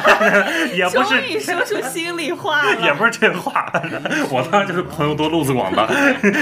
[0.74, 2.76] 也不终是于说出心里话了。
[2.82, 3.72] 也不是这话，
[4.30, 5.88] 我当然就是朋友多路子广的，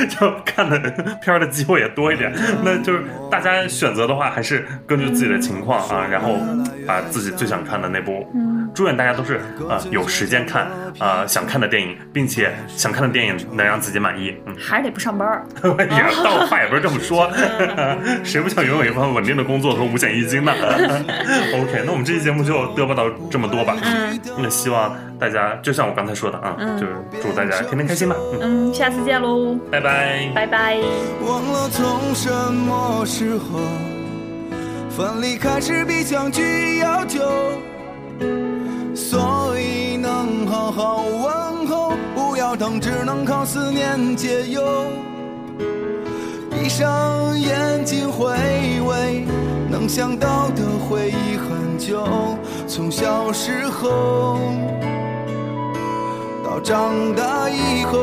[0.09, 0.77] 就看的
[1.21, 2.33] 片儿的机会也多一点。
[2.63, 6.37] 那就是大家选择的话，还是根据自己的情况啊，然后
[6.87, 8.27] 把自己最想看的那部。
[8.73, 10.63] 祝愿大家都是呃有时间看
[10.99, 14.35] 啊、呃想看的电影，并且想看的电影能让自己满意。
[14.45, 15.45] 嗯，还是得不上班儿。
[15.63, 17.31] 也倒话也不是这么说，
[18.23, 20.51] 谁不想拥有一份稳定的工作和五险一金呢？
[21.55, 23.77] OK，那我们这期节目就嘚啵到这么多吧。
[23.83, 28.15] 嗯，那希望大家就像我刚才说的啊，就是祝大家天天开心吧。
[28.41, 30.29] 嗯，嗯，下次见喽，拜拜。
[30.33, 30.77] 拜拜。
[31.25, 33.59] 忘了从什么时候
[34.89, 37.19] 分离开始比相聚要久，
[38.95, 44.63] 所以能好好问候，不要等，只能靠思念解忧。
[46.65, 48.25] 闭上眼睛回
[48.87, 49.23] 味，
[49.69, 52.03] 能想到的回忆很久，
[52.67, 54.39] 从小时候
[56.43, 57.99] 到长大以后，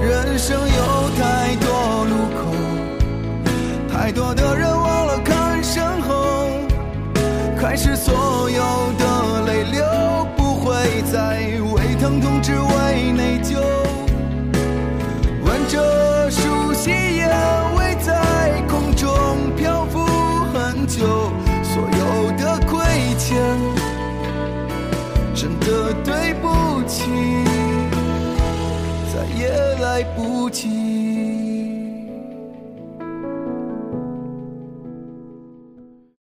[0.00, 2.54] 人生有太多路口，
[3.92, 6.46] 太多的人忘了看身后，
[7.58, 8.62] 开始所有
[8.96, 9.84] 的泪流，
[10.36, 11.40] 不会再
[11.74, 13.85] 为疼痛只为内疚。
[26.04, 27.04] 对不起，
[29.12, 29.48] 再也
[29.80, 31.45] 来不及。